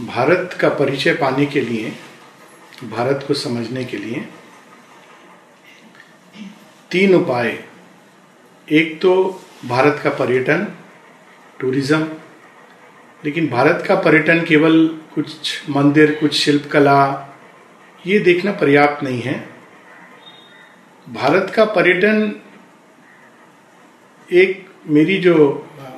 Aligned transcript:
भारत 0.00 0.56
का 0.60 0.68
परिचय 0.68 1.14
पाने 1.14 1.46
के 1.46 1.60
लिए, 1.60 1.92
भारत 2.84 3.24
को 3.28 3.34
समझने 3.34 3.84
के 3.84 3.96
लिए 3.96 4.24
तीन 6.90 7.14
उपाय। 7.14 7.58
एक 8.68 9.00
तो 9.00 9.14
भारत 9.64 10.00
का 10.04 10.10
पर्यटन, 10.10 10.66
टूरिज़्म। 11.60 12.06
लेकिन 13.22 13.48
भारत 13.48 13.84
का 13.88 13.94
पर्यटन 13.94 14.44
केवल 14.44 14.86
कुछ 15.14 15.68
मंदिर, 15.70 16.16
कुछ 16.20 16.34
शिल्पकला, 16.34 17.34
ये 18.04 18.18
देखना 18.18 18.52
पर्याप्त 18.52 19.02
नहीं 19.04 19.20
है। 19.20 19.36
भारत 21.06 21.52
का 21.56 21.64
पर्यटन 21.64 22.32
एक 24.28 24.66
मेरी 24.86 25.16
जो, 25.18 25.34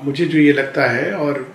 मुझे 0.05 0.25
जो 0.25 0.39
ये 0.39 0.53
लगता 0.53 0.91
है 0.91 1.13
और 1.13 1.47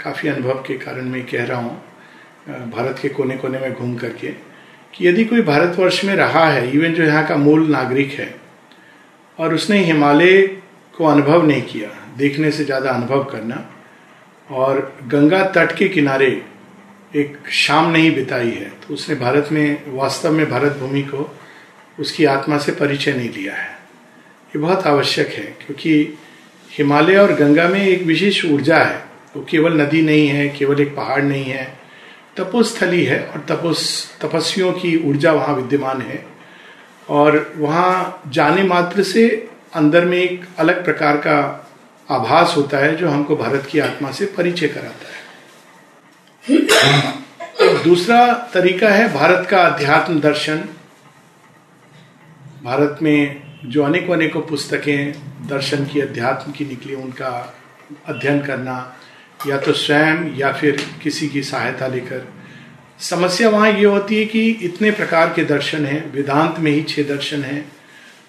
काफ़ी 0.00 0.28
अनुभव 0.28 0.62
के 0.66 0.74
कारण 0.78 1.04
मैं 1.08 1.24
कह 1.26 1.44
रहा 1.44 1.58
हूँ 1.58 2.70
भारत 2.70 2.98
के 3.02 3.08
कोने 3.08 3.36
कोने 3.36 3.58
में 3.58 3.72
घूम 3.72 3.94
करके, 3.96 4.28
कि 4.94 5.06
यदि 5.06 5.24
कोई 5.24 5.42
भारतवर्ष 5.42 6.04
में 6.04 6.14
रहा 6.16 6.44
है 6.46 6.70
इवन 6.70 6.94
जो 6.94 7.02
यहाँ 7.02 7.26
का 7.26 7.36
मूल 7.36 7.66
नागरिक 7.70 8.10
है, 8.12 8.34
और 9.38 9.54
उसने 9.54 9.78
हिमालय 9.84 10.42
को 10.94 11.04
अनुभव 11.04 11.46
नहीं 11.46 11.62
किया, 11.62 11.88
देखने 12.16 12.50
से 12.50 12.64
ज़्यादा 12.64 12.90
अनुभव 12.90 13.24
करना, 13.24 13.64
और 14.48 14.80
गंगा 15.06 15.42
तट 15.52 15.76
के 15.76 15.88
किनारे 15.88 16.30
एक 17.14 17.36
शाम 17.52 17.90
नहीं 17.90 18.14
बिताई 18.14 18.50
है 18.50 18.70
तो 18.78 18.94
उसने 18.94 19.14
भारत 19.16 19.48
में, 19.52 19.82
वास्तव 19.88 20.32
में 20.32 20.48
भारत 20.50 20.76
भूमि 20.78 21.02
को 21.04 21.30
उसकी 21.98 22.24
आत्मा 22.26 22.58
से 22.58 22.72
परिचय 22.74 23.12
नहीं 23.12 23.30
लिया 23.30 23.54
है। 23.54 23.68
ये 23.68 24.58
बहुत 24.58 24.86
आवश्यक 24.86 25.28
है, 25.28 25.44
क्योंकि 25.56 26.18
हिमालय 26.70 27.16
और 27.16 27.32
गंगा 27.34 27.68
में 27.68 27.80
एक 27.80 28.02
विशेष 28.04 28.44
ऊर्जा 28.44 28.78
है। 28.78 29.02
वो 29.36 29.46
केवल 29.50 29.80
नदी 29.80 30.02
नहीं 30.02 30.28
है, 30.28 30.48
केवल 30.48 30.80
एक 30.80 30.96
पहाड़ 30.96 31.22
नहीं 31.22 31.44
है। 31.44 31.78
तपोस्थली 32.36 33.04
है 33.04 33.26
और 33.26 33.40
तपोस, 33.40 34.10
तपस्वियों 34.22 34.72
की 34.72 35.08
ऊर्जा 35.08 35.32
वहाँ 35.32 35.54
विद्यमान 35.54 36.02
है। 36.02 36.26
और 37.08 37.52
वहाँ 37.56 38.22
जाने 38.28 38.62
मात्र 38.62 39.02
से 39.02 39.48
अंदर 39.74 40.04
में 40.04 40.18
एक 40.18 40.44
अलग 40.58 40.84
प्रकार 40.84 41.16
का 41.16 41.70
आभास 42.10 42.54
होता 42.56 42.78
है, 42.78 42.96
जो 42.96 43.08
हमको 43.08 43.36
भारत 43.36 43.68
की 43.70 43.78
आत्मा 43.78 44.10
से 44.10 44.26
परिचय 44.26 44.68
कराता 44.68 45.06
है। 45.06 45.24
दूसरा 47.84 48.50
तरीका 48.54 48.88
है 48.88 49.14
भारत 49.14 49.48
का 49.50 49.62
अध्यात्म 49.62 50.20
दर्शन। 50.20 50.64
भारत 52.62 52.98
में 53.02 53.42
जो 53.64 53.84
अनेकों 53.84 54.14
अनेकों 54.14 54.40
पुस्तकें 54.40 55.12
दर्शन 55.48 55.86
की, 55.86 56.00
अध्यात्म 56.00 56.52
की 56.52 56.64
निकली, 56.64 56.94
उनका 56.94 57.54
अध्ययन 58.06 58.40
करना 58.40 58.96
या 59.46 59.58
तो 59.58 59.72
स्वयं 59.72 60.36
या 60.36 60.52
फिर 60.52 60.86
किसी 61.02 61.28
की 61.28 61.42
सहायता 61.42 61.86
लेकर। 61.86 62.32
समस्या 63.00 63.48
वहाँ 63.48 63.70
ये 63.72 63.84
होती 63.84 64.16
है 64.16 64.24
कि 64.24 64.50
इतने 64.50 64.90
प्रकार 64.90 65.32
के 65.36 65.44
दर्शन 65.44 65.86
हैं, 65.86 66.12
वेदांत 66.12 66.56
में 66.58 66.72
ही 66.72 66.82
छह 66.82 67.02
दर्शन 67.02 67.42
हैं, 67.42 67.72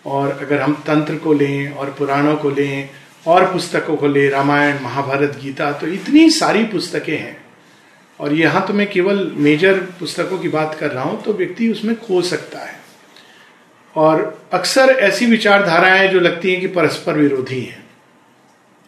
और 0.05 0.31
अगर 0.31 0.61
हम 0.61 0.73
तंत्र 0.73 1.15
को 1.15 1.33
लें 1.33 1.71
और 1.71 1.95
पुराणों 1.99 2.35
को 2.35 2.49
लें 2.49 2.89
और 3.27 3.53
पुस्तकों 3.53 3.97
को 3.97 4.07
लें, 4.07 4.29
रामायण, 4.29 4.79
महाभारत, 4.81 5.39
गीता 5.43 5.71
तो 5.71 5.87
इतनी 5.87 6.29
सारी 6.29 6.63
पुस्तकें 6.63 7.17
हैं। 7.17 7.45
और 8.19 8.33
यहाँ 8.33 8.67
तो 8.67 8.73
मैं 8.73 8.89
केवल 8.89 9.31
मेजर 9.35 9.73
पुस्तकों 9.73 10.37
की 10.39 10.47
बात 10.47 10.77
कर 10.79 10.91
रहा 10.91 11.03
हूँ 11.03 11.23
तो 11.23 11.33
व्यक्ति 11.33 11.69
उसमें 11.69 11.99
खो 11.99 12.21
सकता 12.21 12.59
है। 12.59 12.79
और 13.95 14.47
अक्सर 14.53 14.89
ऐसी 14.89 15.25
विचारधाराएँ 15.25 16.07
जो 16.07 16.19
लगती 16.19 16.51
हैं 16.51 16.61
कि 16.61 16.67
परस्पर 16.67 17.13
विरोधी 17.13 17.61
हैं। 17.61 17.84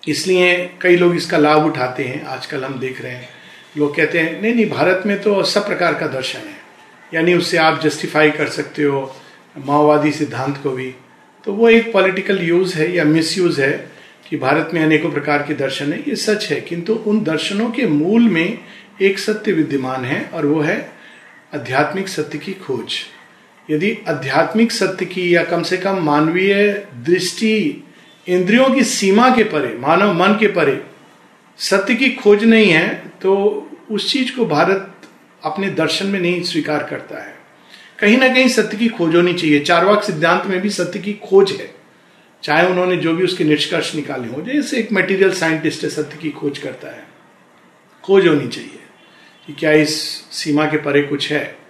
इसलिए 0.07 0.69
कई 0.81 0.95
लोग 0.95 1.15
इसका 1.15 1.37
लाभ 1.37 1.65
उठाते 1.65 2.03
हैं, 2.03 2.23
आजकल 2.25 2.63
हम 2.63 2.79
देख 2.79 3.01
रहे 3.01 3.11
हैं। 3.11 3.29
लोग 3.77 3.95
कहते 3.95 4.19
हैं, 4.19 4.41
नहीं 4.41 4.53
नहीं, 4.55 4.69
भारत 4.69 5.03
में 5.05 5.21
तो 5.21 5.43
सब 5.43 5.67
प्रकार 5.67 5.93
का 5.93 6.07
दर्शन 6.07 6.39
है। 6.39 6.55
यानी 7.13 7.33
उससे 7.33 7.57
आप 7.57 7.81
जस्टिफाई 7.81 8.31
कर 8.31 8.47
सकते 8.47 8.83
हो, 8.83 9.15
माओवादी 9.65 10.11
सिद्धांत 10.11 10.57
को 10.63 10.71
भी। 10.71 10.93
तो 11.45 11.53
वो 11.53 11.69
एक 11.69 11.93
पॉलिटिकल 11.93 12.41
यूज़ 12.41 12.77
है 12.77 12.95
या 12.95 13.03
मिस 13.03 13.37
यूज़ 13.37 13.61
है 13.61 13.91
कि 14.29 14.37
भारत 14.37 14.71
में 14.73 14.81
अनेकों 14.83 15.11
प्रकार 15.11 15.43
के 15.43 15.53
दर्शन 15.53 15.93
है। 15.93 15.99
ये 15.99 16.15
सच 16.15 16.51
है, 16.51 16.61
किंतु 16.61 16.93
उन 16.93 17.23
दर्शनों 17.23 17.69
के 17.71 17.87
मूल 17.87 18.29
में 18.29 18.59
एक 19.01 19.19
सत्य 19.19 19.51
विद्यमान 19.51 20.05
है 20.05 20.29
और 20.33 20.45
वो 20.45 20.61
है 20.61 20.91
आध्यात्मिक 21.55 22.07
सत्य 22.07 22.37
की 22.37 22.53
खोज। 22.53 22.93
यदि 23.71 23.97
आध्यात्मिक 24.07 24.71
सत्य 24.71 25.05
की 25.05 25.35
या 25.35 25.43
कम 25.43 25.63
से 25.63 25.77
कम 25.77 26.03
मानवीय 26.03 26.87
दृष्टि 27.05 27.83
इंद्रियों 28.27 28.69
की 28.69 28.83
सीमा 28.83 29.29
के 29.35 29.43
परे, 29.43 29.77
मानव 29.77 30.13
मन 30.13 30.33
के 30.39 30.47
परे 30.47 30.81
सत्य 31.59 31.95
की 31.95 32.09
खोज 32.11 32.43
नहीं 32.43 32.69
है 32.69 32.87
तो 33.21 33.35
उस 33.91 34.11
चीज़ 34.11 34.35
को 34.35 34.45
भारत 34.45 34.93
अपने 35.43 35.69
दर्शन 35.69 36.07
में 36.07 36.19
नहीं 36.19 36.41
स्वीकार 36.43 36.83
करता 36.83 37.23
है। 37.23 37.35
कहीं 37.99 38.17
ना 38.17 38.27
कहीं 38.27 38.47
सत्य 38.47 38.77
की 38.77 38.87
खोज 38.87 39.15
होनी 39.15 39.33
चाहिए। 39.33 39.59
चारवाक 39.59 40.03
सिद्धांत 40.03 40.45
में 40.45 40.59
भी 40.61 40.69
सत्य 40.69 40.99
की 40.99 41.13
खोज 41.23 41.51
है। 41.51 41.69
चाहे 42.43 42.67
उन्होंने 42.67 42.97
जो 42.97 43.13
भी 43.13 43.23
उसके 43.23 43.43
निष्कर्ष 43.43 43.93
निकाले 43.95 44.27
हो, 44.27 44.41
जैसे 44.41 44.77
एक 44.77 44.91
मटेरियल 44.93 45.31
साइंटिस्ट 45.33 45.83
है, 45.83 45.89
सत्य 45.89 46.17
की 46.17 46.29
खोज 46.29 46.57
करता 46.57 46.87
है। 46.87 47.07
खोज 48.03 48.27
होनी 48.27 48.47
चाहिए 48.47 48.79
कि 49.47 49.53
क्या 49.53 49.71
इस 49.71 49.99
सीमा 50.31 50.65
के 50.65 50.77
परे 50.77 51.01
कुछ 51.01 51.31
है। 51.31 51.66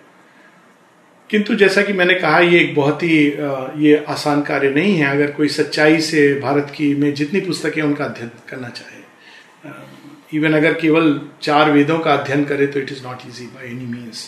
किंतु 1.30 1.56
जैसा 1.56 1.82
कि 1.82 1.94
मैंने 1.94 2.14
कहा, 2.14 2.40
ये 2.40 2.60
एक 2.60 2.76
बहुत 2.76 3.04
ही 3.04 3.18
ये 3.86 4.04
आसान 4.10 4.42
कार्य 4.42 4.70
नहीं 4.70 4.96
है 4.96 5.08
अगर 5.08 5.32
कोई 5.32 5.48
सच्चाई 5.50 6.00
से 6.02 6.34
भारत 6.40 6.72
की 6.76 6.94
में 6.96 7.14
जितनी 7.14 7.40
पुस्तकें 7.42 7.82
उनका 7.82 8.06
अध्ययन 8.06 8.32
करना 8.50 8.70
चाहे। 8.70 8.96
इवन 10.34 10.54
अगर 10.54 10.74
केवल 10.74 11.20
चार 11.42 11.72
वेदों 11.72 12.00
का 12.00 12.14
अध्ययन 12.14 12.46
करे 12.46 12.68
तो 12.68 12.80
it 12.80 12.92
is 12.92 13.04
not 13.04 13.28
easy 13.28 13.46
by 13.46 13.66
any 13.66 13.86
means 13.86 14.28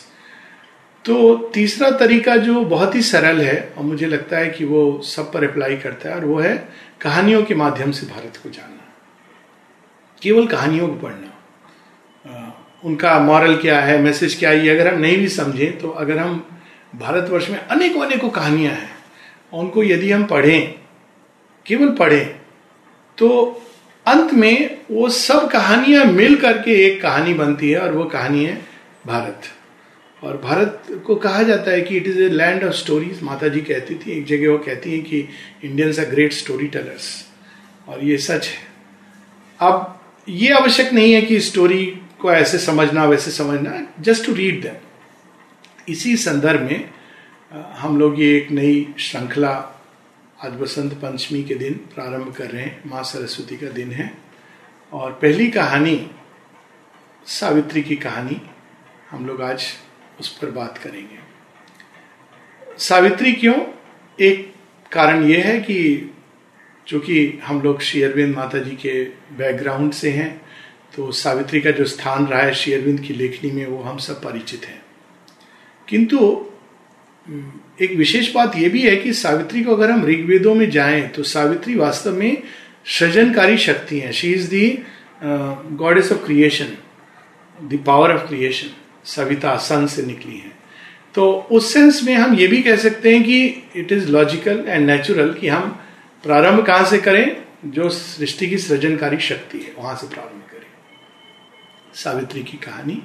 तो 1.06 1.36
तीसरा 1.54 1.90
तरीका 1.98 2.36
जो 2.38 2.64
बहुत 2.66 2.96
ही 2.96 3.02
सरल 3.02 3.42
है 3.42 3.58
और 3.78 3.84
मुझे 3.84 4.06
लगता 4.06 4.38
है 4.38 4.50
कि 4.50 4.66
वो 4.66 5.02
सब 5.06 5.32
पर 5.34 5.44
अप्लाई 5.50 5.76
करता 5.78 6.10
है 6.10 6.16
और 6.16 6.26
वो 6.26 6.40
है 6.40 6.56
कहानियों 7.02 7.44
के 7.44 7.56
माध्यम 7.56 7.92
से 7.92 8.08
भारत 8.08 8.40
को 8.44 8.50
जानना। 8.50 8.88
केवल 10.22 10.48
कहानियों 10.48 10.88
को 10.88 10.94
पढ़ना। 10.94 11.26
उनका 12.86 13.18
मॉरल 13.20 13.56
क्या 13.56 13.80
है 13.80 14.02
मैसेज 14.02 14.36
क्या 14.40 14.50
है 14.50 14.70
अगर 14.70 14.94
हम 14.94 15.00
नहीं 15.02 15.18
भी 15.18 15.28
समझें 15.30 15.78
तो 15.80 15.90
अगर 15.90 16.18
हम 16.18 16.46
भारतवर्ष 16.94 17.50
में 17.50 17.60
अनेकों 17.60 18.02
अनेकों 18.02 18.30
कहानियाँ 18.30 18.74
हैं। 18.74 18.90
उनको 19.54 19.84
यदि 19.84 20.12
हम 20.12 20.26
पढ़ें, 20.26 20.74
केवल 21.66 21.90
पढ़ें 21.90 22.28
तो 23.18 23.30
अंत 24.06 24.34
में 24.34 24.78
वो 24.92 25.10
सब 25.10 25.50
कहानियाँ 25.52 26.06
मिल 26.06 26.36
करके 26.36 26.76
एक 26.86 27.02
कहानी 27.02 27.34
बनती 27.34 27.70
है 27.72 27.80
और 27.80 27.92
वो 27.92 28.04
कहानी 28.06 28.44
है 28.46 28.54
भारत। 29.08 29.42
और 30.22 30.38
भारत 30.38 30.84
को 31.06 31.16
कहा 31.16 31.44
जाता 31.44 31.72
है 31.72 31.82
कि 31.82 31.98
it 31.98 32.08
is 32.08 32.22
a 32.22 32.28
land 32.30 32.64
of 32.64 32.74
stories 32.74 33.22
माता 33.24 33.48
जी 33.48 33.62
कहती 33.62 33.96
थी, 33.96 34.12
एक 34.12 34.26
जगह 34.26 34.52
वो 34.52 34.58
कहती 34.58 34.92
हैं 34.92 35.04
कि 35.04 35.28
Indians 35.64 36.00
are 36.00 36.06
great 36.06 36.34
story 36.34 36.68
tellers 36.68 37.08
और 37.88 38.04
ये 38.04 38.18
सच 38.18 38.48
है। 38.48 38.68
अब 39.60 40.00
ये 40.28 40.52
आवश्यक 40.54 40.94
नहीं 40.94 41.14
है 41.14 41.22
कि 41.22 41.40
स्टोरी 41.42 41.86
को 42.22 42.32
ऐसे 42.32 42.58
समझना, 42.58 43.06
वैसे 43.06 43.32
समझना 43.32 43.82
जस्ट 44.00 44.26
टू 44.26 44.34
रीड 44.34 44.62
दैम 44.64 44.76
इसी 45.90 46.16
संदर्भ 46.18 46.62
में 46.62 46.90
हम 47.78 47.98
लोग 48.00 48.20
ये 48.22 48.36
एक 48.38 48.50
नई 48.52 48.88
श्रृंखला 49.00 49.52
आज 50.40 50.52
बसंत 50.54 50.94
पंचमी 50.94 51.42
के 51.44 51.56
दिन 51.56 51.74
प्रारंभ 51.94 52.34
कर 52.34 52.50
रहे 52.50 52.64
हैं, 52.64 52.82
माँ 52.86 53.04
सरस्वती 53.04 53.56
का 53.58 53.70
दिन 53.70 53.92
है। 53.92 54.12
और 54.94 55.12
पहली 55.12 55.50
कहानी, 55.52 56.10
सावित्री 57.28 57.82
की 57.82 57.96
कहानी, 57.96 58.42
हम 59.10 59.26
लोग 59.28 59.42
आज 59.42 59.66
उस 60.20 60.30
पर 60.38 60.52
बात 60.52 60.78
करेंगे। 60.78 61.18
सावित्री 62.80 63.34
क्यों? 63.34 63.56
एक 64.20 64.54
कारण 64.92 65.24
यह 65.24 65.46
है 65.46 65.60
कि 65.60 66.12
चूँकि 66.88 67.40
हम 67.44 67.62
लोग 67.62 67.82
श्री 67.82 68.02
अरविंद 68.04 68.36
माता 68.36 68.60
जी 68.60 68.76
के 68.76 69.04
बैकग्राउंड 69.38 69.94
से 69.94 70.12
हैं 70.12 70.30
तो 70.96 71.12
सावित्री 71.14 71.62
का 71.62 71.72
जो 71.72 71.86
स्थान 71.86 72.28
रहा 72.28 72.42
है 72.42 72.54
श्री 72.54 72.74
अरविंद 72.74 73.00
की 73.00 73.14
लेखनी 73.14 73.52
में, 73.52 73.66
वो 73.66 73.82
हम 73.82 73.98
सब 73.98 74.24
परिचित 74.24 74.66
हैं। 74.66 74.79
किंतु 75.90 76.18
एक 77.82 77.94
विशेष 77.98 78.34
बात 78.34 78.56
यह 78.56 78.70
भी 78.70 78.82
है 78.82 78.96
कि 78.96 79.14
सावित्री 79.14 79.64
को 79.64 79.76
अगर 79.76 79.92
हम 79.92 80.06
ऋग्वेदों 80.06 80.54
में 80.56 80.70
जाएँ 80.70 81.08
तो 81.08 81.24
सावित्री 81.24 81.76
वास्तव 81.76 82.14
में 82.14 82.44
सृजनकारी 82.98 83.58
शक्ति 83.58 84.00
है। 84.00 84.12
She 84.14 84.32
is 84.34 84.50
the 84.50 84.68
goddess 85.24 86.12
of 86.12 86.26
creation 86.26 86.78
the 87.58 87.84
power 87.88 88.14
of 88.14 88.28
creation 88.28 88.70
Savita 89.06 89.56
sun 89.58 89.88
से 89.88 90.06
निकली 90.06 90.38
है। 90.38 90.52
तो 91.16 91.32
उस 91.52 91.74
सेंस 91.74 92.02
में 92.04 92.14
हम 92.16 92.36
ये 92.36 92.48
भी 92.48 92.62
कह 92.64 92.76
सकते 92.76 93.14
हैं 93.14 93.24
कि 93.24 93.44
it 93.76 93.92
is 93.92 94.10
logical 94.12 94.64
and 94.68 94.86
natural 94.88 95.34
कि 95.34 95.48
हम 95.48 95.70
प्रारंभ 96.24 96.66
कहाँ 96.66 96.86
से 96.86 96.98
करें? 96.98 97.38
जो 97.66 97.90
सृष्टि 97.90 98.50
की 98.50 98.58
सृजनकारी 98.58 99.18
शक्ति 99.20 99.58
है, 99.58 99.74
वहाँ 99.78 99.96
से 99.96 100.08
प्रारंभ 100.08 100.44
करें। 100.52 100.68
सावित्री 101.96 102.44
की 102.44 102.58
कहानी 102.58 103.02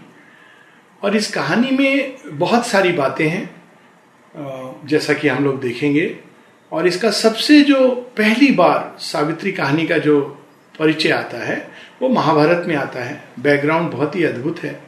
और 1.05 1.17
इस 1.17 1.31
कहानी 1.31 1.71
में 1.71 2.17
बहुत 2.39 2.67
सारी 2.67 2.93
बातें 2.93 3.29
हैं 3.29 4.87
जैसा 4.87 5.13
कि 5.13 5.29
हम 5.29 5.45
लोग 5.45 5.61
देखेंगे। 5.61 6.17
और 6.73 6.87
इसका 6.87 7.11
सबसे 7.11 7.61
जो 7.63 7.91
पहली 8.17 8.51
बार 8.53 8.97
सावित्री 8.99 9.53
कहानी 9.53 9.87
का 9.87 9.99
जो 9.99 10.21
परिचय 10.79 11.11
आता 11.11 11.39
है, 11.39 11.57
वो 12.03 12.09
महाभारत 12.09 12.65
में 12.69 12.75
आता 12.77 13.05
है। 13.05 13.25
बैकग्राउंड 13.41 13.91
बहुत 13.91 14.17
ही 14.17 14.25
अद्भुत 14.25 14.63
है। 14.63 14.81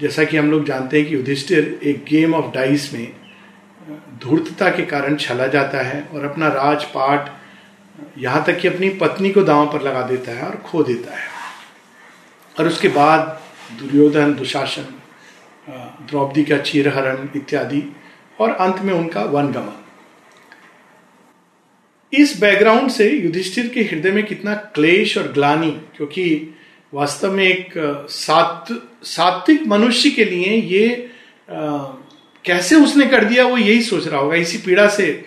जैसा 0.00 0.24
कि 0.24 0.36
हम 0.36 0.50
लोग 0.50 0.64
जानते 0.66 1.00
हैं 1.00 1.08
कि 1.08 1.14
युधिष्ठिर 1.14 1.78
एक 1.82 2.04
गेम 2.04 2.34
ऑफ़ 2.34 2.52
डाइस 2.54 2.92
में 2.92 3.12
धूर्तता 4.22 4.70
के 4.70 4.82
कारण 4.82 5.16
छला 5.16 5.46
जाता 5.46 5.82
है 5.82 6.02
और 6.14 6.24
अपना 6.24 6.48
राजपाट 6.48 7.30
यहाँ 8.18 8.44
तक 8.44 8.58
कि 8.58 8.68
अपनी 8.68 8.88
पत्नी 8.88 9.30
को 9.30 9.42
दांव 9.42 9.66
पर 9.72 9.82
लगा 9.82 10.02
देता 10.02 10.32
है 10.32 10.42
और 10.42 10.56
खो 10.56 10.82
देता 10.82 11.16
है। 11.16 11.28
और 12.60 12.66
उसके 12.66 12.88
बाद 12.88 13.40
दुर्योधन, 13.78 14.34
दुशासन 14.34 14.86
द्रौपदी 15.68 16.44
का 16.44 16.58
चीरहरण 16.58 17.28
इत्यादि 17.36 17.82
और 18.40 18.50
अंत 18.50 18.80
में 18.80 18.92
उनका 18.94 19.22
वनगमन। 19.22 19.78
इस 22.12 22.40
बैकग्राउंड 22.40 22.90
से 22.90 23.10
युधिष्ठिर 23.10 23.68
के 23.68 23.80
हृदय 23.80 24.10
में 24.10 24.24
कितना 24.26 24.54
क्लेश 24.54 25.18
और 25.18 25.32
ग्लानी 25.32 25.70
क्योंकि 25.96 26.54
वास्तव 26.94 27.32
में 27.32 27.44
एक 27.44 27.72
सात 28.08 28.66
सात्विक 29.02 29.66
मनुष्य 29.66 30.10
के 30.10 30.24
लिए 30.24 30.56
ये 30.56 31.10
आ, 31.50 31.78
कैसे 32.44 32.76
उसने 32.76 33.06
कर 33.06 33.24
दिया 33.24 33.46
वो 33.46 33.58
यही 33.58 33.82
सोच 33.82 34.06
रहा 34.08 34.20
होगा 34.20 34.36
इसी 34.36 34.58
पीड़ा 34.58 34.88
से 34.88 35.24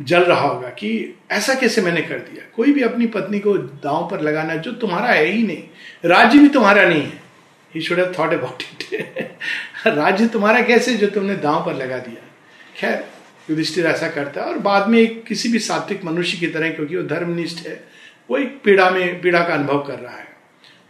जल 0.00 0.24
रहा 0.24 0.40
होगा 0.40 0.68
कि 0.68 1.18
ऐसा 1.30 1.54
कैसे 1.54 1.82
मैंने 1.82 2.02
कर 2.02 2.18
दिया। 2.18 2.44
कोई 2.56 2.72
भी 2.72 2.82
अपनी 2.82 3.06
पत्नी 3.06 3.38
को 3.38 3.56
दांव 3.58 4.08
पर 4.10 4.20
लगाना 4.20 4.54
जो 4.54 4.72
तुम्हारा 4.72 5.08
है 5.08 5.26
ही 5.26 5.42
नहीं 5.42 5.62
राज्य 6.04 6.38
भी 6.38 6.48
तुम्हारा 6.48 6.88
नहीं 6.88 7.02
है। 7.02 7.25
He 7.76 7.82
should 7.82 7.98
have 7.98 8.14
thought 8.18 8.32
about 8.34 8.62
it 8.62 9.36
राज्य 9.88 10.26
तुम्हारा 10.28 10.62
कैसे 10.62 10.94
जो 10.96 11.06
तुमने 11.08 11.34
दांव 11.38 11.64
पर 11.66 11.74
लगा 11.74 11.98
दिया? 11.98 12.22
खैर, 12.76 13.04
युधिष्ठिर 13.50 13.86
ऐसा 13.86 14.08
करता 14.10 14.40
है 14.40 14.46
और 14.46 14.58
बाद 14.60 14.88
में 14.88 14.98
एक 14.98 15.22
किसी 15.24 15.48
भी 15.48 15.58
सात्विक 15.60 16.04
मनुष्य 16.04 16.38
की 16.38 16.46
तरह, 16.46 16.70
क्योंकि 16.70 16.96
वो 16.96 17.02
धर्मनिष्ठ 17.04 17.66
है, 17.66 17.82
वो 18.30 18.38
एक 18.38 18.60
पीड़ा 18.64 18.88
में, 18.90 19.20
पीड़ा 19.20 19.40
का 19.40 19.54
अनुभव 19.54 19.82
कर 19.82 19.98
रहा 19.98 20.16
है। 20.16 20.26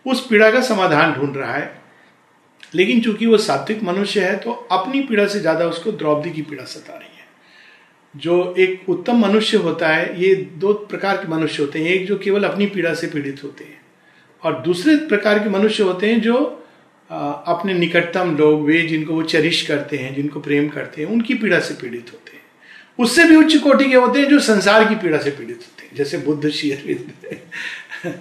उस 0.06 0.26
पीड़ा 0.26 0.50
का 0.50 0.60
समाधान 0.62 1.12
ढूंढ 1.12 1.36
रहा 1.36 1.52
है। 1.52 1.74
लेकिन 2.74 3.00
चूँकि 3.00 3.26
वो 3.26 3.36
सात्विक 3.38 3.82
मनुष्य 3.82 4.20
है 4.20 4.36
तो 4.38 4.52
अपनी 4.72 5.00
पीड़ा 5.02 5.26
से 5.26 5.40
ज़्यादा 5.40 5.66
उसको 5.66 5.92
द्रौपदी 5.92 6.30
की 6.30 6.42
पीड़ा 6.42 6.64
सता 6.64 6.94
रही 6.94 7.08
है। 7.08 7.24
जो 8.14 8.54
एक 8.58 8.88
उत्तम 8.88 9.18
मनुष्य 9.18 9.56
होता 9.58 9.88
है, 9.88 10.20
ये 10.20 10.34
दो 10.34 10.72
प्रकार 10.90 11.16
के 11.16 11.28
मनुष्य 11.28 11.62
होते 11.62 11.78
हैं। 11.78 11.90
एक 11.90 12.06
जो 12.06 12.18
केवल 12.18 12.44
अपनी 12.44 12.66
पीड़ा 12.66 12.94
से 12.94 13.06
पीड़ित 13.06 13.42
होते 13.44 13.64
हैं 13.64 13.80
और 14.42 14.60
दूसरे 14.62 14.96
प्रकार 15.08 15.38
के 15.38 15.48
मनुष्य 15.50 15.82
होते 15.82 16.06
हैं 16.06 16.20
जो 16.20 16.36
अपने 17.10 17.74
निकटतम 17.74 18.36
लोग 18.36 18.64
वे 18.64 18.80
जिनको 18.82 19.14
वो 19.14 19.22
चरिश 19.24 19.62
करते 19.62 19.96
हैं, 19.96 20.14
जिनको 20.14 20.40
प्रेम 20.40 20.68
करते 20.68 21.02
हैं, 21.02 21.08
उनकी 21.08 21.34
पीड़ा 21.34 21.58
से 21.60 21.74
पीड़ित 21.74 22.10
होते 22.12 22.36
हैं। 22.36 22.42
उससे 22.98 23.24
भी 23.24 23.36
उच्च 23.36 23.56
कोटि 23.56 23.84
के 23.84 23.96
होते 23.96 24.20
हैं 24.20 24.28
जो 24.28 24.38
संसार 24.40 24.84
की 24.84 24.94
पीड़ा 24.94 25.18
से 25.18 25.30
पीड़ित 25.30 25.56
होते 25.56 25.86
हैं, 25.86 25.94
जैसे 25.96 26.18
बुद्ध 26.18 26.50
शीर 26.50 27.04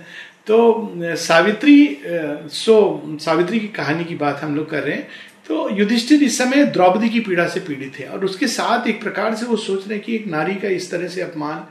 तो 0.48 1.16
सावित्री 1.18 1.98
सो, 2.04 3.18
सावित्री 3.22 3.60
की 3.60 3.68
कहानी 3.68 4.04
की 4.06 4.16
बात 4.16 4.42
हम 4.42 4.56
लोग 4.56 4.70
कर 4.70 4.84
रहे 4.84 4.96
हैं। 4.96 5.08
तो 5.48 5.70
युधिष्ठिर 5.70 6.24
इस 6.24 6.38
समय 6.38 6.64
द्रौपदी 6.66 7.10
की 7.10 7.20
पीड़ा 7.20 7.48
से 7.48 7.60
पीड़ित 7.60 8.00
है 8.00 8.08
और 8.08 8.26
उसके 8.26 8.48
साथ 8.48 8.88
एक 8.88 9.02
प्रकार 9.02 9.36
से 9.36 9.46
वो 9.46 9.56
सोच 9.58 9.88
रहे 9.88 9.98
हैं 9.98 10.06
कि 10.06 10.16
एक 10.16 10.28
नारी 10.28 10.56
का 10.56 10.68
इस 10.70 10.90
तरह 10.92 11.08
से 11.08 11.22
अपमान 11.22 11.66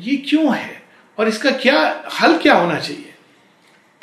ये 0.00 0.16
क्यों 0.28 0.54
है? 0.56 0.82
और 1.18 1.28
इसका 1.28 1.50
क्या, 1.56 1.78
हल 2.20 2.36
क्या 2.38 2.54
होना 2.54 2.78
चाहिए? 2.78 3.14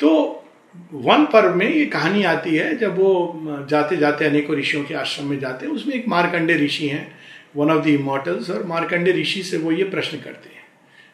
तो 0.00 0.44
वन 0.92 1.24
पर्व 1.24 1.54
में 1.54 1.68
ये 1.68 1.84
कहानी 1.86 2.22
आती 2.24 2.54
है, 2.56 2.76
जब 2.76 2.98
वो 2.98 3.66
जाते 3.70 3.96
जाते 3.96 4.24
अनेकों 4.24 4.56
ऋषियों 4.56 4.84
के 4.84 4.94
आश्रम 4.94 5.26
में 5.26 5.38
जाते 5.38 5.66
हैं, 5.66 5.72
उसमें 5.72 5.94
एक 5.94 6.08
मारकंडे 6.08 6.54
ऋषि 6.56 6.88
हैं 6.88 7.06
वन 7.56 7.70
ऑफ़ 7.70 7.84
द 7.84 7.88
इमोटल्स 7.88 8.50
और 8.50 8.64
मारकंडे 8.66 9.12
ऋषि 9.12 9.42
से 9.42 9.58
वो 9.58 9.72
ये 9.72 9.84
प्रश्न 9.86 10.18
करते 10.18 10.48
हैं। 10.48 10.64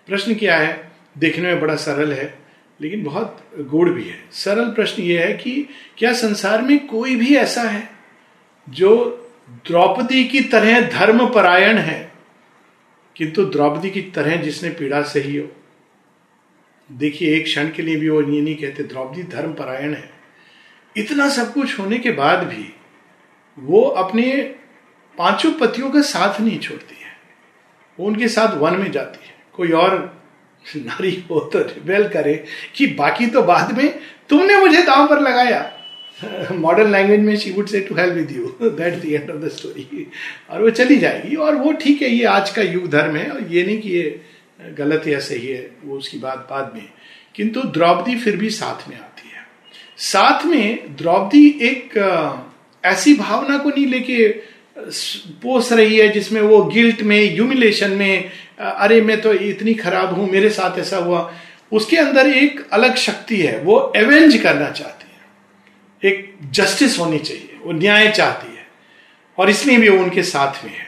प्रश्न 0.09 0.35
क्या 0.35 0.57
है? 0.57 0.91
देखने 1.19 1.43
में 1.45 1.61
बड़ा 1.61 1.75
सरल 1.77 2.13
है, 2.13 2.35
लेकिन 2.81 3.03
बहुत 3.05 3.39
गुड़ 3.61 3.89
भी 3.91 4.05
है। 4.05 4.19
सरल 4.35 4.71
प्रश्न 4.71 5.03
ये 5.03 5.19
है 5.19 5.33
कि 5.35 5.69
क्या 5.99 6.13
संसार 6.13 6.63
में 6.63 6.87
कोई 6.87 7.17
भी 7.17 7.35
ऐसा 7.37 7.63
है, 7.63 7.89
जो 8.67 8.95
द्रौपदी 9.67 10.25
की 10.25 10.41
तरह 10.41 10.81
धर्म 10.91 11.27
परायण 11.29 11.79
है, 11.79 12.13
किंतु 13.17 13.45
द्रौपदी 13.45 13.91
की 13.91 14.03
तरह 14.15 14.37
जिसने 14.37 14.71
पीड़ा 14.71 15.03
सही 15.03 15.37
हो 15.37 15.49
देखिए, 16.89 17.35
एक 17.37 17.45
क्षण 17.45 17.71
के 17.71 17.83
लिए 17.83 17.97
भी 17.97 18.09
वो 18.09 18.21
ये 18.23 18.41
नहीं 18.41 18.55
कहते, 18.57 18.83
द्रौपदी 18.83 19.23
धर्म 19.31 19.53
परायण 19.53 19.95
है। 19.95 20.11
इतना 20.97 21.29
सब 21.29 21.53
कुछ 21.53 21.79
होने 21.79 21.99
के 21.99 22.11
बाद 22.13 22.47
भी 22.47 22.73
वो 23.59 23.81
अपने 23.81 24.31
पाँचों 25.19 25.53
पतियों 25.53 25.91
का 25.91 26.01
साथ 26.03 26.41
नहीं 26.41 26.59
छोड़ती 26.59 26.95
है। 26.95 27.13
वो 27.99 28.07
उनके 28.07 28.29
साथ 28.29 28.57
वन 28.59 28.77
में 28.77 28.91
जाती 28.93 29.27
है। 29.27 29.35
कोई 29.55 29.71
और 29.73 29.97
नारी 30.67 31.13
हो 31.31 31.41
तो 31.53 31.59
रिबेल 31.61 32.09
करे 32.09 32.35
कि 32.77 32.87
बाकी 32.95 33.27
तो 33.27 33.43
बाद 33.43 33.77
में 33.79 33.89
तुमने 34.31 34.57
मुझे 34.57 34.83
दाव 34.83 35.07
पर 35.09 35.21
लगाया। 35.21 35.71
मॉडर्न 36.53 36.91
लैंग्वेज 36.93 37.21
में 37.21 37.37
she 37.37 37.51
would 37.51 37.67
say 37.67 37.81
to 37.81 37.95
help 37.95 38.15
with 38.15 38.31
you 38.33 38.47
that 38.63 38.95
the 38.95 39.05
end 39.07 39.31
of 39.31 39.37
the 39.37 39.49
story 39.49 40.07
और 40.51 40.63
वो 40.63 40.71
चली 40.71 40.97
जाएगी, 40.97 41.37
और 41.37 41.55
वो 41.55 41.73
ठीक 41.73 42.03
है, 42.03 42.09
ये 42.09 42.25
आज 42.27 42.51
का 42.51 42.63
युग 42.63 42.89
धर्म 42.91 43.17
है, 43.17 43.29
और 43.31 43.53
ये 43.53 43.65
नहीं 43.65 43.81
कि 43.81 43.91
ये 43.91 44.21
गलत 44.61 45.07
या 45.09 45.19
सही 45.21 45.47
है, 45.47 45.71
वो 45.85 45.97
उसकी 45.97 46.19
बात 46.19 46.47
बाद 46.51 46.73
में। 46.75 46.89
किंतु 47.35 47.63
द्रौपदी 47.63 48.17
फिर 48.17 48.37
भी 48.37 48.51
साथ 48.51 48.89
में 48.89 48.97
आती 48.97 49.29
है। 49.29 49.47
साथ 49.99 50.45
में 50.45 50.97
द्रौपदी 50.97 51.49
एक 51.63 51.99
ऐसी 52.85 53.15
भावना 53.15 53.59
को 53.59 53.69
नहीं 53.69 53.87
लेके 53.87 54.29
पोस 55.43 55.73
रही 55.73 55.99
है 55.99 56.09
जिसमें 56.09 56.41
वो 56.41 56.63
गिल्ट 56.65 57.03
में 57.03 57.33
ह्यूमिलेशन 57.33 57.91
में 57.91 58.31
अरे 58.59 59.01
मैं 59.01 59.21
तो 59.21 59.33
इतनी 59.33 59.75
खराब 59.75 60.15
हूँ, 60.15 60.31
मेरे 60.31 60.51
साथ 60.51 60.79
ऐसा 60.79 60.97
हुआ। 60.97 61.35
उसके 61.73 61.97
अंदर 61.97 62.27
एक 62.27 62.71
अलग 62.73 62.97
शक्ति 62.97 63.37
है, 63.37 63.59
वो 63.61 63.93
एवेंज 63.97 64.37
करना 64.37 64.71
चाहती 64.71 65.07
है। 65.07 66.13
एक 66.13 66.35
जस्टिस 66.51 66.99
होनी 66.99 67.19
चाहिए, 67.19 67.59
वो 67.63 67.73
न्याय 67.73 68.11
चाहती 68.11 68.57
है। 68.57 68.67
और 69.39 69.51
इसलिए 69.51 69.79
भी 69.79 69.89
वो 69.89 70.03
उनके 70.05 70.23
साथ 70.23 70.65
में 70.65 70.73
है। 70.73 70.87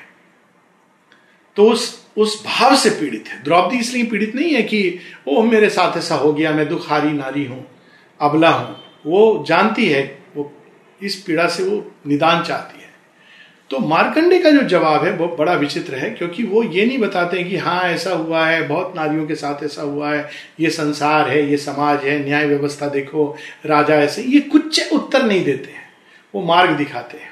तो 1.56 1.70
उस 1.70 2.05
उस 2.16 2.42
भाव 2.46 2.76
से 2.76 2.90
पीड़ित 2.90 3.28
है। 3.28 3.42
द्रौपदी 3.42 3.78
इसलिए 3.78 4.04
पीड़ित 4.04 4.34
नहीं 4.34 4.54
है 4.54 4.62
कि 4.62 4.98
ओ 5.28 5.42
मेरे 5.42 5.68
साथ 5.68 5.96
ऐसा 5.96 6.14
हो 6.14 6.32
गया, 6.32 6.52
मैं 6.52 6.68
दुखारी 6.68 7.12
नारी 7.12 7.44
हूँ, 7.44 7.66
अबला 8.20 8.50
हूँ। 8.50 8.76
वो 9.06 9.44
जानती 9.48 9.88
है, 9.88 10.18
वो 10.36 10.52
इस 11.02 11.22
पीड़ा 11.22 11.46
से 11.46 11.62
वो 11.62 11.92
निदान 12.06 12.42
चाहती 12.44 12.80
है। 12.80 12.84
तो 13.70 13.78
मार्कंडे 13.78 14.38
का 14.38 14.50
जो 14.50 14.60
जवाब 14.60 15.04
है, 15.04 15.12
वो 15.12 15.28
बड़ा 15.28 15.52
विचित्र 15.52 15.94
है, 15.94 16.10
क्योंकि 16.10 16.42
वो 16.42 16.62
ये 16.62 16.86
नहीं 16.86 16.98
बताते 16.98 17.44
कि 17.44 17.56
हाँ 17.56 17.82
ऐसा 17.82 18.10
हुआ 18.10 18.46
है, 18.46 18.68
बहुत 18.68 18.92
नारियों 18.96 19.26
के 19.26 19.34
साथ 19.34 19.64
ऐसा 19.64 19.82
हुआ 19.82 20.12
है, 20.12 20.28
ये 20.60 20.70
संसार 20.70 21.28
है, 21.28 21.50
ये 21.50 21.56
समाज 21.56 22.04
है, 22.04 22.18
न्याय 22.24 22.46
व्यवस्था 22.46 22.88
देखो, 22.88 23.36
राजा 23.66 23.94
ऐसे। 23.94 24.22
ये 24.22 24.40
कुछ 24.40 24.92
उत्तर 24.92 25.22
नहीं 25.22 25.44
देते 25.44 25.72
हैं। 25.72 25.84
वो 26.34 26.42
मार्ग 26.42 26.70
दिखाते 26.70 27.18
हैं। 27.18 27.30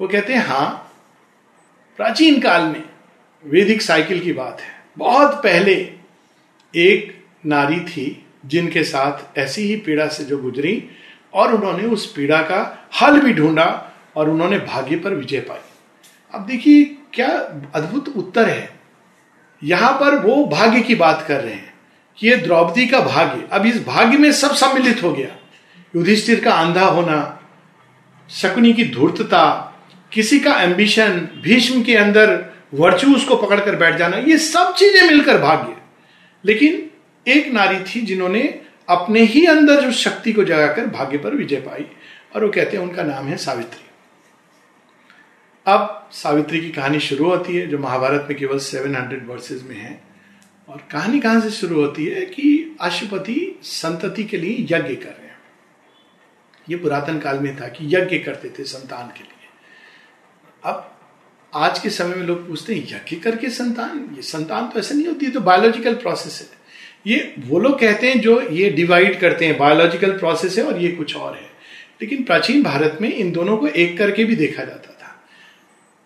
वो 0.00 0.08
कहते 0.08 0.32
हैं 0.32 0.46
हाँ 0.46 0.92
प्राचीन 1.98 2.40
काल 2.40 2.62
में 2.62 2.82
वैदिक 3.44 3.82
साइकिल 3.82 4.20
की 4.20 4.32
बात 4.32 4.60
है। 4.60 4.72
बहुत 4.98 5.34
पहले 5.34 5.74
एक 6.74 7.24
नारी 7.46 7.80
थी 7.80 8.26
जिनके 8.46 8.82
साथ 8.84 9.38
ऐसी 9.38 9.62
ही 9.62 9.76
पीड़ा 9.76 10.06
से 10.08 10.24
जो 10.24 10.38
गुजरी 10.38 10.82
और 11.34 11.54
उन्होंने 11.54 11.84
उस 11.84 12.12
पीड़ा 12.12 12.40
का 12.42 12.88
हल 13.02 13.20
भी 13.20 13.32
ढूंढा 13.32 13.66
और 14.16 14.30
उन्होंने 14.30 14.58
भाग्य 14.58 14.96
पर 14.96 15.14
विजय 15.14 15.40
पाई। 15.40 15.58
अब 16.34 16.46
देखिए, 16.46 16.84
क्या 16.84 17.28
अद्भुत 17.74 18.08
उत्तर 18.08 18.48
है। 18.48 18.70
यहाँ 19.62 19.92
पर 19.92 20.18
वो 20.18 20.44
भाग्य 20.46 20.80
की 20.80 20.94
बात 20.94 21.24
कर 21.28 21.40
रहे 21.40 21.54
हैं 21.54 21.74
कि 22.18 22.28
ये 22.28 22.36
द्रौपदी 22.36 22.86
का 22.86 23.00
भाग्य, 23.00 23.48
अब 23.52 23.66
इस 23.66 23.84
भाग्य 23.86 24.18
में 24.18 24.32
सब 24.32 24.54
सम्मिलित 24.54 25.02
हो 25.02 25.12
गया। 25.12 25.36
युधिष्ठिर 25.96 26.40
का 26.40 26.52
अंधा 26.52 26.84
होना, 26.84 27.40
शकुनी 28.30 28.72
की 28.72 28.84
धूर्तता, 28.84 29.66
किसी 30.12 30.40
का 30.40 30.54
एम्बिशन 30.54 31.28
भीष्म 31.42 31.82
के 31.82 31.96
अंदर 31.96 32.49
वर्चू 32.74 33.14
उसको 33.14 33.36
पकड़कर 33.36 33.76
बैठ 33.76 33.96
जाना, 33.96 34.16
ये 34.16 34.38
सब 34.38 34.74
चीज़ें 34.74 35.08
मिलकर 35.08 35.38
भाग्य। 35.38 35.76
लेकिन 36.44 36.90
एक 37.28 37.48
नारी 37.48 37.80
थी 37.80 38.00
जिन्होंने 38.00 38.60
अपने 38.88 39.20
ही 39.20 39.46
अंदर 39.46 39.80
जो 39.80 39.92
शक्ति 39.92 40.32
को 40.32 40.44
जगाकर 40.44 40.86
भाग्य 40.86 41.18
पर 41.18 41.34
विजय 41.34 41.56
पाई, 41.56 41.86
और 42.36 42.44
वो 42.44 42.50
कहते 42.50 42.76
हैं 42.76 42.84
उनका 42.84 43.02
नाम 43.02 43.26
है 43.26 43.36
सावित्री। 43.36 43.84
अब 45.66 46.08
सावित्री 46.12 46.60
की 46.60 46.70
कहानी 46.70 47.00
शुरू 47.00 47.24
होती 47.24 47.56
है, 47.56 47.66
जो 47.66 47.78
महाभारत 47.78 48.26
में 48.30 48.38
केवल 48.38 48.58
700 48.58 49.28
वर्सेज 49.28 49.62
में 49.62 49.76
है, 49.76 50.02
और 50.68 50.88
कहानी 50.90 51.20
कहाँ 51.20 51.40
से 51.40 51.50
शुरू 51.50 51.80
होती 51.80 52.06
है 52.06 52.26
कि 52.26 52.76
अशुपति 52.80 53.60
संतति 53.62 54.24
के 54.24 54.36
लिए 54.36 54.56
यज्ञ 54.60 54.94
कर 54.96 55.10
रहे 55.10 55.26
हैं। 55.26 55.38
ये 56.68 56.76
पुरातन 56.76 57.18
काल 57.18 57.38
में 57.38 57.60
था 57.60 57.68
कि 57.68 57.96
यज्ञ 57.96 58.18
करते 58.18 58.48
थे 58.48 58.64
संतान 58.64 59.08
के 59.08 59.20
लिए। 59.20 59.48
अब 60.64 60.96
आज 61.54 61.78
के 61.78 61.90
समय 61.90 62.16
में 62.16 62.26
लोग 62.26 62.48
पूछते 62.48 62.74
हैं, 62.74 62.82
यज्ञ 62.82 63.16
करके 63.16 63.48
संतान? 63.50 63.98
ये 64.16 64.22
संतान 64.22 64.68
तो 64.68 64.78
ऐसा 64.78 64.94
नहीं 64.94 65.06
होती 65.06 65.26
है 65.26 65.32
तो 65.32 65.40
बायोलॉजिकल 65.40 65.94
प्रोसेस 65.94 66.40
है। 66.40 66.58
ये 67.06 67.34
वो 67.38 67.58
लोग 67.58 67.78
कहते 67.80 68.08
हैं 68.08 68.20
जो 68.20 68.40
ये 68.40 68.70
डिवाइड 68.70 69.20
करते 69.20 69.46
हैं 69.46 69.58
बायोलॉजिकल 69.58 70.10
प्रोसेस 70.10 70.58
है 70.58 70.64
और 70.64 70.80
ये 70.80 70.88
कुछ 70.88 71.16
और 71.16 71.36
है। 71.36 71.48
लेकिन 72.02 72.22
प्राचीन 72.22 72.62
भारत 72.62 72.98
में 73.00 73.12
इन 73.12 73.32
दोनों 73.32 73.56
को 73.56 73.66
एक 73.66 73.98
करके 73.98 74.24
भी 74.24 74.36
देखा 74.36 74.64
जाता 74.64 74.92
था। 74.92 75.24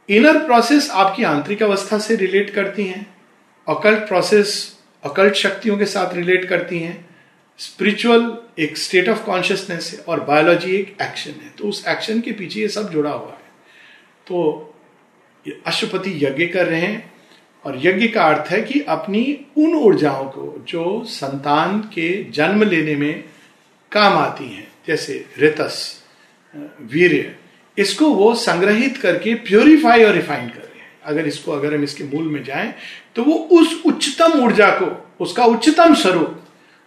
इनर 0.08 0.38
प्रोसेस 0.38 0.90
आपकी 0.90 1.22
आंतरिक 1.22 1.62
अवस्था 1.62 1.98
से 1.98 2.16
रिलेट 2.16 2.50
करती 2.50 2.84
हैं 2.84 3.14
अकल्ट 3.68 3.98
प्रोसेस 3.98 4.76
अकल्ट 5.04 5.34
शक्तियों 5.34 5.78
के 5.78 5.86
साथ 5.86 6.14
रिलेट 6.14 6.44
करती 6.44 6.78
हैं 6.78 7.08
स्पिरिचुअल 7.58 8.38
एक 8.58 8.78
स्टेट 8.78 9.08
ऑफ़ 9.08 9.24
कॉन्शियसनेस 9.24 9.92
है 9.92 9.98
और 9.98 10.20
बायोलॉजी 10.20 10.74
एक 10.76 10.96
एक्शन 11.02 11.30
है। 11.30 11.50
तो 11.58 11.64
उस 11.64 11.84
एक्शन 11.88 12.20
के 12.20 12.32
पीछे 12.32 12.60
ये 12.60 12.68
सब 12.68 12.92
जुड़ा 12.92 13.10
हुआ 13.10 13.30
है। 13.30 13.50
तो 14.26 14.70
अशुपति 15.66 16.18
यज्ञ 16.24 16.46
कर 16.46 16.66
रहे 16.66 16.80
हैं 16.80 17.12
और 17.64 17.78
यज्ञ 17.86 18.08
का 18.08 18.24
अर्थ 18.24 18.50
है 18.50 18.60
कि 18.62 18.80
अपनी 18.88 19.22
उन 19.58 19.74
ऊर्जाओं 19.74 20.24
को 20.24 20.64
जो 20.68 21.04
संतान 21.04 21.78
के 21.94 22.08
जन्म 22.30 22.62
लेने 22.62 22.94
में 22.96 23.24
काम 23.92 24.18
आती 24.18 24.44
हैं, 24.44 24.66
जैसे 24.86 25.24
रितस, 25.38 26.04
वीर्य, 26.82 27.34
इसको 27.78 28.08
वो 28.10 28.34
संग्रहित 28.34 28.96
करके 28.96 29.34
प्योरीफाई 29.34 30.04
और 30.04 30.12
रिफाइन 30.12 30.48
कर 30.48 30.60
रहे 30.60 30.80
हैं। 30.80 30.90
अगर 31.04 31.26
इसको, 31.26 31.52
अगर 31.52 31.74
हम 31.74 31.84
इसके 31.84 32.04
मूल 32.04 32.24
में 32.24 32.42
जाएँ 32.44 32.74
तो 33.16 33.22
वो 33.24 33.34
उस 33.52 33.82
उच्चतम 33.86 34.40
ऊर्जा 34.44 34.70
को, 34.70 34.86
उसका 35.20 35.44
उच्चतम 35.44 35.94
स्वरूप, 35.94 36.40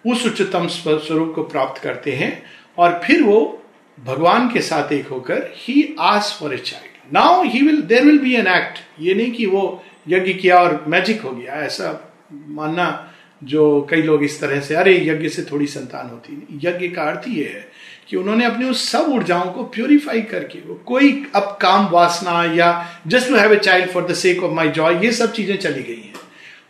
उस 0.05 0.25
उच्चतम 0.25 0.67
स्वरूप 0.67 1.31
को 1.35 1.43
प्राप्त 1.43 1.81
करते 1.81 2.11
हैं 2.11 2.43
और 2.77 3.01
फिर 3.05 3.23
वो 3.23 3.63
भगवान 3.97 4.49
के 4.49 4.61
साथ 4.61 4.91
एक 4.93 5.07
होकर 5.07 5.51
ही 5.55 5.95
ask 5.99 6.37
for 6.39 6.53
a 6.53 6.57
child 6.57 6.86
now 7.13 7.43
he 7.43 7.61
will 7.61 7.81
there 7.83 8.05
will 8.05 8.19
be 8.19 8.33
an 8.35 8.47
act 8.47 8.79
ये 8.99 9.13
नहीं 9.13 9.31
कि 9.31 9.45
वो 9.45 9.83
यज्ञ 10.07 10.33
किया 10.33 10.59
और 10.59 10.83
मैजिक 10.87 11.21
हो 11.21 11.31
गया। 11.31 11.53
ऐसा 11.55 11.91
मानना 12.31 12.87
जो 13.41 13.87
कई 13.89 14.01
लोग 14.01 14.23
इस 14.23 14.39
तरह 14.41 14.59
से, 14.61 14.75
अरे 14.75 14.97
यज्ञ 15.05 15.29
से 15.29 15.43
थोड़ी 15.51 15.67
संतान 15.67 16.09
होती 16.09 16.33
नहीं 16.33 16.59
यज्ञ 16.63 16.87
का 16.89 17.03
अर्थ 17.03 17.27
ये 17.27 17.45
है 17.45 17.65
कि 18.09 18.17
उन्होंने 18.17 18.45
अपनी 18.45 18.69
उस 18.69 18.87
सब 18.89 19.11
ऊर्जाओं 19.13 19.51
को 19.51 19.63
प्योरीफाई 19.65 20.21
करके, 20.23 20.59
वो 20.59 20.75
कोई 20.85 21.11
अब 21.35 21.57
काम, 21.61 21.87
वासना 21.87 22.43
या 22.53 23.01
just 23.07 23.29
to 23.29 23.35
have 23.35 23.53
a 23.53 23.57
child 23.57 23.89
for 23.91 24.05
the 24.07 24.13
sake 24.15 24.43
of 24.43 24.51
my 24.51 24.69
joy 24.69 25.05
ये 25.05 25.11
सब 25.11 25.31
चीज़ें 25.33 25.57
चली 25.57 25.83
गई 25.83 25.95
हैं। 25.95 26.13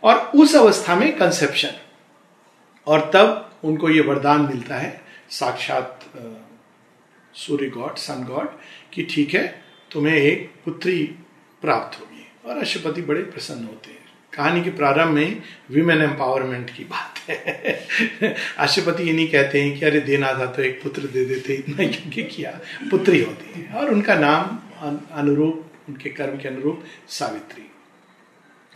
और 0.02 0.30
उस 0.34 0.54
अवस्था 0.56 0.94
में 0.96 1.12
कंसेप्शन 1.16 1.70
और 2.86 3.10
तब 3.14 3.50
उनको 3.64 3.90
ये 3.90 4.00
वरदान 4.00 4.40
मिलता 4.42 4.76
है, 4.76 5.00
साक्षात 5.30 6.00
सूर्य 7.34 7.68
गॉड 7.68 7.96
सन 7.96 8.24
गॉड 8.24 8.48
कि 8.92 9.02
ठीक 9.10 9.34
है 9.34 9.42
तुम्हें 9.92 10.16
एक 10.16 10.50
पुत्री 10.64 11.14
प्राप्त 11.62 12.00
होगी। 12.00 12.50
और 12.50 12.58
अशुपति 12.58 13.02
बड़े 13.02 13.22
प्रसन्न 13.22 13.64
होते 13.64 13.90
हैं। 13.90 13.98
कहानी 14.34 14.62
के 14.62 14.70
प्रारंभ 14.70 15.08
में 15.08 15.42
विमेन 15.70 16.02
एम्पावरमेंट 16.02 16.70
की 16.70 16.84
बात 16.84 17.30
है। 17.30 17.86
अशुपति 18.58 19.02
ये 19.02 19.12
नहीं 19.12 19.28
कहते 19.28 19.62
हैं 19.62 19.78
कि, 19.78 19.86
अरे, 19.86 20.00
देना 20.00 20.32
था 20.32 20.46
तो 20.46 20.62
एक 20.62 20.82
पुत्र 20.82 21.02
दे 21.02 21.24
देते 21.24 21.54
इतना 21.54 21.82
यज्ञ 21.84 22.22
किया? 22.22 22.60
पुत्री 22.90 23.22
होती 23.22 23.60
है। 23.60 23.74
और 23.74 23.90
उनका 23.90 24.14
नाम 24.14 24.58
अनुरूप, 25.12 25.72
उनके 25.88 26.10
कर्म 26.10 26.38
के 26.38 26.48
अनुरूप 26.48 26.84
सावित्री। 27.08 27.70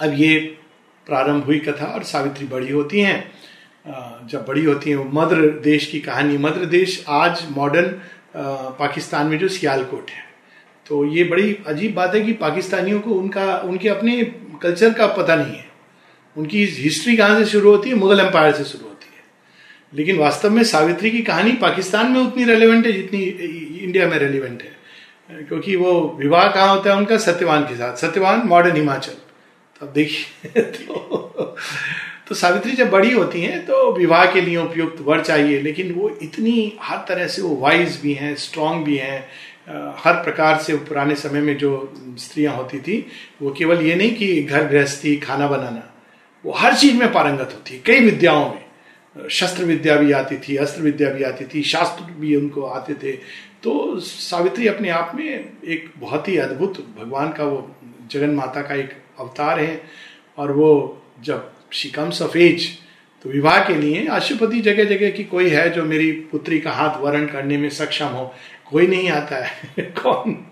अब 0.00 0.14
ये 0.14 0.58
प्रारंभ 1.06 1.44
हुई 1.44 1.58
कथा 1.58 1.86
और 1.86 2.02
सावित्री 2.02 2.46
बड़ी 2.46 2.72
होती 2.72 3.00
हैं। 3.00 3.32
जब 4.26 4.44
बड़ी 4.48 4.64
होती 4.64 4.90
है 4.90 4.96
मध्य 4.96 5.48
देश 5.48 5.86
की 5.86 6.00
कहानी। 6.00 6.38
मध्य 6.38 6.66
देश 6.66 7.04
आज 7.08 7.46
मॉडर्न 7.50 8.02
पाकिस्तान 8.78 9.26
में 9.26 9.38
जो 9.38 9.48
सियालकोट 9.48 10.10
है। 10.10 10.31
तो 10.86 11.04
ये 11.04 11.24
बड़ी 11.24 11.58
अजीब 11.66 11.94
बात 11.94 12.14
है 12.14 12.20
कि 12.20 12.32
पाकिस्तानियों 12.32 13.00
को 13.00 13.10
उनका, 13.10 13.58
उनके 13.58 13.88
अपने 13.88 14.22
कल्चर 14.62 14.92
का 14.92 15.06
पता 15.06 15.36
नहीं 15.36 15.56
है। 15.56 15.68
उनकी 16.36 16.64
हिस्ट्री 16.64 17.16
कहाँ 17.16 17.38
से 17.38 17.50
शुरू 17.50 17.70
होती 17.70 17.88
है? 17.88 17.94
मुगल 17.94 18.20
एम्पायर 18.20 18.52
से 18.52 18.64
शुरू 18.64 18.84
होती 18.84 19.06
है। 19.06 19.24
लेकिन 19.94 20.16
वास्तव 20.16 20.50
में 20.50 20.64
सावित्री 20.64 21.10
की 21.10 21.22
कहानी 21.22 21.52
पाकिस्तान 21.52 22.12
में 22.12 22.20
उतनी 22.20 22.44
रेलिवेंट 22.44 22.86
है 22.86 22.92
जितनी 22.92 23.20
इंडिया 23.78 24.08
में 24.08 24.18
रेलिवेंट 24.18 24.62
है। 24.62 24.82
क्योंकि 25.42 25.76
वो 25.76 26.16
विवाह 26.20 26.48
कहाँ 26.48 26.68
होता 26.68 26.90
है 26.90 26.96
उनका? 26.96 27.16
सत्यवान 27.16 27.62
के 27.62 27.74
साथ। 27.74 27.96
सत्यवान 27.96 28.42
मॉडर्न 28.44 28.76
हिमाचल। 28.76 29.12
तो 29.80 29.86
अब 29.86 29.92
देखिए 29.92 30.62
तो 30.62 31.56
तो 32.28 32.34
सावित्री 32.34 32.72
जब 32.72 32.90
बड़ी 32.90 33.12
होती 33.12 33.42
हैं 33.42 33.66
तो 33.66 33.92
विवाह 33.92 34.26
के 34.26 34.40
लिए 34.40 34.56
उपयुक्त 34.56 35.00
वर 35.00 35.20
चाहिए। 35.20 35.60
लेकिन 35.60 35.92
वो 35.92 36.18
इतनी, 36.22 36.78
हर 36.80 37.04
तरह 37.08 37.26
से 37.26 37.42
वो 37.42 37.56
वाइज 37.56 38.00
भी 38.02 38.12
हैं 38.12 38.36
स्ट्रांग 38.36 38.84
भी 38.84 38.96
हैं। 38.96 39.28
हर 39.68 40.22
प्रकार 40.24 40.58
से 40.58 40.76
पुराने 40.76 41.14
समय 41.14 41.40
में 41.40 41.56
जो 41.58 41.92
स्त्रियाँ 42.18 42.54
होती 42.56 42.78
थी, 42.78 43.06
वो 43.42 43.50
केवल 43.52 43.82
ये 43.82 43.94
नहीं 43.94 44.14
कि 44.14 44.42
घर 44.42 44.66
गृहस्थी, 44.68 45.16
खाना 45.16 45.46
बनाना, 45.46 45.92
वो 46.44 46.52
हर 46.52 46.74
चीज़ 46.74 46.96
में 46.96 47.12
पारंगत 47.12 47.52
होती, 47.54 47.82
कई 47.86 48.00
विद्याओं 48.00 48.48
में। 48.50 49.28
शस्त्र 49.30 49.64
विद्या 49.64 49.96
भी 49.96 50.12
आती 50.12 50.36
थी, 50.36 50.56
अस्त्र 50.56 50.82
विद्या 50.82 51.10
भी 51.10 51.22
आती 51.22 51.44
थी, 51.44 51.62
शास्त्र 51.62 52.04
भी 52.04 52.36
उनको 52.36 52.62
आते 52.62 52.94
थे। 52.94 53.12
तो 53.62 54.00
सावित्री 54.00 54.66
अपने 54.66 54.88
आप 54.88 55.12
में 55.14 55.52
एक 55.64 55.90
बहुत 55.98 56.28
ही 56.28 56.36
अद्भुत 56.36 56.78
भगवान 57.00 57.32
का, 57.32 57.44
वो 57.44 57.76
जगन 58.10 58.30
माता 58.30 58.62
का 58.62 58.74
एक 58.74 58.90
अवतार 59.20 59.60
है। 59.60 59.82
और 60.38 60.52
वो 60.52 61.02
जब 61.24 61.52
शी 61.70 61.88
कम्स 61.88 62.22
ऑफ़ 62.22 62.38
एज 62.38 62.68
तो 63.24 63.30
विवाह 63.30 63.58
के 63.64 63.74
लिए 63.74 64.06
अशुपति 64.06 64.60
जगह 64.60 64.84
जगह 64.84 65.10
की 65.10 65.24
कोई 65.24 65.48
है 65.50 65.70
जो 65.70 65.84
मेरी 65.84 66.12
पुत्री 66.12 66.58
का 66.60 66.70
हाथ 66.70 67.00
वर्ण 67.00 67.26
करने 67.26 67.56
में 67.56 67.68
सक्षम 67.68 68.06
हो 68.06 68.34
कोई 68.72 68.86
नहीं 68.86 69.10
आता 69.10 69.36
है। 69.36 69.52
कौन? 69.80 70.46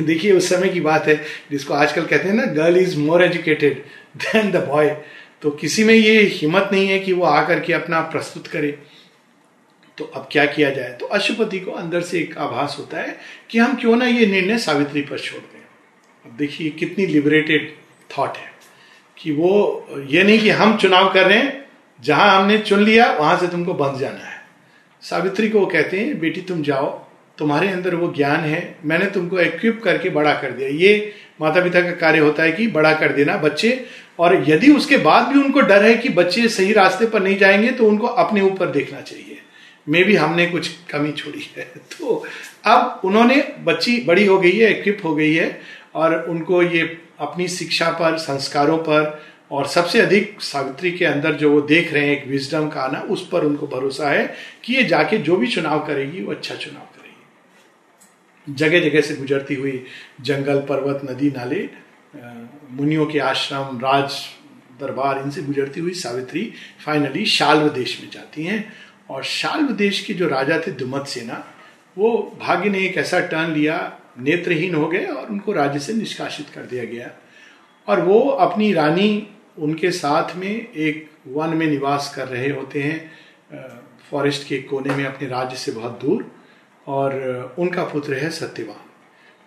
देखिए, 0.00 0.32
उस 0.32 0.48
समय 0.48 0.68
की 0.68 0.80
बात 0.80 1.06
है, 1.06 1.24
जिसको 1.50 1.74
आजकल 1.74 2.06
कहते 2.06 2.28
हैं 2.28 2.34
ना 2.34 2.44
girl 2.44 2.76
is 2.76 2.98
more 2.98 3.24
educated 3.24 3.84
than 4.16 4.50
the 4.50 4.56
boy 4.56 4.96
तो 5.42 5.50
किसी 5.50 5.84
में 5.84 5.94
ये 5.94 6.22
हिम्मत 6.22 6.68
नहीं 6.72 6.88
है 6.88 6.98
कि 6.98 7.12
वो 7.12 7.24
आकर 7.24 7.60
के 7.60 7.72
अपना 7.72 8.00
प्रस्तुत 8.00 8.46
करे। 8.46 8.78
तो 9.98 10.04
अब 10.04 10.28
क्या 10.32 10.46
किया 10.46 10.70
जाए? 10.70 10.92
तो 10.92 11.06
अशुपति 11.06 11.60
को 11.60 11.70
अंदर 11.70 12.00
से 12.00 12.18
एक 12.18 12.38
आभास 12.38 12.76
होता 12.78 12.98
है 12.98 13.18
कि 13.50 13.58
हम 13.58 13.74
क्यों 13.74 13.96
ना 13.96 14.06
ये 14.06 14.26
निर्णय 14.26 14.58
सावित्री 14.58 15.02
पर 15.02 15.18
छोड़ 15.18 15.40
दें। 15.40 15.62
अब 16.30 16.36
देखिए, 16.36 16.70
कितनी 16.70 17.06
लिबरेटेड 17.06 17.76
थॉट 18.18 18.36
है 18.36 18.52
कि 19.18 19.32
वो, 19.32 19.86
ये 20.08 20.22
नहीं 20.22 20.38
कि 20.38 20.50
हम 20.50 20.76
चुनाव 20.76 21.12
कर 21.12 21.26
रहे 21.26 21.38
हैं, 21.38 21.64
जहाँ 22.00 22.40
हमने 22.40 22.58
चुन 22.58 22.80
लिया, 22.80 23.12
वहाँ 23.12 23.38
से 23.38 23.48
तुमको 23.48 23.74
बंद 23.74 23.98
जाना 24.00 24.24
है। 24.24 24.40
सावित्री 25.02 25.48
को 25.48 25.60
वो 25.60 25.66
कहते 25.66 26.00
हैं, 26.00 26.18
बेटी, 26.18 26.40
तुम 26.40 26.62
जाओ 26.62 27.05
तुम्हारे 27.38 27.68
अंदर 27.68 27.94
वो 27.94 28.14
ज्ञान 28.16 28.40
है, 28.40 28.76
मैंने 28.84 29.06
तुमको 29.06 29.40
इक्विप 29.40 29.82
करके 29.82 30.10
बड़ा 30.10 30.34
कर 30.34 30.50
दिया। 30.50 30.68
ये 30.68 31.14
माता 31.40 31.62
पिता 31.62 31.80
का 31.80 31.90
कार्य 31.90 32.18
होता 32.18 32.42
है 32.42 32.52
कि 32.52 32.66
बड़ा 32.66 32.92
कर 32.92 33.12
देना 33.12 33.36
बच्चे, 33.36 33.86
और 34.18 34.44
यदि 34.48 34.72
उसके 34.72 34.96
बाद 34.96 35.28
भी 35.28 35.38
उनको 35.40 35.60
डर 35.60 35.82
है 35.82 35.94
कि 35.94 36.08
बच्चे 36.08 36.48
सही 36.48 36.72
रास्ते 36.72 37.06
पर 37.06 37.22
नहीं 37.22 37.38
जाएँगे 37.38 37.70
तो 37.70 37.88
उनको 37.88 38.06
अपने 38.06 38.40
ऊपर 38.40 38.66
देखना 38.66 39.00
चाहिए। 39.00 39.38
मे 39.88 40.04
भी 40.04 40.16
हमने 40.16 40.46
कुछ 40.46 40.70
कमी 40.90 41.12
छोड़ी 41.12 41.50
है। 41.56 41.64
तो 41.76 42.26
अब 42.64 43.00
उन्होंने 43.04 43.48
बच्ची 43.64 44.04
बड़ी 44.06 44.26
हो 44.26 44.38
गई 44.38 44.52
है 44.52 44.78
इक्विप 44.78 44.98
हो 45.04 45.14
गई 45.14 45.34
है, 45.34 45.60
और 45.94 46.22
उनको 46.28 46.62
ये 46.62 46.98
अपनी 47.18 47.48
शिक्षा 47.48 47.90
पर, 47.90 48.18
संस्कारों 48.18 48.78
पर, 48.78 49.22
और 49.50 49.66
सबसे 49.66 50.00
अधिक 50.00 50.36
सावित्री 50.40 50.90
के 50.90 51.04
अंदर 51.04 51.32
जो 51.32 51.50
वो 51.50 51.60
देख 51.60 51.92
रहे 51.92 52.06
हैं, 52.06 52.22
एक 52.22 52.28
विजडम 52.28 52.68
का 52.68 52.80
आना, 52.80 53.00
उस 53.00 53.28
पर 53.28 53.40
उनको 53.40 53.66
भरोसा 53.66 54.08
है 54.08 54.34
कि 54.64 54.74
ये 54.74 54.82
जाके 54.82 55.18
जो 55.18 55.36
भी 55.36 55.46
चुनाव 55.46 55.78
करेगी, 55.86 56.22
वो 56.22 56.32
अच्छा 56.32 56.54
चुनाव 56.54 56.82
करेगी। 56.82 57.05
जगह 58.50 58.80
जगह 58.80 59.00
से 59.00 59.14
गुजरती 59.14 59.54
हुई 59.54 59.84
जंगल, 60.20 60.60
पर्वत, 60.60 61.10
नदी, 61.10 61.30
नाले 61.30 61.68
मुनियों 62.70 63.06
के 63.06 63.18
आश्रम, 63.18 63.78
राज, 63.78 64.12
दरबार, 64.80 65.18
इनसे 65.18 65.42
गुजरती 65.42 65.80
हुई 65.80 65.92
सावित्री 65.92 66.52
फाइनली 66.84 67.26
शाल्व 67.26 67.68
देश 67.68 68.00
में 68.02 68.10
जाती 68.10 68.44
हैं। 68.44 68.72
और 69.10 69.24
शाल्व 69.24 69.68
देश 69.68 70.00
के 70.00 70.14
जो 70.14 70.28
राजा 70.28 70.60
थे 70.66 70.70
दुमत 70.70 71.06
सेना, 71.06 71.54
वो 71.98 72.36
भाग्य 72.40 72.70
ने 72.70 72.78
एक 72.78 72.96
ऐसा 72.96 73.20
टर्न 73.20 73.52
लिया, 73.52 73.98
नेत्रहीन 74.18 74.74
हो 74.74 74.88
गए 74.88 75.04
और 75.06 75.26
उनको 75.26 75.52
राज्य 75.52 75.78
से 75.78 75.92
निष्कासित 75.92 76.48
कर 76.48 76.60
दिया 76.60 76.84
गया। 76.84 77.10
और 77.88 78.00
वो 78.00 78.20
अपनी 78.20 78.72
रानी, 78.72 79.28
उनके 79.58 79.90
साथ 79.90 80.36
में 80.36 80.72
एक 80.72 81.10
वन 81.28 81.48
में 81.48 81.66
निवास 81.66 82.12
कर 82.16 82.28
रहे 82.28 82.50
होते 82.50 82.82
हैं 82.82 83.12
फॉरेस्ट 84.10 84.48
के 84.48 84.58
कोने 84.58 84.94
में 84.94 85.04
अपने 85.04 85.28
राज्य 85.28 85.56
से 85.56 85.72
बहुत 85.72 86.00
दूर। 86.02 86.35
और 86.86 87.14
उनका 87.58 87.84
पुत्र 87.84 88.14
है 88.14 88.30
सत्यवान। 88.30 88.90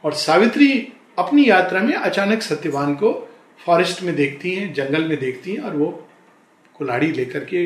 और 0.03 0.13
सावित्री 0.13 0.93
अपनी 1.19 1.49
यात्रा 1.49 1.81
में 1.81 1.93
अचानक 1.93 2.41
सत्यवान 2.41 2.93
को 2.95 3.35
फॉरेस्ट 3.65 4.01
में 4.01 4.15
देखती 4.15 4.55
हैं, 4.55 4.73
जंगल 4.73 5.05
में 5.05 5.19
देखती 5.19 5.51
हैं 5.51 5.59
और 5.59 5.75
वो 5.75 6.09
कुल्हाड़ी 6.77 7.11
लेकर 7.11 7.45
के 7.45 7.65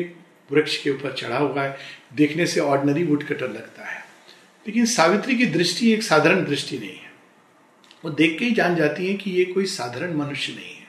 वृक्ष 0.52 0.76
के 0.76 0.90
ऊपर 0.90 1.12
चढ़ा 1.12 1.38
हुआ 1.38 1.62
है। 1.62 1.76
देखने 2.14 2.46
से 2.46 2.60
ऑर्डनरी 2.60 3.04
वुड 3.04 3.24
कटर 3.24 3.48
लगता 3.48 3.84
है। 3.84 4.00
लेकिन 4.66 4.86
सावित्री 4.86 5.36
की 5.36 5.46
दृष्टि 5.46 5.92
एक 5.92 6.02
साधारण 6.02 6.44
दृष्टि 6.44 6.78
नहीं 6.78 6.96
है। 6.96 7.12
वो 8.04 8.10
देख 8.10 8.38
के 8.38 8.44
ही 8.44 8.50
जान 8.50 8.76
जाती 8.76 9.06
है 9.06 9.14
कि 9.14 9.30
ये 9.30 9.44
कोई 9.44 9.64
साधारण 9.64 10.14
मनुष्य 10.14 10.52
नहीं 10.52 10.76
है। 10.76 10.84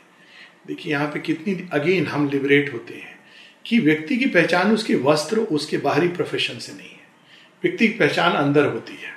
देखिए, 0.67 0.93
यहाँ 0.93 1.07
पे 1.07 1.19
कितनी 1.19 1.69
अगेन 1.73 2.07
हम 2.07 2.29
लिबरेट 2.29 2.73
होते 2.73 2.93
हैं 2.93 3.19
कि 3.65 3.79
व्यक्ति 3.79 4.17
की 4.17 4.25
पहचान 4.25 4.73
उसके 4.73 4.95
वस्त्र, 4.95 5.39
उसके 5.39 5.77
बाहरी 5.77 6.07
प्रोफेशन 6.07 6.59
से 6.59 6.73
नहीं 6.73 6.94
व्यक्ति 7.63 7.87
की 7.87 7.93
पहचान 7.93 8.31
अंदर 8.33 8.65
होती 8.65 8.93
है। 8.93 9.13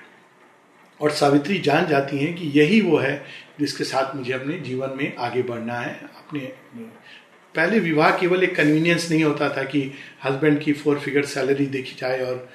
और 1.01 1.11
सावित्री 1.11 1.59
जान 1.59 1.87
जाती 1.87 2.19
हैं 2.19 2.35
कि 2.35 2.47
यही 2.55 2.81
वो 2.81 2.97
है 2.97 3.25
जिसके 3.61 3.85
साथ 3.85 4.15
मुझे 4.17 4.33
अपने 4.33 4.59
जीवन 4.59 4.97
में 4.97 5.17
आगे 5.17 5.43
बढ़ना 5.43 5.75
है। 5.75 5.95
अपने, 6.17 6.41
पहले 7.55 7.79
विवाह 7.79 8.11
केवल 8.19 8.43
एक 8.43 8.55
कन्वीनियंस 8.57 9.11
नहीं 9.11 9.25
होता 9.25 9.49
था 9.49 9.63
कि 9.65 9.81
हस्बैंड 10.25 10.61
की 10.61 10.73
फोर 10.73 10.99
फिगर 10.99 11.25
सैलरी 11.25 11.67
देखी 11.67 11.97
जाए 12.01 12.21
और 12.21 12.49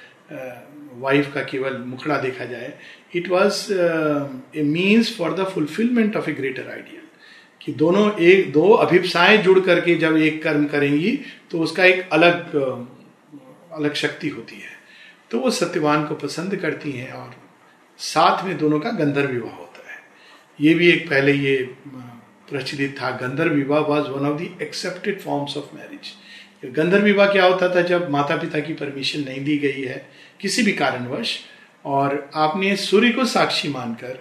वाइफ 0.96 1.32
का 1.34 1.42
केवल 1.42 1.76
मुखड़ा 1.78 2.18
देखा 2.18 2.44
जाए। 2.44 2.72
It 3.14 3.28
was 3.28 3.72
a 3.72 4.62
means 4.62 5.16
for 5.16 5.34
the 5.34 5.44
fulfilment 5.44 6.16
of 6.16 6.30
a 6.30 6.32
greater 6.32 6.70
idea 6.70 7.00
कि 7.60 7.72
दोनों 7.72 8.10
एक, 8.12 8.52
दो 8.52 8.70
अभिप्साएँ 8.70 9.36
जुड़ 9.38 9.58
करके 9.60 9.94
जब 9.94 10.16
एक 10.16 10.42
कर्म 10.42 10.64
करेंगी 10.66 11.18
तो 11.50 11.60
उसका 11.60 11.84
एक 11.84 12.08
अलग 12.12 12.54
अलग 13.72 13.94
शक्ति 13.94 14.28
होती 14.28 14.56
है। 14.56 14.73
तो 15.34 15.38
वो 15.40 15.50
सत्यवान 15.52 16.04
को 16.06 16.14
पसंद 16.16 16.54
करती 16.56 16.90
हैं 16.92 17.12
और 17.12 17.30
साथ 18.00 18.44
में 18.44 18.56
दोनों 18.58 18.78
का 18.80 18.90
गंधर्व 18.98 19.30
विवाह 19.30 19.54
होता 19.54 19.90
है। 19.90 19.96
ये 20.58 20.74
भी 20.74 20.88
एक 20.88 21.08
पहले 21.08 21.32
ये 21.32 21.56
प्रचलित 22.50 22.94
था, 23.00 23.10
गंधर्व 23.22 23.54
विवाह 23.54 23.80
was 23.82 24.10
one 24.10 24.26
of 24.26 24.38
the 24.42 24.62
accepted 24.62 25.20
forms 25.20 25.56
of 25.56 25.74
marriage 25.76 26.72
गंधर्व 26.76 27.04
विवाह 27.04 27.32
क्या 27.32 27.44
होता 27.44 27.74
था 27.74 27.82
जब 27.82 28.08
माता 28.10 28.36
पिता 28.36 28.60
की 28.60 28.74
परमिशन 28.74 29.24
नहीं 29.24 29.44
दी 29.44 29.58
गई 29.58 29.82
है 29.82 29.98
किसी 30.40 30.62
भी 30.62 30.72
कारणवश, 30.74 31.36
और 31.84 32.30
आपने 32.36 32.76
सूर्य 32.76 33.10
को 33.10 33.24
साक्षी 33.26 33.68
मानकर 33.68 34.18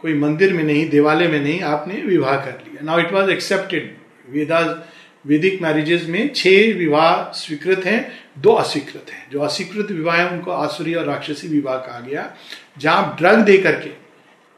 कोई 0.00 0.14
मंदिर 0.18 0.52
में 0.52 0.62
नहीं, 0.64 0.88
देवालय 0.88 1.28
में 1.28 1.40
नहीं, 1.40 1.60
आपने 1.62 2.02
विवाह 2.04 2.36
कर 2.36 2.62
लिया। 2.66 2.84
Now 2.84 3.00
it 3.00 3.12
was 3.12 3.30
accepted 3.30 3.96
Veda 4.30 4.60
Vedic 5.26 5.60
marriages 5.62 6.06
में 6.08 6.32
छह 6.34 6.72
विवाह 6.74 7.32
स्वीकृत 7.36 7.84
हैं। 7.86 8.00
दो 8.38 8.52
अस्वीकृत 8.52 9.06
हैं। 9.10 9.30
जो 9.30 9.40
अस्वीकृत 9.40 9.90
विवाह 9.90 10.16
है, 10.16 10.30
उनको 10.30 10.50
आसुरी 10.50 10.94
और 10.94 11.04
राक्षसी 11.04 11.48
विवाह 11.48 11.76
कहा 11.76 12.00
गया। 12.00 12.36
जहाँ 12.78 12.96
आप 12.96 13.18
ड्रग 13.18 13.38
दे 13.38 13.58
करके 13.58 13.90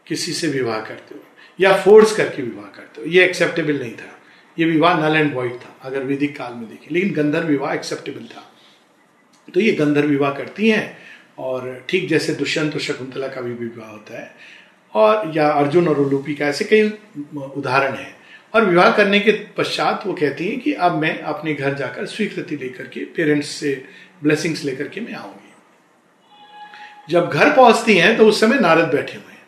किसी 0.07 0.33
से 0.33 0.49
विवाह 0.49 0.81
करते 0.81 1.14
हो, 1.14 1.21
या 1.61 1.76
फोर्स 1.76 2.17
करके 2.17 2.43
विवाह 2.43 2.64
करते 2.64 3.00
हो, 3.00 3.07
ये 3.07 3.25
एक्सेप्टेबल 3.25 3.81
नहीं 3.81 3.93
था। 3.93 4.19
ये 4.59 4.64
विवाह 4.64 5.09
नल 5.09 5.17
एंड 5.17 5.35
वॉइड 5.35 5.55
था, 5.55 5.76
अगर 5.83 6.05
वैदिक 6.05 6.37
काल 6.37 6.52
में 6.52 6.69
देखें। 6.69 6.88
लेकिन 6.91 7.12
गंधर्व 7.12 7.49
विवाह 7.49 7.75
एक्सेप्टेबल 7.75 8.25
था। 8.25 8.52
तो 9.55 9.61
ये 9.61 9.73
गंधर्व 9.73 10.09
विवाह 10.09 10.33
करती 10.33 10.69
हैं, 10.69 10.99
और 11.38 11.87
ठीक 11.88 12.09
जैसे 12.09 12.35
दुष्यंत 12.35 12.75
और 12.75 12.81
शकुंतला 12.81 13.29
का 13.29 13.41
भी 13.41 13.52
विवाह 13.52 13.91
होता 13.91 14.21
है। 14.21 14.35
और, 14.95 15.33
या 15.37 15.50
अर्जुन 15.50 15.88
और 15.88 15.99
उलूपी 15.99 16.35
का 16.35 16.47
ऐसे 16.47 16.64
कई 16.64 16.83
उदाहरण 17.57 17.95
हैं। 17.95 18.22
और 18.54 18.64
विवाह 18.64 18.90
करने 18.90 19.21
के 19.21 19.30
पश्चात 19.30 20.06
वो 20.06 20.12
कहती 20.12 20.49
है 20.49 20.56
कि 20.56 20.73
अब 20.73 20.92
मैं 20.92 21.21
अपने 21.21 21.54
घर 21.54 21.75
जाकर 21.75 22.06
स्वीकृति 22.06 22.56
लेकर 22.56 22.85
के 22.85 23.00
पेरेंट्स 23.00 23.49
से 23.49 23.85
ब्लेसिंग्स 24.23 24.64
लेकर 24.64 24.88
के 24.88 25.00
मैं 25.00 25.14
आऊँगी। 25.14 25.52
जब 27.11 27.30
घर 27.30 27.50
पहुँचती 27.50 27.94
हैं 27.94 28.16
तो 28.16 28.26
उस 28.26 28.40
समय 28.40 28.59
नारद 28.59 28.85
बैठे 28.85 29.12
हुए 29.12 29.32
हैं। 29.32 29.42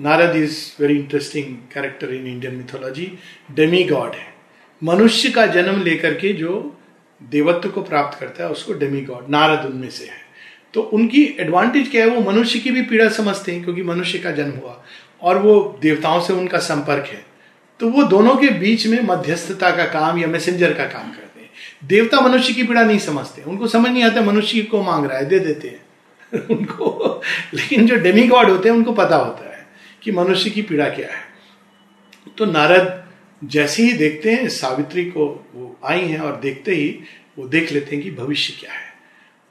Narad 0.00 0.36
is 0.36 0.82
very 0.82 0.94
interesting 0.94 1.56
character 1.56 2.14
in 2.14 2.26
Indian 2.26 2.54
mythology 2.54 3.18
demigod 3.84 4.12
है। 4.12 4.34
मनुष्य 4.84 5.30
का 5.30 5.46
जन्म 5.46 5.82
लेकर 5.82 6.14
के 6.14 6.32
जो 6.32 6.76
देवत्व 7.22 7.68
को 7.68 7.82
प्राप्त 7.82 8.20
करता 8.20 8.44
है, 8.44 8.50
उसको 8.50 8.72
डेमी 8.72 9.00
गॉड 9.00 9.30
नारद 9.30 9.66
उनमें 9.66 9.90
से 9.90 10.04
है। 10.04 10.30
तो 10.74 10.82
उनकी 10.82 11.36
एडवांटेज 11.40 11.90
क्या 11.90 12.04
है? 12.04 12.10
वो 12.10 12.32
मनुष्य 12.32 12.58
की 12.58 12.70
भी 12.70 12.82
पीड़ा 12.82 13.08
समझते 13.08 13.52
हैं, 13.52 13.64
क्योंकि 13.64 13.82
मनुष्य 13.82 14.18
का 14.18 14.30
जन्म 14.30 14.52
हुआ। 14.52 14.84
और 15.22 15.38
वो 15.38 15.78
देवताओं 15.82 16.20
से 16.20 16.32
उनका 16.32 16.58
संपर्क 16.58 17.06
है। 17.06 17.29
तो 17.80 17.88
वो 17.88 18.02
दोनों 18.02 18.36
के 18.36 18.48
बीच 18.48 18.86
में 18.86 19.02
मध्यस्थता 19.02 19.70
का 19.70 19.84
काम 19.84 20.18
या 20.18 20.28
मैसेंजर 20.28 20.74
का 20.74 20.84
काम 20.84 21.10
करते 21.10 21.40
हैं। 21.40 21.50
देवता 21.84 22.20
मनुष्य 22.20 22.52
की 22.52 22.62
पीड़ा 22.62 22.82
नहीं 22.82 22.98
समझते। 22.98 23.42
उनको 23.42 23.66
समझ 23.66 23.90
नहीं 23.90 24.04
आता, 24.04 24.20
मनुष्य 24.20 24.62
को 24.62 24.82
मांग 24.82 25.06
रहा 25.06 25.18
है, 25.18 25.26
दे 25.26 25.38
देते 25.38 25.68
हैं। 25.68 25.80
उनको, 26.50 27.22
लेकिन 27.54 27.86
जो 27.86 27.96
डेमी 27.96 28.28
गॉड 28.28 28.50
होते 28.50 28.68
हैं, 28.68 28.76
उनको 28.76 28.92
पता 28.92 29.16
होता 29.16 29.56
है 29.56 29.66
कि 30.02 30.12
मनुष्य 30.12 30.50
की 30.50 30.62
पीड़ा 30.62 30.88
क्या 30.88 31.08
है। 31.08 31.22
तो 32.38 32.44
नारद 32.44 33.04
जैसे 33.44 33.82
ही 33.82 33.92
देखते 33.92 34.32
हैं, 34.32 34.48
सावित्री 34.48 35.04
को 35.04 35.46
वो 35.54 35.76
आई 35.84 36.00
हैं 36.00 36.20
और 36.20 36.40
देखते 36.40 36.74
ही 36.74 37.00
वो 37.38 37.48
देख 37.48 37.72
लेते 37.72 37.96
हैं 37.96 38.04
कि 38.04 38.10
भविष्य 38.10 38.56
क्या 38.60 38.72
है। 38.72 38.90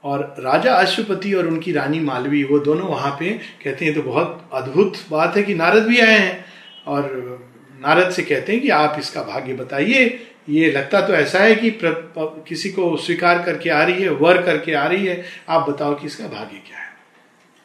और 0.04 0.36
राजा 0.38 0.74
अश्वपति 0.74 1.34
और 1.34 1.46
उनकी 1.46 1.72
रानी 1.72 2.00
मालवी, 2.00 2.44
वो 2.44 2.58
दोनों 2.58 2.88
वहाँ 2.88 3.16
पे 3.20 3.40
कहते 3.64 3.84
हैं 3.84 3.94
तो 3.94 4.02
बहुत 4.02 4.50
अद्भुत 4.52 4.94
बात 5.10 5.36
है 5.36 5.42
कि 5.42 5.54
नारद 5.54 5.82
भी 5.82 6.00
आए 6.00 6.18
हैं 6.18 6.44
और 6.86 7.49
नारद 7.80 8.10
से 8.12 8.22
कहते 8.22 8.52
हैं 8.52 8.60
कि 8.62 8.68
आप 8.70 8.96
इसका 8.98 9.22
भाग्य 9.22 9.52
बताइए। 9.54 10.04
ये 10.48 10.70
लगता 10.72 11.00
तो 11.00 11.12
ऐसा 11.12 11.38
है 11.38 11.54
कि 11.54 11.70
किसी 11.78 12.70
को 12.70 12.96
स्वीकार 12.96 13.42
करके 13.42 13.70
आ 13.70 13.82
रही 13.82 14.02
है, 14.02 14.08
वर 14.10 14.42
करके 14.42 14.72
आ 14.72 14.86
रही 14.86 15.06
है। 15.06 15.24
आप 15.48 15.68
बताओ 15.68 15.94
कि 15.94 16.06
इसका 16.06 16.26
भाग्य 16.26 16.58
क्या 16.58 16.78
है। 16.78 16.88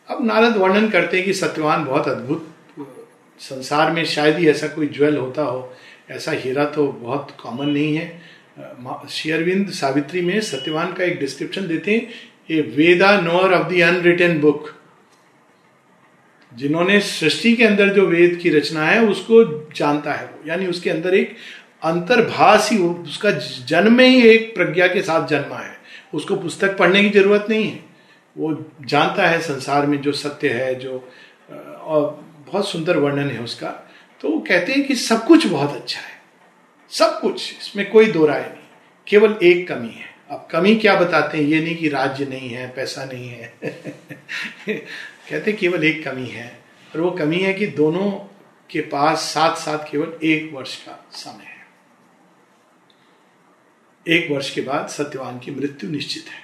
अब 0.07 0.25
नारद 0.25 0.57
वर्णन 0.57 0.89
करते 0.89 1.17
हैं 1.17 1.25
कि 1.25 1.33
सत्यवान 1.33 1.85
बहुत 1.85 2.07
अद्भुत, 2.07 2.47
संसार 3.39 3.91
में 3.91 4.03
शायद 4.05 4.37
ही 4.37 4.47
ऐसा 4.49 4.67
कोई 4.67 4.87
ज्वेल 4.87 5.17
होता 5.17 5.41
हो। 5.41 5.73
ऐसा 6.11 6.31
हीरा 6.33 6.65
तो 6.65 6.87
बहुत 6.87 7.35
कॉमन 7.39 7.69
नहीं 7.69 7.95
है। 7.95 8.21
शेयरविंद 9.09 9.69
सावित्री 9.69 10.21
में 10.21 10.39
सत्यवान 10.41 10.93
का 10.93 11.03
एक 11.03 11.19
डिस्क्रिप्शन 11.19 11.67
देते 11.67 11.91
हैं, 11.91 12.07
a 12.49 12.61
Veda 12.75 13.19
knower 13.21 13.53
of 13.53 13.67
the 13.67 13.81
unwritten 13.81 14.39
book. 14.39 14.69
जिन्होंने 16.55 16.99
सृष्टि 16.99 17.55
के 17.55 17.63
अंदर 17.63 17.89
जो 17.89 18.05
वेद 18.05 18.39
की 18.43 18.49
रचना 18.49 18.85
है, 18.85 19.01
उसको 19.01 19.69
जानता 19.75 20.13
है 20.13 20.29
यानी 20.47 20.67
उसके 20.67 20.89
अंदर 20.89 21.13
एक 21.13 21.35
अंतर्भाष 21.83 22.71
ही 22.71 22.77
उसका 22.77 23.31
जन्म 23.65 23.93
में 23.93 24.09
ही 24.09 24.29
एक 24.29 24.55
प्रज्ञा 24.55 24.87
के 24.87 25.01
साथ 25.01 25.27
जन्मा 25.27 25.57
है। 25.57 25.75
उसको 26.13 26.35
पुस्तक 26.35 26.77
पढ़ने 26.77 27.03
की 27.03 27.19
ज़रूरत 27.19 27.45
नहीं 27.49 27.71
है। 27.71 27.79
वो 28.37 28.71
जानता 28.85 29.27
है 29.27 29.41
संसार 29.41 29.85
में 29.85 30.01
जो 30.01 30.11
सत्य 30.11 30.49
है, 30.49 30.75
जो 30.75 31.11
और 31.81 32.25
बहुत 32.47 32.69
सुंदर 32.69 32.97
वर्णन 32.97 33.29
है 33.29 33.41
उसका। 33.41 33.89
तो 34.21 34.29
वो 34.29 34.39
कहते 34.39 34.73
हैं 34.73 34.87
कि 34.87 34.95
सब 34.95 35.25
कुछ 35.25 35.47
बहुत 35.47 35.75
अच्छा 35.75 35.99
है। 35.99 36.21
सब 36.89 37.19
कुछ, 37.21 37.55
इसमें 37.61 37.91
कोई 37.91 38.05
दो 38.05 38.25
राय 38.25 38.41
नहीं। 38.41 38.67
केवल 39.07 39.37
एक 39.43 39.67
कमी 39.67 39.87
है। 39.87 40.15
अब 40.31 40.47
कमी 40.51 40.75
क्या 40.75 40.95
बताते 40.95 41.37
हैं? 41.37 41.45
ये 41.45 41.59
नहीं 41.61 41.75
कि 41.75 41.89
राज्य 41.89 42.25
नहीं 42.25 42.49
है, 42.49 42.73
पैसा 42.75 43.05
नहीं 43.05 43.29
है। 43.29 43.53
कहते 45.29 45.53
केवल 45.53 45.83
एक 45.83 46.03
कमी 46.03 46.27
है, 46.27 46.47
और 46.91 47.01
वो 47.01 47.11
कमी 47.11 47.39
है 47.39 47.53
कि 47.53 47.67
दोनों 47.67 48.09
के 48.69 48.81
पास 48.81 49.19
साथ 49.23 49.55
साथ 49.55 49.91
केवल 49.91 50.17
एक 50.23 50.51
वर्ष 50.53 50.75
का 50.77 51.05
समय 51.11 51.43
है। 51.43 51.63
एक 54.05 54.31
वर्ष 54.31 54.49
के 54.53 54.61
बाद 54.61 54.87
सत्यवान 54.87 55.39
की 55.39 55.51
मृत्यु 55.51 55.89
निश्चित 55.89 56.25
है। 56.29 56.43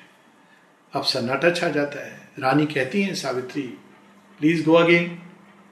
अब 0.93 1.03
सन्नाटा 1.03 1.51
छा 1.51 1.69
जाता 1.69 2.05
है। 2.05 2.19
रानी 2.39 2.65
कहती 2.65 3.01
है, 3.01 3.13
सावित्री 3.15 3.61
प्लीज़ 4.39 4.63
गो 4.65 4.73
अगेन 4.73 5.17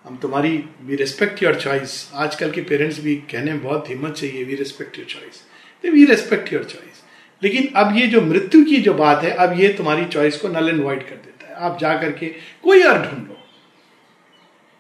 हम 0.06 0.18
तुम्हारी 0.18 0.58
वी 0.82 0.96
रेस्पेक्ट 0.96 1.44
योर 1.44 1.56
चॉइस 1.56 2.12
आजकल 2.16 2.52
के 2.52 2.62
पेरेंट्स 2.62 3.00
भी 3.00 3.16
कहने 3.32 3.52
में 3.52 3.62
बहुत 3.64 3.90
हिम्मत 3.90 4.14
चाहिए 4.14 4.44
we 4.44 4.56
respect 4.56 4.98
your 4.98 5.08
choice 5.08 5.42
we 5.84 6.06
respect 6.06 6.54
your 6.54 6.64
choice 6.64 7.04
लेकिन 7.42 7.68
अब 7.76 7.96
ये 7.98 8.08
जो 8.08 8.22
मृत्यु 8.22 8.64
की 8.66 8.78
जो 8.78 8.94
बात 8.94 9.24
है, 9.24 9.32
अब 9.32 9.60
ये 9.60 9.74
तुम्हारी 9.74 10.06
चॉइस 10.06 10.38
को 10.38 10.48
नल 10.48 10.70
एंड 10.70 10.84
वाइट 10.84 11.04
कर 11.04 11.16
देता 11.16 11.29
आप 11.60 11.78
जा 11.80 11.98
करके 11.98 12.28
कोई 12.64 12.84
और 12.84 13.02
ढूंढ। 13.02 13.28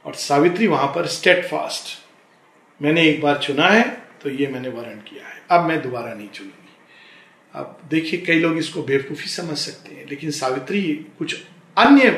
और 0.06 0.14
सावित्री 0.16 0.68
वहाँ 0.68 0.88
पर 0.88 1.08
स्टेट 1.08 1.46
फास्ट 1.46 1.98
मैंने 2.80 3.04
एक 3.04 3.22
बार 3.22 3.38
चुना 3.38 3.68
है 3.68 3.84
तो 4.24 4.30
ये 4.30 4.48
मैंने 4.48 4.70
वर्ण 4.70 4.96
किया 5.02 5.28
है। 5.28 5.42
अब 5.52 5.66
मैं 5.66 5.82
दोबारा 5.82 6.14
नहीं 6.14 6.28
चुनूँगी। 6.30 6.56
अब 7.54 7.80
देखिए, 7.90 8.20
कई 8.22 8.40
लोग 8.40 8.58
इसको 8.58 8.82
बेवकूफ़ी 8.84 9.28
समझ 9.28 9.58
सकते 9.58 9.96
हैं, 9.96 10.06
लेकिन 10.10 10.32
सावित्री 10.32 10.82
कुछ 11.20 11.36
अन्य 11.78 12.10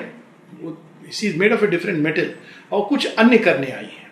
made 1.38 1.54
of 1.54 1.63
a 1.63 1.67
different 1.67 1.97
metal 2.00 2.34
और 2.71 2.86
कुछ 2.86 3.15
अन्य 3.15 3.38
करने 3.38 3.71
आई 3.71 3.86
है। 3.86 4.10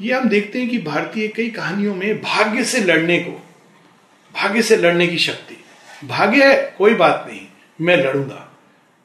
ये 0.00 0.12
हम 0.14 0.28
देखते 0.28 0.60
हैं 0.60 0.68
कि 0.68 0.78
भारतीय 0.80 1.28
कई 1.28 1.48
कहानियों 1.50 1.94
में 1.94 2.20
भाग्य 2.22 2.64
से 2.64 2.80
लड़ने 2.80 3.18
को, 3.18 3.32
भाग्य 4.34 4.62
से 4.62 4.76
लड़ने 4.76 5.06
की 5.06 5.18
शक्ति। 5.18 5.56
भाग्य 6.06 6.44
है, 6.44 6.74
कोई 6.78 6.94
बात 6.94 7.24
नहीं, 7.28 7.46
मैं 7.80 7.96
लड़ूँगा। 7.96 8.46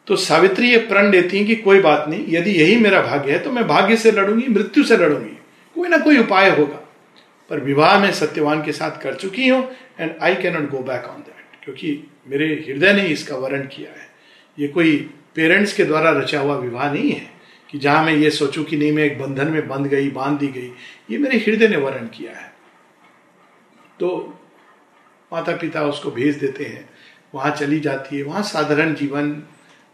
तो 0.07 0.15
सावित्री 0.15 0.69
ये 0.69 0.77
प्रण 0.79 1.09
देती 1.11 1.37
हैं 1.37 1.45
कि 1.47 1.55
कोई 1.55 1.79
बात 1.79 2.07
नहीं, 2.09 2.25
यदि 2.29 2.51
यही 2.51 2.75
मेरा 2.77 3.01
भाग्य 3.01 3.31
है 3.31 3.39
तो 3.39 3.51
मैं 3.51 3.67
भाग्य 3.67 3.97
से 3.97 4.11
लड़ूँगी, 4.11 4.47
मृत्यु 4.47 4.83
से 4.83 4.97
लड़ूँगी। 4.97 5.37
कोई 5.75 5.89
ना 5.89 5.97
कोई 5.97 6.17
उपाय 6.17 6.49
होगा। 6.49 6.81
पर 7.51 7.59
विवाह 7.59 7.97
में 7.99 8.11
सत्यवान 8.13 8.63
के 8.63 8.71
साथ 8.71 9.01
कर 9.01 9.15
चुकी 9.15 9.47
हूँ 9.47 9.63
and 9.99 10.13
I 10.21 10.35
cannot 10.35 10.69
go 10.69 10.79
back 10.79 11.05
on 11.05 11.19
that 11.19 11.63
क्योंकि 11.63 12.01
मेरे 12.27 12.47
हृदय 12.67 12.93
ने 12.93 13.07
इसका 13.07 13.35
वर्ण 13.35 13.61
किया 13.67 13.91
है। 13.91 14.07
ये 14.57 14.67
कोई 14.67 14.95
पेरेंट्स 15.35 15.73
के 15.73 15.83
द्वारा 15.85 16.11
रचा 16.11 16.39
हुआ 16.39 16.55
विवाह 16.57 16.91
नहीं 16.93 17.11
है, 17.11 17.29
कि 17.69 17.77
जहाँ 17.77 18.03
मैं 18.05 18.13
ये 18.13 18.29
सोचूं 18.31 18.63
कि 18.63 18.77
नहीं, 18.77 18.91
मैं 18.91 19.03
एक 19.03 19.19
बंधन 19.19 19.47
में 19.47 19.67
बंध 19.67 19.87
गई, 19.87 20.09
बाँध 20.09 20.39
दी 20.39 20.47
गई, 20.47 20.71
ये 21.11 21.17
मेरे 21.17 21.37
हृदय 21.37 21.67
ने 21.67 21.77
वर्ण 21.77 22.07
किया 22.07 22.31
है। 22.31 22.53
तो 23.99 24.39
माता 25.31 25.55
पिता 25.55 25.83
उसको 25.83 26.11
भेज 26.11 26.35
देते 26.35 26.63
हैं, 26.63 26.89
वहाँ 27.35 27.51
चली 27.51 27.79
जाती 27.79 28.17
है, 28.17 28.23
वहाँ 28.23 28.43
साधारण 28.43 28.93
जीवन 28.93 29.31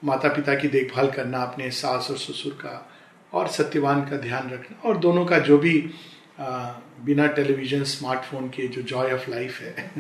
माता 0.03 0.29
पिता 0.29 0.55
की 0.55 0.67
देखभाल 0.67 1.11
करना 1.11 1.41
अपने 1.43 1.71
सास 1.71 2.07
और 2.11 2.17
ससुर 2.17 2.53
का 2.53 2.91
और 3.33 3.47
सत्यवान 3.47 4.01
का 4.01 4.17
ध्यान 4.17 4.49
रखना 4.49 4.89
और 4.89 4.97
दोनों 4.97 5.25
का 5.25 5.39
जो 5.39 5.57
भी 5.57 5.91
आ, 6.39 6.71
बिना 7.05 7.27
टेलीविज़न 7.27 7.83
स्मार्टफ़ोन 7.83 8.47
के 8.47 8.67
जो 8.67 8.81
जॉय 8.81 9.11
ऑफ़ 9.11 9.29
लाइफ 9.31 9.59
है 9.61 9.91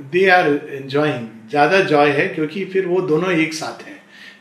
दे 0.00 0.28
आर 0.28 0.48
एंजॉइंग 0.70 1.28
ज़्यादा 1.50 1.80
जॉय 1.80 2.10
है 2.10 2.28
क्योंकि 2.28 2.64
फिर 2.64 2.86
वो 2.86 3.00
दोनों 3.00 3.32
एक 3.32 3.54
साथ 3.54 3.82
हैं। 3.82 3.94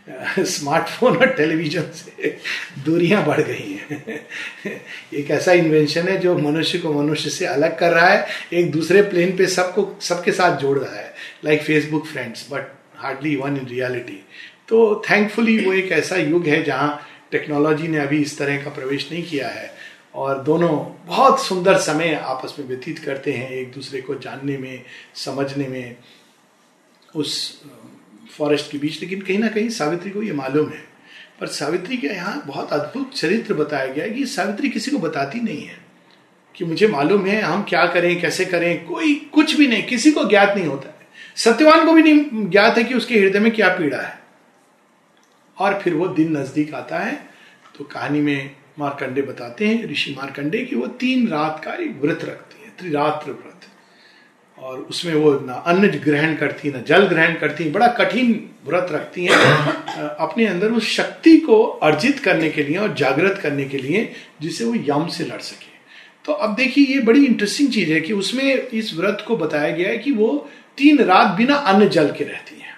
स्मार्टफ़ोन 0.39 1.17
और 1.17 1.27
टेलीविज़न 1.27 1.91
से 1.91 2.37
दूरियाँ 2.85 3.25
बढ़ 3.25 3.41
गई 3.41 3.73
हैं। 3.73 4.19
एक 5.13 5.31
ऐसा 5.31 5.51
इन्वेंशन 5.51 6.07
है 6.07 6.17
जो 6.17 6.37
मनुष्य 6.37 6.77
को 6.77 6.93
मनुष्य 6.93 7.29
से 7.29 7.45
अलग 7.45 7.77
कर 7.79 7.91
रहा 7.91 8.07
है 8.07 8.25
एक 8.53 8.71
दूसरे 8.71 9.01
प्लेन 9.01 9.35
पे 9.37 9.47
सबको 9.47 9.95
सबके 10.01 10.31
साथ 10.31 10.57
जोड़ 10.57 10.77
रहा 10.79 10.95
है। 10.95 11.13
Like 11.45 11.61
Facebook 11.61 12.05
friends 12.05 12.47
but 12.51 12.82
hardly 13.03 13.35
one 13.35 13.57
in 13.57 13.67
reality 13.67 14.25
तो 14.67 15.03
थैंकफुली 15.09 15.65
वो 15.65 15.73
एक 15.73 15.91
ऐसा 15.91 16.15
युग 16.15 16.47
है 16.47 16.63
जहाँ 16.63 17.01
टेक्नोलॉजी 17.31 17.87
ने 17.87 17.97
अभी 17.97 18.21
इस 18.21 18.37
तरह 18.37 18.63
का 18.63 18.69
प्रवेश 18.69 19.11
नहीं 19.11 19.23
किया 19.23 19.47
है 19.49 19.73
और 20.15 20.43
दोनों 20.43 21.05
बहुत 21.05 21.43
सुंदर 21.45 21.77
समय 21.77 22.13
आपस 22.13 22.55
में 22.59 22.67
व्यतीत 22.67 22.99
करते 22.99 23.33
हैं 23.33 23.49
एक 23.49 23.71
दूसरे 23.71 24.01
को 24.01 24.15
जानने 24.15 24.57
में, 24.57 24.83
समझने 25.15 25.67
में, 25.67 25.95
उस 27.15 27.61
फॉरेस्ट 28.37 28.71
के 28.71 28.77
बीच। 28.77 29.01
लेकिन 29.01 29.21
कहीं 29.21 29.39
ना 29.39 29.47
कहीं 29.47 29.69
सावित्री 29.69 30.11
को 30.11 30.21
ये 30.21 30.33
मालूम 30.33 30.69
है। 30.69 30.83
पर 31.39 31.47
सावित्री 31.47 31.97
के 31.97 32.07
यहाँ 32.07 32.43
बहुत 32.47 32.73
अद्भुत 32.73 33.15
चरित्र 33.15 33.53
बताया 33.53 33.85
गया 33.85 34.05
है 34.05 34.11
कि 34.11 34.25
सावित्री 34.25 34.69
किसी 34.69 34.91
को 34.91 34.97
बताती 34.97 35.39
नहीं 35.39 35.61
है 35.61 35.77
कि 36.55 36.65
मुझे 36.65 36.87
मालूम 36.87 37.25
है 37.25 37.41
हम 37.41 37.63
क्या 37.63 37.85
करें, 37.85 38.21
कैसे 38.21 38.45
करें, 38.45 38.85
कोई 38.85 39.15
कुछ 39.33 39.53
भी 39.53 39.67
नहीं, 39.67 39.83
किसी 39.83 40.11
को 40.11 40.23
ज्ञात 40.29 40.55
नहीं 40.55 40.67
होता। 40.67 40.92
सत्यवान 41.37 41.85
को 41.85 41.93
भी 41.93 42.03
नहीं 42.03 42.49
ज्ञात 42.49 42.77
है 42.77 42.83
कि 42.83 42.93
उसके 42.93 43.19
हृदय 43.19 43.39
में 43.39 43.51
क्या 43.51 43.69
पीड़ा 43.69 43.97
है। 43.97 44.19
और 45.57 45.79
फिर 45.79 45.93
वो 45.93 46.07
दिन 46.09 46.37
नज़दीक 46.37 46.73
आता 46.73 46.99
है 46.99 47.15
तो 47.77 47.83
कहानी 47.83 48.19
में 48.21 48.51
मारकंडे 48.79 49.21
बताते 49.21 49.67
हैं, 49.67 49.91
ऋषि 49.91 50.15
मारकंडे 50.17 50.63
कि 50.65 50.75
वो 50.75 50.87
तीन 50.99 51.27
रात 51.27 51.61
का 51.65 51.73
एक 51.73 51.99
व्रत 52.01 52.23
रखती 52.25 52.63
है, 52.63 52.71
त्रिरात्र 52.79 53.31
व्रत। 53.31 53.67
और 54.57 54.79
उसमें 54.79 55.13
वो 55.15 55.33
ना 55.39 55.53
अन्न 55.67 55.87
ग्रहण 55.99 56.35
करती, 56.35 56.69
ना 56.71 56.79
जल 56.79 57.05
ग्रहण 57.07 57.33
करती, 57.35 57.69
बड़ा 57.69 57.87
कठिन 57.89 58.49
व्रत 58.65 58.87
रखती 58.91 59.25
हैं। 59.25 59.37
अपने 60.05 60.45
अंदर 60.45 60.71
उस 60.71 60.87
शक्ति 60.87 61.35
को 61.37 61.61
अर्जित 61.83 62.19
करने 62.19 62.49
के 62.49 62.63
लिए 62.63 62.77
और 62.77 62.93
जागृत 62.93 63.39
करने 63.43 63.65
के 63.65 63.77
लिए 63.77 64.11
जिससे 64.41 64.65
वो 64.65 64.75
यम 64.87 65.07
से 65.07 65.23
लड़ 65.25 65.41
सके। 65.41 65.71
तो 66.25 66.33
अब 66.33 66.55
देखिए, 66.55 66.85
ये 66.85 66.99
बड़ी 66.99 67.25
इंटरेस्टिंग 67.25 67.71
चीज़ 67.71 67.91
है 67.91 68.01
कि 68.01 68.13
उसमें 68.13 68.43
इस 68.53 68.93
व्रत 68.93 69.23
को 69.27 69.37
बताया 69.37 69.69
गया 69.69 69.89
है 69.89 69.97
कि 69.97 70.11
वो 70.11 70.49
तीन 70.77 71.03
रात 71.03 71.35
बिना 71.37 71.55
अन्न 71.55 71.87
जल 71.89 72.11
के 72.11 72.23
रहती 72.23 72.55
है। 72.55 72.71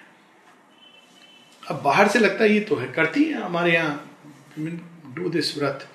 अब 1.62 1.80
बाहर 1.84 2.08
से 2.08 2.18
लगता 2.18 2.44
है 2.44 2.52
ये 2.52 2.60
तो 2.60 2.76
है, 2.76 2.86
करती 2.92 3.24
है 3.24 3.42
हमारे 3.42 3.72
यहाँ 3.72 4.20
डू 5.14 5.28
दिस 5.28 5.56
व्रत। 5.58 5.88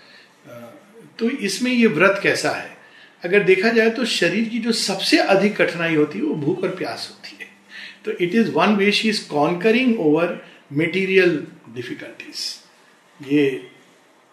तो 1.20 1.30
इसमें 1.30 1.72
ये 1.72 1.88
व्रत 1.90 2.20
कैसा 2.24 2.52
है? 2.52 2.70
अगर 3.24 3.44
देखा 3.44 3.70
जाए 3.70 3.90
तो 3.90 4.06
शरीर 4.06 4.50
की 4.50 4.60
जो 4.60 4.72
सबसे 4.72 5.18
अधिक 5.18 5.56
कठिनाई 5.58 5.96
होती 5.96 6.20
है, 6.20 6.26
वो 6.26 6.36
भूख 6.36 6.64
और 6.64 6.76
प्यास 6.76 7.08
होती 7.12 7.38
है। 7.40 7.50
तो 8.06 8.12
it 8.14 8.36
is 8.36 8.52
one 8.52 8.76
way 8.76 8.92
she 8.92 9.10
is 9.10 9.28
conquering 9.30 10.00
over 10.00 10.40
material 10.74 11.36
difficulties 11.76 13.32
ये 13.32 13.71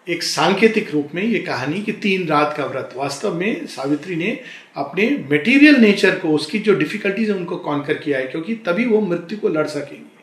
एक 0.08 0.22
सांकेतिक 0.22 0.90
रूप 0.90 1.08
में 1.14 1.22
ये 1.22 1.38
कहानी 1.38 1.82
कि 1.82 1.92
तीन 1.92 2.28
रात 2.28 2.54
का 2.56 2.64
व्रत। 2.64 2.94
वास्तव 2.96 3.34
में 3.34 3.66
सावित्री 3.66 4.16
ने 4.16 4.40
अपने 4.76 5.26
मेटीरियल 5.30 5.74
नेचर 5.74 6.18
को, 6.18 6.28
उसकी 6.28 6.58
जो 6.58 6.74
डिफिकल्टीज 6.74 7.30
है, 7.30 7.36
उनको 7.36 7.56
कॉन्कर 7.56 7.94
किया 7.94 8.18
है, 8.18 8.26
क्योंकि 8.26 8.54
तभी 8.54 8.84
वो 8.84 9.00
मृत्यु 9.00 9.38
को 9.38 9.48
लड़ 9.48 9.66
सकेंगे। 9.66 10.18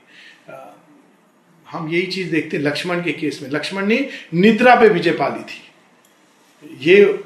हम 1.69 1.89
यही 1.89 2.06
चीज़ 2.06 2.32
देखते 2.32 2.58
हैं 2.58 2.63
लक्ष्मण 2.63 3.04
के 3.04 3.12
केस 3.12 3.39
में। 3.43 3.50
लक्ष्मण 3.50 3.86
ने 3.86 4.10
निद्रा 4.34 4.76
पे 4.76 4.89
विजय 4.89 5.12
पा 5.12 5.28
ली 5.28 5.43
थी। 5.43 5.62
ये 6.91 7.19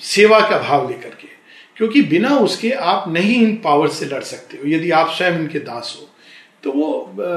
सेवा 0.00 0.40
का 0.40 0.58
भाव 0.58 0.88
लेकर 0.88 1.08
के। 1.08 1.28
क्योंकि 1.76 2.02
बिना 2.02 2.28
उसके 2.28 2.70
आप 2.70 3.04
नहीं 3.08 3.42
इन 3.42 3.56
पावर 3.56 3.88
से 3.88 4.06
लड़ 4.06 4.22
सकते 4.22 4.56
हो। 4.56 4.68
यदि 4.68 4.90
आप 4.90 5.10
स्वयं 5.10 5.32
इनके 5.32 5.58
दास 5.58 5.98
हो 6.00 6.11
तो 6.62 6.72
वो 6.72 6.88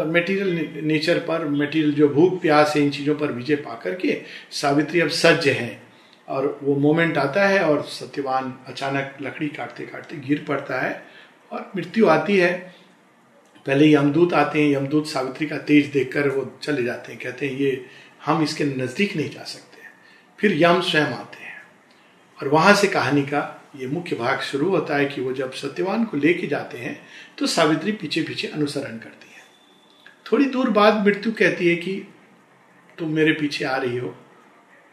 मटेरियल 0.08 0.84
नेचर 0.86 1.20
पर 1.20 1.48
मटेरियल 1.50 1.94
जो 1.94 2.08
भूख, 2.10 2.40
प्यास 2.42 2.74
है 2.76 2.82
इन 2.84 2.90
चीज़ों 2.92 3.16
पर 3.16 3.32
विजय 3.32 3.56
पा 3.58 3.80
करके 3.84 4.22
सावित्री 4.52 5.02
अब 5.02 5.10
सज्ज 5.10 5.48
है। 5.50 5.82
और 6.28 6.60
वो 6.64 6.76
मोमेंट 6.76 7.18
आता 7.18 7.48
है 7.48 7.64
और 7.64 7.82
सत्यवान 7.84 8.54
अचानक 8.68 9.18
लकड़ी 9.22 9.48
काटते 9.48 9.86
काटते 9.86 10.18
गिर 10.28 10.46
पड़ता 10.48 10.80
है 10.82 11.04
और 11.52 11.72
मृत्यु 11.76 12.08
आती 12.08 12.38
है। 12.38 12.54
पहले 13.66 13.92
यमदूत 13.94 14.34
आते 14.34 14.62
हैं, 14.62 14.72
यमदूत 14.72 15.08
सावित्री 15.08 15.48
का 15.48 15.58
तेज 15.60 15.86
देखकर 15.88 16.30
वो 16.30 16.52
चले 16.64 16.84
जाते 16.84 17.12
हैं, 17.12 17.22
कहते 17.22 17.48
हैं, 17.48 17.58
ये 17.58 17.86
हम 18.26 18.44
इसके 18.44 18.64
नज़दीक 18.66 19.16
नहीं 19.16 19.30
जा 19.30 19.44
सकते 19.44 19.84
फिर 20.40 20.58
यम 20.58 20.82
स्वयं 20.82 21.14
आते 21.14 21.38
हैं। 21.38 21.62
और 22.40 22.48
वहाँ 22.48 22.74
से 22.76 22.88
कहानी 22.88 23.22
का 23.24 23.42
ये 23.80 23.88
मुख्य 23.88 24.16
भाग 24.16 24.40
शुरू 24.40 24.70
होता 24.70 24.96
है 24.96 25.06
कि 25.06 25.22
वो 25.22 25.34
जब 25.34 25.52
सत्यवान 25.54 26.06
को 26.06 26.18
लेके 26.18 26.48
जाते 26.48 26.78
हैं 26.78 27.08
तो 27.38 27.48
सावित्री 27.48 27.92
पीछे 27.92 28.22
पीछे 28.22 28.48
अनुसरण 28.48 28.98
करती 28.98 29.28
है। 29.28 29.44
थोड़ी 30.32 30.46
दूर 30.46 30.70
बाद 30.70 31.06
मृत्यु 31.06 31.32
कहती 31.32 31.68
है 31.68 31.76
कि, 31.76 32.08
तुम 32.98 33.10
मेरे 33.10 33.32
पीछे 33.32 33.66
आ 33.66 33.78
रही 33.78 33.98
हो। 33.98 34.16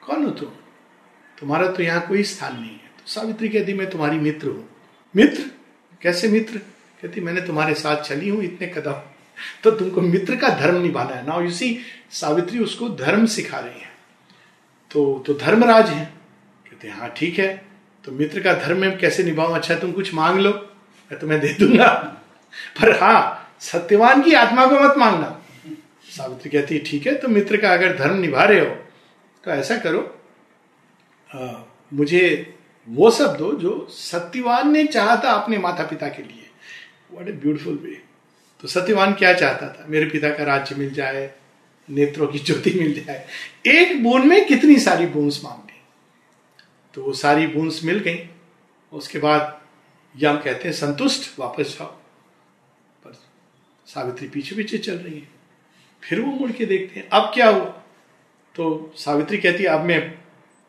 कौन 0.01 0.25
हो 0.25 0.31
तुम? 0.31 0.49
तुम्हारा 1.39 1.69
तो 1.69 1.83
यहाँ 1.83 2.07
कोई 2.07 2.23
स्थान 2.23 2.55
नहीं 2.55 2.71
है। 2.71 2.91
तो 2.99 3.05
सावित्री 3.07 3.49
कहती, 3.49 3.75
मैं 3.75 3.91
तुम्हारी 3.91 4.19
मित्र 4.19 4.49
हूँ। 4.49 4.69
मित्र? 5.17 5.51
कैसे 6.03 6.29
मित्र? 6.29 6.59
कहती, 7.03 7.21
मैंने 7.21 7.41
तुम्हारे 7.41 7.75
साथ 7.75 8.03
चली 8.03 8.29
हूँ, 8.29 8.43
इतने 8.43 8.67
कदम। 8.67 9.03
तो 9.65 9.71
तुमको 9.71 10.01
मित्र 10.01 10.37
का 10.37 10.49
धर्म 10.49 10.83
निभाना 10.83 11.15
है। 11.15 11.27
नाउ 11.27 11.43
यू 11.43 11.51
सी 11.51 11.79
सावित्री 12.11 12.59
उसको 12.59 12.89
धर्म 12.89 13.27
सिखा 13.27 13.59
रही 13.59 13.81
है। 13.81 13.93
तो 14.91 15.25
तो 15.27 15.35
धर्मराज 15.35 15.89
है। 15.89 16.05
कहते 16.71 16.89
हाँ 16.89 17.13
ठीक 17.17 17.39
है। 17.39 17.72
तो 18.05 18.13
मित्र 18.13 18.41
का 18.43 18.53
धर्म 18.55 18.81
में 18.81 18.99
कैसे 18.99 19.23
निभाऊं? 19.23 19.55
अच्छा 19.55 19.75
तुम 19.75 19.93
कुछ 19.93 20.15
मांग 20.15 20.39
लो 20.41 20.51
मैं 20.51 21.19
तुम्हें 21.21 21.41
दे 21.41 21.49
दूँगा। 21.61 21.89
पर 22.81 22.99
हाँ 23.01 23.55
सत्यवान 23.61 24.23
की 24.23 24.33
आत्मा 24.35 24.67
को 24.67 24.81
मत 24.81 24.97
मांगना। 24.99 25.39
सावित्री 26.09 26.51
कहती 26.51 26.75
है 26.75 26.83
ठीक 26.85 27.07
है 27.07 27.15
तो 27.15 27.29
मित्र 27.29 27.57
का 27.57 27.73
अगर 27.73 27.97
धर्म 27.97 28.19
निभा 28.19 28.45
रहे 28.45 28.61
हो 28.61 28.75
तो 29.45 29.51
ऐसा 29.51 29.77
करो। 29.77 30.01
आ, 31.31 31.65
मुझे 31.93 32.55
वो 32.89 33.11
सब 33.11 33.37
दो 33.37 33.53
जो 33.53 33.87
सत्यवान 33.91 34.73
ने 34.73 34.85
चाहा 34.85 35.17
था 35.17 35.33
अपने 35.33 35.59
माता 35.59 35.85
पिता 35.85 36.09
के 36.09 36.23
लिए। 36.23 36.49
व्हाट 37.13 37.29
ए 37.29 37.33
ब्यूटीफुल 37.33 37.79
वे 37.85 38.01
तो 38.63 38.69
सत्यवान 38.69 39.13
क्या 39.13 39.33
चाहता 39.33 39.69
था? 39.69 39.87
मेरे 39.89 40.07
पिता 40.07 40.31
का 40.31 40.45
राज्य 40.45 40.75
मिल 40.75 40.91
जाए 40.91 41.31
नेत्रों 41.89 42.27
की 42.27 42.39
ज्योति 42.47 42.71
मिल 42.81 43.03
जाए। 43.05 43.27
एक 43.67 44.03
बूंद 44.03 44.25
में 44.25 44.47
कितनी 44.47 44.77
सारी 44.77 45.07
बूंस 45.07 45.41
मांग 45.45 45.71
तो 46.95 47.03
वो 47.03 47.13
सारी 47.13 47.47
बूंस 47.47 47.81
मिल 47.85 47.99
गई। 47.99 48.19
उसके 48.93 49.19
बाद 49.19 49.61
यम 50.15 50.37
कहते 50.37 50.69
हैं, 50.69 50.73
संतुष्ट, 50.73 51.39
वापस 51.39 51.77
जाओ 51.79 51.87
पर 53.05 53.13
सावित्री 53.87 54.29
पीछे 54.29 54.57
पीछे 54.57 54.79
चल 54.79 54.95
रही 54.95 55.15
है। 55.15 55.29
फिर 56.03 56.21
वो 56.21 56.33
मुड़ 56.33 56.51
के 56.53 56.67
देखते 56.67 57.01
हैं, 57.01 57.09
अब 57.09 57.31
क्या 57.35 57.49
हुआ? 57.49 57.65
तो 58.55 58.93
सावित्री 58.97 59.39
कहती 59.39 59.63
है, 59.63 59.69
अब 59.69 59.85
मैं 59.85 60.01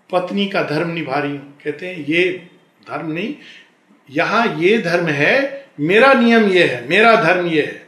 पत्नी 0.09 0.47
का 0.47 0.63
धर्म 0.63 0.89
निभा 0.89 1.19
रही 1.19 1.31
हूँ। 1.31 1.59
कहते 1.63 1.87
हैं, 1.87 2.05
ये 2.05 2.49
धर्म 2.87 3.11
नहीं, 3.11 3.35
यहाँ 4.09 4.45
ये 4.59 4.77
धर्म 4.77 5.07
है, 5.07 5.65
मेरा 5.79 6.13
नियम 6.13 6.49
ये 6.49 6.63
है, 6.67 6.87
मेरा 6.89 7.15
धर्म 7.15 7.47
ये 7.47 7.61
है 7.61 7.81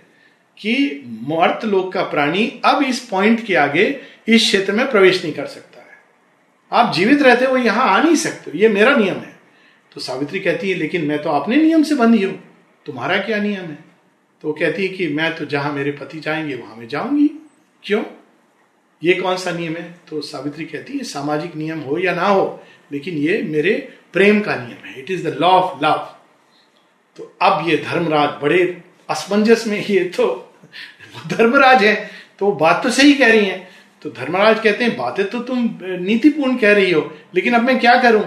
कि 0.57 1.03
मर्त 1.27 1.65
लोक 1.65 1.91
का 1.93 2.03
प्राणी 2.03 2.47
अब 2.65 2.83
इस 2.83 2.99
पॉइंट 3.09 3.45
के 3.45 3.55
आगे 3.55 3.85
इस 4.27 4.41
क्षेत्र 4.41 4.73
में 4.73 4.89
प्रवेश 4.91 5.23
नहीं 5.23 5.33
कर 5.33 5.45
सकता। 5.45 5.74
आप 6.75 6.93
जीवित 6.93 7.21
रहते 7.21 7.45
हो, 7.45 7.57
यहाँ 7.57 7.87
आ 7.89 8.01
नहीं 8.03 8.15
सकते 8.15 8.57
ये 8.57 8.69
मेरा 8.69 8.95
नियम 8.95 9.15
है। 9.15 9.35
तो 9.91 10.01
सावित्री 10.01 10.39
कहती 10.39 10.69
है, 10.69 10.75
लेकिन 10.75 11.05
मैं 11.05 11.21
तो 11.21 11.29
अपने 11.29 11.57
नियम 11.57 11.83
से 11.83 11.95
बंधी 11.95 12.23
हूँ। 12.23 12.43
तुम्हारा 12.85 13.17
क्या 13.17 13.37
नियम 13.37 13.61
है? 13.61 13.77
तो 14.41 14.53
कहती 14.53 14.81
है 14.81 14.87
कि, 14.87 15.07
मैं 15.07 15.35
तो 15.35 15.45
जहाँ 15.45 15.73
मेरे 15.73 15.91
पति 15.91 16.19
जाएँगे, 16.19 16.55
वहाँ 16.55 16.75
मैं 16.75 16.87
जाऊँगी। 16.87 17.27
क्यों? 17.83 18.03
ये 19.03 19.13
कौन 19.13 19.37
सा 19.37 19.51
नियम 19.51 19.75
है? 19.75 19.95
तो 20.09 20.21
सावित्री 20.21 20.65
कहती 20.65 20.97
है, 20.97 21.03
सामाजिक 21.03 21.55
नियम 21.55 21.79
हो 21.79 21.97
या 21.97 22.13
ना 22.15 22.27
हो, 22.27 22.63
लेकिन 22.91 23.17
ये 23.17 23.41
मेरे 23.41 23.73
प्रेम 24.13 24.41
का 24.41 24.55
नियम 24.55 24.85
है। 24.85 24.99
It 24.99 25.11
is 25.11 25.27
the 25.27 25.37
law 25.41 25.49
of 25.49 25.85
love 25.85 26.09
तो 27.17 27.35
अब 27.41 27.67
ये 27.69 27.77
धर्मराज 27.77 28.29
बड़े 28.41 28.61
असमंजस 29.09 29.63
में 29.67 29.85
ये 29.85 30.03
तो 30.03 30.25
धर्मराज 31.27 31.83
है 31.83 31.93
तो 32.39 32.51
बात 32.51 32.83
तो 32.83 32.89
सही 32.89 33.13
कह 33.13 33.27
रही 33.27 33.45
है। 33.45 33.57
तो 34.01 34.09
धर्मराज 34.09 34.59
कहते 34.59 34.83
हैं, 34.83 34.95
बातें 34.97 35.27
तो 35.29 35.39
तुम 35.39 35.69
नीतिपूर्ण 35.81 36.57
कह 36.57 36.73
रही 36.73 36.91
हो, 36.91 37.01
लेकिन 37.35 37.53
अब 37.53 37.61
मैं 37.61 37.79
क्या 37.79 37.95
करूँ? 38.01 38.23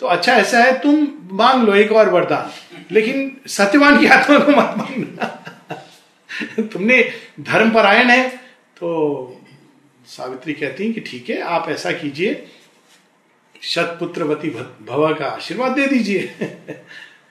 तो 0.00 0.06
अच्छा 0.06 0.32
ऐसा 0.32 0.58
है, 0.58 0.78
तुम 0.80 1.06
मांग 1.32 1.62
लो 1.62 1.74
एक 1.74 1.92
और 1.92 2.08
वरदान, 2.10 2.50
लेकिन 2.90 3.36
सत्यवान 3.48 3.98
की 4.00 4.06
आत्मा 4.08 4.38
को 4.38 4.52
मत 4.52 4.74
मांगना। 4.78 5.30
तुमने 6.62 7.02
धर्म 7.40 7.70
परायण 7.70 8.10
है 8.10 8.28
तो 8.76 9.40
सावित्री 10.08 10.52
कहती 10.54 10.86
है 10.86 10.92
कि 10.92 11.00
ठीक 11.00 11.30
है, 11.30 11.40
आप 11.40 11.68
ऐसा 11.68 11.92
कीजिए 11.92 12.46
शतपुत्रवती 13.62 14.50
भवा 14.50 15.12
का 15.12 15.26
आशीर्वाद 15.26 15.72
दे 15.72 15.86
दीजिए। 15.86 16.34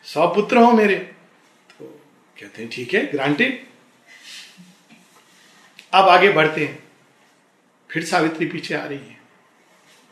सौ 0.06 0.28
पुत्र 0.28 0.58
हो 0.58 0.72
मेरे। 0.72 0.96
तो 0.96 1.86
कहते 2.38 2.62
हैं, 2.62 2.70
ठीक 2.72 2.94
है 2.94 3.06
ग्रांटेड 3.12 3.62
अब 5.94 6.10
आगे 6.10 6.32
बढ़ते 6.32 6.66
हैं। 6.66 6.83
फिर 7.94 8.04
सावित्री 8.04 8.46
पीछे 8.46 8.76
आ 8.76 8.86
रही 8.86 8.98
है। 8.98 9.18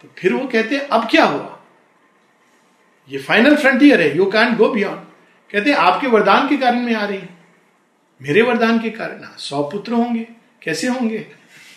तो 0.02 0.10
फिर 0.18 0.34
वो 0.34 0.48
कहते 0.48 0.76
हैं 0.76 0.88
अब 0.88 1.08
क्या 1.12 1.26
हुआ? 1.26 1.60
ये 3.10 3.18
फाइनल 3.18 3.56
फ्रंटियर 3.56 4.02
है 4.02 4.18
यू 4.18 4.26
कैंट 4.26 4.58
गो 4.58 4.70
बियॉन्ड 4.70 5.00
कहते 5.52 5.70
हैं 5.70 5.78
आपके 5.78 6.08
वरदान 6.08 6.48
के 6.48 6.58
कारण 6.58 6.80
में 6.80 6.96
आ 6.96 7.06
रही 7.06 7.18
है। 7.18 7.30
मेरे 8.22 8.42
वरदान 8.42 8.80
के 8.80 8.90
कारण 8.90 9.24
हाँ, 9.24 9.36
सौ 9.38 9.64
पुत्र 9.64 9.94
होंगे। 9.94 10.28
कैसे 10.64 10.88
होंगे? 10.88 11.28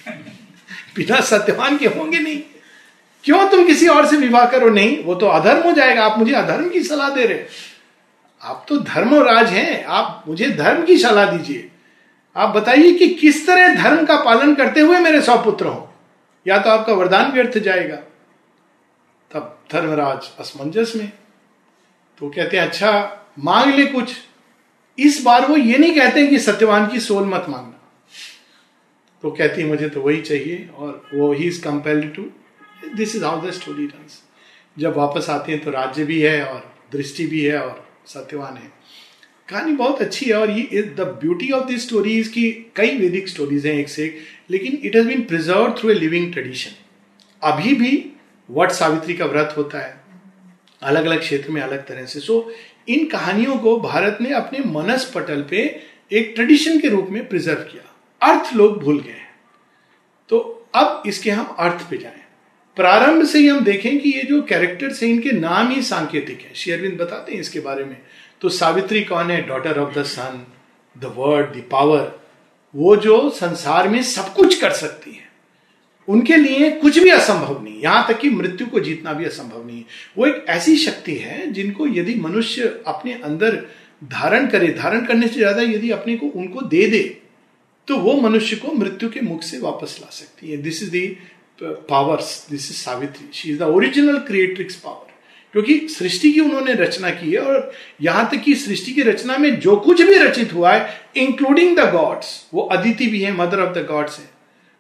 बिना 0.97 1.21
सत्यवान 1.21 1.79
के 1.79 1.87
होंगे 1.87 2.19
नहीं। 2.19 2.43
क्यों 3.25 3.49
तुम 3.49 3.67
किसी 3.67 3.89
और 3.89 4.07
से 4.07 4.17
विवाह 4.17 4.47
करो? 4.47 4.69
नहीं 4.69 5.05
वो 5.05 5.15
तो 5.15 5.27
अधर्म 5.27 5.63
हो 5.63 5.73
जाएगा। 5.73 6.05
आप 6.05 6.19
मुझे 6.19 6.33
अधर्म 6.33 6.69
की 6.69 6.83
सलाह 6.83 7.11
दे 7.11 7.27
रहे 7.27 7.45
आप 8.43 8.67
तो 8.69 8.79
धर्म 8.79 9.15
राज 9.15 9.49
हैं। 9.49 9.85
आप 9.85 10.25
मुझे 10.29 10.51
धर्म 10.51 10.85
की 10.85 10.99
सलाह 10.99 11.25
दीजिए। 11.25 11.71
आप 12.37 12.49
बताइए 12.49 12.95
कि 12.95 13.09
किस 13.09 13.47
तरह 13.47 13.75
धर्म 13.75 14.07
का 14.07 14.17
पालन 14.17 14.55
करते 14.55 14.81
हुए 14.81 14.99
मेरे 14.99 15.21
सौ 15.21 15.37
पुत्र 15.37 15.67
हो? 15.67 15.94
या 16.47 16.59
तो 16.59 16.71
आपका 16.71 16.93
वरदान 16.93 17.33
व्यर्थ 17.33 17.59
जाएगा। 17.59 17.97
तब 19.31 19.59
धर्मराज 19.73 20.29
असमंजस 20.41 20.93
में 20.97 21.11
तो 22.19 22.29
कहते 22.31 22.57
हैं 22.57 22.65
अच्छा 22.65 22.91
मांग 23.39 23.75
ले 23.75 23.87
कुछ। 23.87 24.15
इस 24.99 25.23
बार 25.25 25.47
वो 25.47 25.57
ये 25.57 25.79
नहीं 25.79 25.95
कहते 25.95 26.27
कि 26.27 26.39
सत्यवान 26.39 26.87
की 26.89 27.01
सोल 27.01 27.25
मत 27.25 27.47
मांगना। 27.49 27.81
तो 29.23 29.31
कहती 29.31 29.61
है, 29.63 29.67
मुझे 29.69 29.89
तो 29.89 30.01
वही 30.01 30.21
चाहिए 30.21 30.69
और 30.77 31.09
वो 31.15 31.33
he 31.33 31.47
is 31.47 31.63
compelled 31.63 32.15
to 32.15 32.23
this 32.95 33.15
is 33.17 33.25
how 33.25 33.41
the 33.47 33.51
story 33.51 33.87
runs 33.87 34.23
जब 34.79 34.97
वापस 34.97 35.31
आते 35.31 35.53
हैं 35.53 35.63
तो 35.65 35.71
राज्य 35.71 36.05
भी 36.05 36.21
है 36.21 36.45
और 36.45 36.73
दृष्टि 36.93 37.27
भी 37.27 37.41
है 37.41 37.61
और 37.61 37.85
सत्यवान 38.07 38.57
है। 38.57 38.73
कहानी 39.49 39.73
बहुत 39.73 40.01
अच्छी 40.03 40.27
है 40.27 40.37
और 40.37 40.51
ये 40.51 40.83
the 40.97 41.01
beauty 41.21 41.51
of 41.51 41.65
this 41.65 41.87
story 41.87 42.23
की 42.25 42.51
कई 42.77 42.97
वैदिक 42.99 43.29
स्टोरीज 43.29 43.67
हैं, 43.67 43.75
एक 43.75 43.89
से 43.89 44.05
एक। 44.05 44.19
लेकिन 44.51 44.81
it 44.85 44.97
has 44.97 45.07
been 45.09 45.23
preserve 45.25 45.75
through 45.79 45.91
a 45.91 45.95
living 45.95 46.33
tradition 46.33 46.71
अभी 47.43 47.75
भी 47.75 47.93
वट 48.49 48.71
सावित्री 48.73 49.15
का 49.15 49.27
व्रत 49.27 49.55
होता 49.57 49.79
है 49.79 50.03
अलग 50.83 51.05
अलग 51.05 51.21
क्षेत्र 51.21 51.51
में 51.51 51.61
अलग 51.63 51.87
तरह 51.87 52.05
से। 52.05 52.21
सो 52.21 52.39
so, 52.41 52.55
इन 52.89 53.05
कहानियों 53.07 53.57
को 53.59 53.77
भारत 53.81 54.19
ने 54.21 54.33
अपने 54.35 54.59
मनस 54.67 55.11
पटल 55.15 55.43
पे 55.51 55.61
एक 56.11 56.33
ट्रेडिशन 56.35 56.81
के 56.81 56.89
रूप 56.89 57.09
में 57.11 57.27
प्रिजर्व 57.29 57.61
किया। 57.63 57.91
अर्थ 58.23 58.55
लोग 58.57 58.83
भूल 58.83 59.01
गए 59.01 59.23
तो 60.31 60.39
अब 60.75 61.03
इसके 61.07 61.31
हम 61.31 61.55
अर्थ 61.59 61.89
पे 61.91 61.99
जाएँ। 61.99 62.21
प्रारंभ 62.77 63.25
से 63.25 63.39
ही 63.39 63.49
हम 63.49 63.65
देखें 63.65 63.99
कि 63.99 64.11
ये 64.11 64.23
जो 64.23 64.41
कैरेक्टर्स 64.43 65.03
हैं 65.03 65.11
इनके 65.11 65.33
नाम 65.33 65.71
ही 65.71 65.83
सांकेतिक 65.83 66.41
है। 66.41 66.55
शेयरविंद 66.55 66.99
बताते 67.01 67.33
हैं 67.33 67.41
इसके 67.41 67.61
बारे 67.61 67.85
में। 67.85 67.97
तो 68.41 68.49
सावित्री 68.49 69.03
कौन 69.05 69.31
है? 69.31 69.41
Daughter 69.47 69.79
of 69.79 69.95
the 69.95 70.03
sun 70.05 70.45
the 70.97 71.13
word 71.17 71.55
the 71.57 71.63
power 71.71 72.13
वो 72.75 72.97
जो 72.99 73.29
संसार 73.33 73.89
में 73.89 74.03
सब 74.05 74.33
कुछ 74.35 74.61
कर 74.61 74.73
सकती 74.75 75.11
है, 75.11 75.23
उनके 76.09 76.37
लिए 76.37 76.71
कुछ 76.73 76.99
भी 76.99 77.11
असंभव 77.11 77.63
नहीं, 77.63 77.81
यहाँ 77.83 78.07
तक 78.09 78.19
कि 78.21 78.31
मृत्यु 78.31 78.67
को 78.67 78.81
जीतना 78.81 79.13
भी 79.13 79.25
असंभव 79.25 79.67
नहीं 79.67 79.79
है। 79.79 79.85
वो 80.19 80.27
एक 80.27 80.45
ऐसी 80.51 80.77
शक्ति 80.79 81.15
है 81.17 81.51
जिनको 81.53 81.87
यदि 81.89 82.15
मनुष्य 82.17 82.83
अपने 82.87 83.13
अंदर 83.15 83.57
धारण 84.05 84.47
करे, 84.47 84.69
धारण 84.71 85.05
करने 85.07 85.29
से 85.29 85.35
ज़्यादा 85.35 85.63
यदि 85.63 85.91
अपने 85.93 86.17
को, 86.17 86.27
उनको 86.29 86.63
दे 86.63 86.87
दे 86.89 87.03
तो 87.89 87.97
वो 87.99 88.13
मनुष्य 88.21 88.57
को 88.57 88.73
मृत्यु 88.75 89.09
के 89.11 89.21
मुख 89.23 89.43
से 89.43 89.59
वापस 89.61 89.99
ला 90.01 90.11
सकती 90.13 90.51
है। 90.51 90.57
This 90.59 90.83
is 90.83 90.91
the 90.91 91.07
powers 91.63 92.47
this 92.51 92.71
is 92.71 92.77
Savitri 92.77 93.29
she 93.33 93.51
is 93.51 93.59
the 93.59 93.63
original 93.65 94.19
creatrix 94.21 94.77
power 94.77 95.13
क्योंकि 95.55 95.79
सृष्टि 95.89 96.33
की 96.33 96.41
उन्होंने 96.41 96.73
रचना 96.75 97.11
की 97.11 97.31
है 97.33 97.41
और 97.41 97.73
यहाँ 98.03 98.29
तक 98.31 98.41
कि 98.43 98.55
सृष्टि 98.57 98.93
की 98.93 99.03
रचना 99.03 99.37
में 99.39 99.59
जो 99.61 99.77
कुछ 99.77 100.01
भी 100.03 100.17
रचित 100.19 100.53
हुआ 100.55 100.73
है 100.73 101.01
इंक्लूडिंग 101.17 101.77
द 101.79 101.91
गॉड्स 101.93 102.31
वो 102.55 102.63
अदिति 102.73 103.07
भी 103.07 103.21
है 103.23 103.33
मदर 103.33 103.61
ऑफ़ 103.61 103.75
द 103.75 103.85
गॉड्स 103.91 104.19
है। 104.19 104.29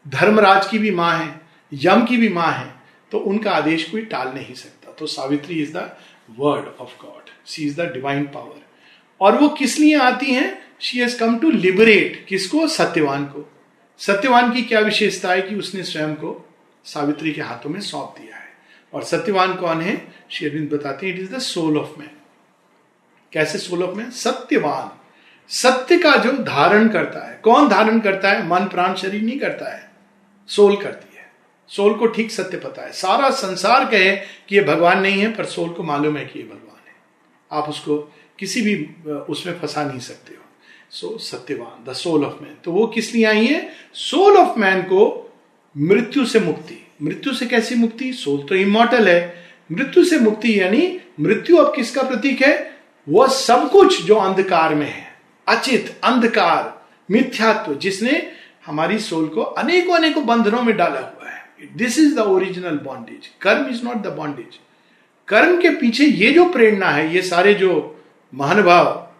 धर्मराज 0.06 0.66
की 0.68 0.78
भी 0.78 0.90
माँ 0.90 1.16
है, 1.18 1.28
यम 1.72 2.04
की 2.04 2.16
भी 2.16 2.28
माँ 2.30 2.50
है 2.52 2.72
तो 3.12 3.18
उनका 3.20 3.50
आदेश 3.52 3.88
कोई 3.90 4.02
टाल 4.04 4.32
नहीं 4.34 4.54
सकता। 4.54 4.92
तो 4.98 5.06
Savitri 5.06 5.62
is 5.62 5.72
the 5.72 5.90
word 6.38 6.66
of 6.80 7.02
God 7.02 7.30
she 7.46 7.66
is 7.66 7.80
the 7.80 7.90
divine 7.92 8.24
power 8.26 8.62
और 9.20 9.38
वो 9.38 9.48
किस 9.48 9.78
लिए 9.78 9.98
आती 10.00 10.32
हैं? 10.32 10.62
She 10.80 10.98
has 10.98 11.18
come 11.18 11.38
to 11.38 11.50
liberate 11.50 12.24
किसको? 12.28 12.66
सत्यवान 12.68 13.24
को। 13.24 13.50
सत्यवान 14.00 14.52
की 14.52 14.62
क्या 14.62 14.80
विशेषता 14.80 15.32
है 15.32 15.42
कि 15.42 15.54
उसने 15.54 15.82
स्वयं 15.82 16.14
को 16.14 16.40
सावित्री 16.84 17.32
के 17.32 17.42
हाथों 17.42 17.70
में 17.70 17.80
सौंप 17.80 18.14
दिया 18.18 18.36
है? 18.36 18.43
और 18.94 19.04
सत्यवान 19.04 19.54
कौन 19.54 19.80
है? 19.80 20.14
शेरविंद 20.30 20.70
बताते 20.70 21.06
हैं 21.06 21.14
it 21.14 21.20
is 21.20 21.34
the 21.34 21.38
soul 21.38 21.78
of 21.78 21.98
man 21.98 22.10
कैसे 23.32 23.58
सोल 23.58 23.82
ऑफ़ 23.82 23.96
मैन 23.96 24.10
सत्यवान। 24.10 24.98
सत्य 25.48 25.98
का 25.98 26.16
जो 26.16 26.32
धारण 26.32 26.88
करता 26.88 27.30
है। 27.30 27.40
कौन 27.42 27.68
धारण 27.68 28.00
करता 28.00 28.30
है? 28.30 28.46
मन, 28.46 28.64
प्राण, 28.64 28.94
शरीर 28.94 29.22
नहीं 29.22 29.38
करता 29.38 29.76
है। 29.76 29.90
सोल 30.48 30.76
करती 30.76 31.16
है। 31.16 31.32
सोल 31.68 31.94
को 31.94 32.06
ठीक 32.06 32.30
सत्य 32.30 32.56
पता 32.56 32.82
है। 32.82 32.92
सारा 32.92 33.30
संसार 33.30 33.84
कहे 33.84 34.16
कि 34.16 34.56
ये 34.56 34.62
भगवान 34.62 35.00
नहीं 35.00 35.20
है, 35.20 35.32
पर 35.34 35.44
सोल 35.44 35.68
को 35.68 35.82
मालूम 35.82 36.16
है 36.16 36.24
कि 36.24 36.38
ये 36.38 36.44
भगवान 36.44 36.88
है। 36.88 36.94
आप 37.52 37.68
उसको 37.68 37.98
किसी 38.38 38.62
भी 38.62 38.74
उसमें 39.10 39.58
फंसा 39.60 39.84
नहीं 39.84 39.98
सकते 39.98 40.34
हो। 40.34 40.42
So 40.90 41.18
Satyavan 41.18 41.84
the 41.84 41.92
soul 41.92 42.24
of 42.24 42.42
man 42.42 42.56
तो 42.64 42.72
वो 42.72 42.86
किस 42.86 43.14
लिए 43.14 43.24
आई 43.24 43.46
है? 43.46 43.72
सोल 43.94 44.36
ऑफ़ 44.36 44.58
मैन 44.58 44.82
को 44.82 45.32
मृत्यु 45.78 46.26
से 46.26 46.40
मुक्ति। 46.40 46.83
मृत्यु 47.04 47.34
से 47.34 47.46
कैसी 47.46 47.74
मुक्ति? 47.74 48.12
सोल 48.12 48.42
तो 48.42 48.54
इमोटल 48.54 49.08
है। 49.08 49.44
मृत्यु 49.72 50.04
से 50.04 50.18
मुक्ति 50.18 50.60
यानी 50.60 51.00
मृत्यु 51.20 51.56
अब 51.56 51.74
किसका 51.76 52.02
प्रतीक 52.02 52.42
है? 52.42 52.76
वह 53.08 53.26
सब 53.26 53.70
कुछ 53.70 54.02
जो 54.02 54.14
अंधकार 54.14 54.74
में 54.74 54.86
है। 54.86 55.14
अचित, 55.48 55.96
अंधकार, 56.04 56.86
मिथ्यात्व, 57.10 57.74
जिसने 57.74 58.30
हमारी 58.66 58.98
सोल 58.98 59.26
को 59.26 59.40
अनेकों 59.40 59.94
अनेकों 59.94 60.26
बंधनों 60.26 60.62
में 60.62 60.76
डाला 60.76 61.00
हुआ 61.00 61.30
है। 61.30 61.48
This 61.76 61.98
is 61.98 62.14
the 62.14 62.18
original 62.18 62.78
bondage 62.84 63.26
karma 63.40 63.66
is 63.66 63.84
not 63.84 63.96
the 63.96 64.06
bondage 64.06 64.58
कर्म 65.28 65.60
के 65.60 65.68
पीछे 65.68 66.04
ये 66.04 66.30
जो 66.30 66.44
प्रेरणा 66.44 66.90
है, 66.90 67.14
ये 67.14 67.22
सारे 67.22 67.54
जो 67.54 68.04
महानुभाव, 68.34 69.10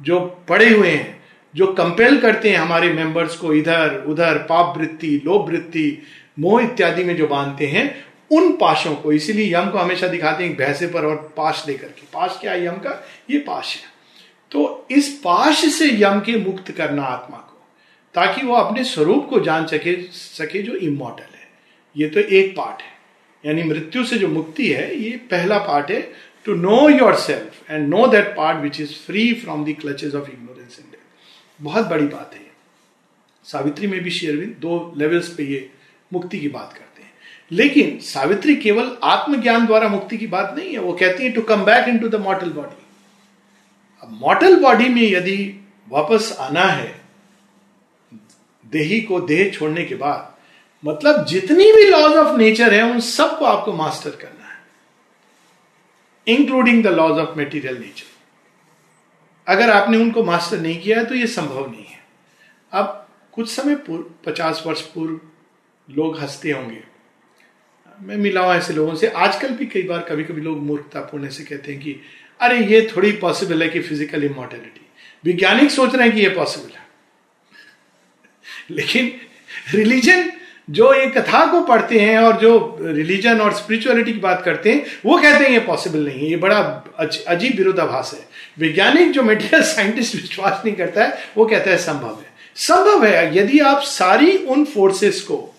जो 0.00 0.44
पड़े 0.48 0.68
हुए 0.70 0.88
हैं, 0.88 1.22
जो 1.54 1.66
कंपेल 1.66 2.20
करते 2.20 2.50
हैं 2.50 2.58
हमारे 2.58 2.92
मेंबर्स 2.92 3.36
को, 3.36 3.52
इधर, 3.54 4.04
उधर, 4.06 4.38
पाप 4.38 4.78
वृत्ति, 4.78 5.22
लोभ 5.24 5.48
वृत्ति 5.48 6.02
मोह 6.36 6.62
इत्यादि 6.62 7.04
में 7.04 7.16
जो 7.16 7.26
बांधते 7.26 7.66
हैं, 7.66 8.04
उन 8.30 8.52
पाशों 8.52 8.94
को। 8.94 9.12
इसीलिए 9.12 9.54
यम 9.54 9.70
को 9.70 9.78
हमेशा 9.78 10.08
दिखाते 10.08 10.44
हैं 10.44 10.56
भैंसे 10.56 10.86
पर 10.86 11.04
और 11.04 11.16
पाश 11.36 11.64
लेकर 11.68 11.86
के। 11.86 12.02
पाश 12.12 12.38
क्या 12.40 12.52
है 12.52 12.66
यम 12.66 12.76
का? 12.76 13.06
ये 13.30 13.38
पाश 13.38 13.76
है। 13.76 13.90
तो 14.50 14.86
इस 14.90 15.08
पाश 15.24 15.64
से 15.74 15.90
यम 16.02 16.20
के 16.20 16.36
मुक्त 16.36 16.70
करना 16.72 17.02
आत्मा 17.02 17.36
को, 17.36 17.60
ताकि 18.14 18.46
वो 18.46 18.54
अपने 18.54 18.84
स्वरूप 18.84 19.26
को 19.30 19.40
जान 19.40 19.66
सके 19.66 19.96
सके 20.12 20.62
जो 20.62 20.74
इमोटल 20.74 21.22
है। 21.22 21.48
ये 21.96 22.08
तो 22.08 22.20
एक 22.20 22.56
पार्ट 22.56 22.82
है। 22.82 22.90
यानी 23.44 23.62
मृत्यु 23.62 24.04
से 24.04 24.18
जो 24.18 24.28
मुक्ति 24.28 24.68
है, 24.68 24.94
ये 24.96 25.10
पहला 25.30 25.58
पार्ट 25.58 25.90
है। 25.90 26.00
To 26.44 26.54
know 26.54 26.88
yourself 27.14 27.70
and 27.70 27.88
know 27.88 28.06
that 28.06 28.28
part 28.36 28.58
which 28.58 28.80
is 28.80 28.92
free 29.06 29.32
from 29.34 29.64
the 29.64 29.76
clutches 29.80 30.14
of 30.14 30.30
ignorance 30.30 30.78
death 30.80 30.98
बहुत 31.60 31.86
बड़ी 31.86 32.06
बात 32.06 32.34
है। 32.34 32.50
सावित्री 33.44 33.86
में 33.86 34.00
भी 34.00 34.10
शेयरविंद 34.10 34.56
दो 34.60 34.94
लेवल्स 34.96 35.28
पे 35.28 35.44
ये 35.44 35.70
मुक्ति 36.12 36.38
की 36.38 36.48
बात 36.48 36.72
करते 36.72 37.02
हैं। 37.02 37.10
लेकिन 37.50 37.98
सावित्री 38.00 38.56
केवल 38.56 38.96
आत्मज्ञान 39.04 39.66
द्वारा 39.66 39.88
मुक्ति 39.88 40.16
की 40.18 40.26
बात 40.26 40.54
नहीं 40.58 40.72
है। 40.72 40.78
वो 40.78 40.92
कहती 40.92 41.24
है 41.24 41.30
to 41.32 41.42
come 41.42 41.64
back 41.64 41.88
into 41.98 42.08
the 42.08 42.20
mortal 42.20 42.50
body 42.50 42.80
अब 44.02 44.18
मॉटल 44.20 44.60
बॉडी 44.60 44.88
में 44.88 45.02
यदि 45.02 45.36
वापस 45.88 46.36
आना 46.40 46.64
है, 46.64 47.00
देही 48.64 49.00
को 49.00 49.20
देह 49.20 49.50
छोड़ने 49.50 49.84
के 49.84 49.94
बाद 49.94 50.30
मतलब 50.84 51.24
जितनी 51.26 51.72
भी 51.72 51.84
लॉज 51.84 52.12
ऑफ़ 52.12 52.36
नेचर 52.38 52.74
है, 52.74 52.82
उन 52.82 53.00
सबको 53.00 53.44
आपको 53.44 53.72
मास्टर 53.72 54.10
करना 54.12 54.46
है 54.46 54.60
including 56.26 56.82
the 56.84 56.86
laws 56.86 57.18
of 57.18 57.36
material 57.38 57.78
nature 57.78 58.10
अगर 59.46 59.70
आपने 59.70 59.98
उनको 59.98 60.22
मास्टर 60.24 60.60
नहीं 60.60 60.80
किया 60.80 60.98
है 60.98 61.04
तो 61.04 61.14
यह 61.14 61.26
संभव 61.26 61.70
नहीं 61.70 61.84
है। 61.84 62.00
अब 62.72 63.06
कुछ 63.32 63.50
समय 63.50 63.74
पूर्व, 63.76 64.04
पचास 64.26 64.62
वर्ष 64.66 64.80
पूर्व 64.84 65.20
लोग 65.90 66.20
हँसते 66.20 66.50
होंगे। 66.50 66.82
मैं 68.00 68.16
मिला 68.16 68.40
हूँ 68.40 68.54
ऐसे 68.54 68.72
लोगों 68.72 68.94
से। 68.94 69.06
आजकल 69.06 69.48
भी 69.48 69.66
कई 69.66 69.82
बार 69.82 69.98
कभी 69.98 70.24
कभी 70.24 70.40
लोग 70.40 70.62
मूर्खतापूर्ण 70.62 71.28
से 71.28 71.44
कहते 71.44 71.72
हैं 71.72 71.82
कि, 71.82 71.96
अरे, 72.40 72.58
ये 72.58 72.90
थोड़ी 72.96 73.12
पॉसिबल 73.12 73.62
है 73.62 73.68
कि 73.68 73.80
फ़िज़िकल 73.80 74.24
इमोर्टेलिटी 74.24 74.86
वैज्ञानिक 75.24 75.70
सोच 75.70 75.94
रहे 75.94 76.06
हैं 76.06 76.16
कि 76.16 76.22
ये 76.22 76.28
पॉसिबल 76.28 76.72
है। 76.76 76.86
लेकिन 78.70 79.12
रिलीजन 79.74 80.32
जो 80.70 80.94
ये 80.94 81.06
कथा 81.06 81.52
को 81.52 81.60
पढ़ते 81.60 82.00
हैं 82.00 82.18
और 82.18 82.40
जो 82.40 82.78
रिलीजन 82.80 83.40
और 83.40 83.52
स्पिरिचुअलिटी 83.52 84.12
की 84.12 84.18
बात 84.18 84.42
करते 84.44 84.72
हैं, 84.72 84.86
वो 85.06 85.16
कहते 85.16 85.44
हैं 85.44 85.50
ये 85.50 85.58
पॉसिबल 85.58 85.98
नहीं 85.98 86.18
है। 86.18 86.30
ये 86.30 86.36
बड़ा 86.36 86.58
अजीब 87.28 87.56
विरोधाभास 87.56 88.14
है। 88.14 88.28
वैज्ञानिक 88.58 89.12
जो 89.12 89.22
मेटेरियल 89.22 89.62
साइंटिस्ट 89.62 90.14
विश्वास 90.14 90.62
नहीं 90.64 90.74
करता 90.74 91.04
है, 91.04 91.18
वो 91.36 91.46
कहता 91.46 91.70
है 91.70 91.76
संभव 91.76 92.20
है। 92.20 92.32
संभव 92.56 93.06
है, 93.06 93.38
यदि 93.38 93.58
आप 93.58 93.82
सारी 93.82 94.36
उन 94.36 94.64
फोर्सेस 94.64 95.20
को 95.20 95.51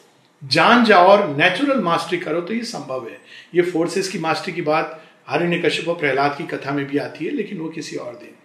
जान 0.44 0.84
जाओ 0.86 1.08
और 1.08 1.28
नेचुरल 1.30 1.82
मास्टरी 1.82 2.18
करो 2.20 2.42
तो 2.42 2.54
ये 2.54 2.64
संभव 2.64 3.08
है। 3.08 3.20
ये 3.56 3.62
फोर्सेस 3.62 4.10
की 4.10 4.20
मास्टरी 4.20 4.54
की 4.54 4.62
बात 4.62 5.02
हरिण्य 5.30 5.58
कश्यप 5.60 5.88
और 5.90 5.96
प्रहलाद 5.96 6.36
की 6.38 6.44
कथा 6.48 6.72
में 6.72 6.86
भी 6.86 6.98
आती 6.98 7.26
है, 7.26 7.32
लेकिन 7.32 7.58
वो 7.58 7.70
किसी 7.70 7.96
और 7.96 8.14
दिन। 8.14 8.36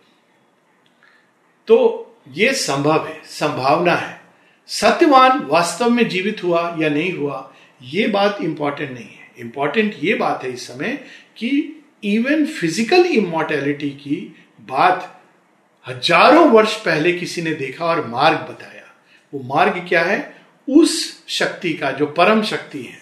तो 1.69 2.05
ये 2.35 2.53
संभव 2.55 3.07
है, 3.07 3.21
संभावना 3.25 3.95
है। 3.95 4.21
सत्यवान 4.69 5.45
वास्तव 5.45 5.91
में 5.91 6.09
जीवित 6.09 6.43
हुआ 6.45 6.77
या 6.81 6.89
नहीं 6.89 7.13
हुआ, 7.13 7.53
ये 7.81 8.07
बात 8.09 8.39
इंपॉर्टेंट 8.43 8.91
नहीं 8.91 9.05
है। 9.05 9.31
इंपॉर्टेंट 9.39 9.95
ये 10.03 10.15
बात 10.15 10.45
है 10.45 10.53
इस 10.53 10.67
समय 10.67 10.99
कि 11.37 11.51
इवन 12.05 12.45
फ़िज़िकल 12.47 13.07
इमोर्टेलिटी 13.07 13.91
की 13.93 14.17
बात 14.69 15.15
हज़ारों 15.87 16.49
वर्ष 16.51 16.75
पहले 16.77 17.13
किसी 17.13 17.43
ने 17.43 17.55
देखा 17.55 17.85
और 17.85 18.07
मार्ग 18.07 18.39
बताया। 18.51 18.83
वो 19.33 19.41
मार्ग 19.45 19.85
क्या 19.89 20.03
है? 20.05 20.19
उस 20.69 21.18
शक्ति 21.29 21.75
का, 21.75 21.91
जो 21.91 22.07
परम 22.07 22.43
शक्ति 22.43 22.83
है, 22.83 22.99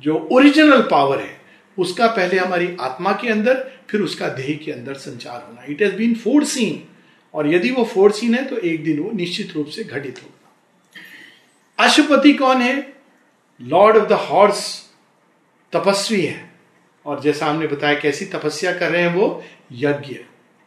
जो 0.00 0.28
ओरिजिनल 0.32 0.82
पावर 0.82 1.20
है, 1.20 1.40
उसका 1.78 2.06
पहले 2.06 2.38
हमारी 2.38 2.76
आत्मा 2.80 3.12
के 3.12 3.28
अंदर, 3.28 3.70
फिर 3.88 4.00
उसका 4.00 4.28
देह 4.28 4.60
के 4.64 4.72
अंदर 4.72 4.94
संचार 4.94 5.44
होना। 5.48 5.64
It 5.68 5.82
has 5.82 5.94
been 5.94 6.14
four 6.14 6.44
scene 6.44 6.84
और 7.34 7.54
यदि 7.54 7.70
वो 7.70 7.84
फोर 7.84 8.12
सीन 8.12 8.34
है 8.34 8.44
तो 8.44 8.56
एक 8.56 8.84
दिन 8.84 9.00
वो 9.00 9.10
निश्चित 9.10 9.52
रूप 9.52 9.66
से 9.66 9.84
घटित 9.84 10.20
होगा। 10.22 10.52
अशुपति 11.84 12.32
कौन 12.32 12.56
है? 12.56 12.92
लॉर्ड 13.62 13.96
ऑफ़ 13.96 14.08
द 14.08 14.12
हॉर्स 14.12 14.86
तपस्वी 15.72 16.26
है। 16.26 16.50
और 17.06 17.20
जैसा 17.20 17.46
हमने 17.46 17.66
बताया, 17.66 17.94
कैसी 17.94 18.24
तपस्या 18.24 18.72
कर 18.72 18.90
रहे 18.90 19.02
हैं 19.02 19.14
वो? 19.14 19.44
यज्ञ। 19.72 20.16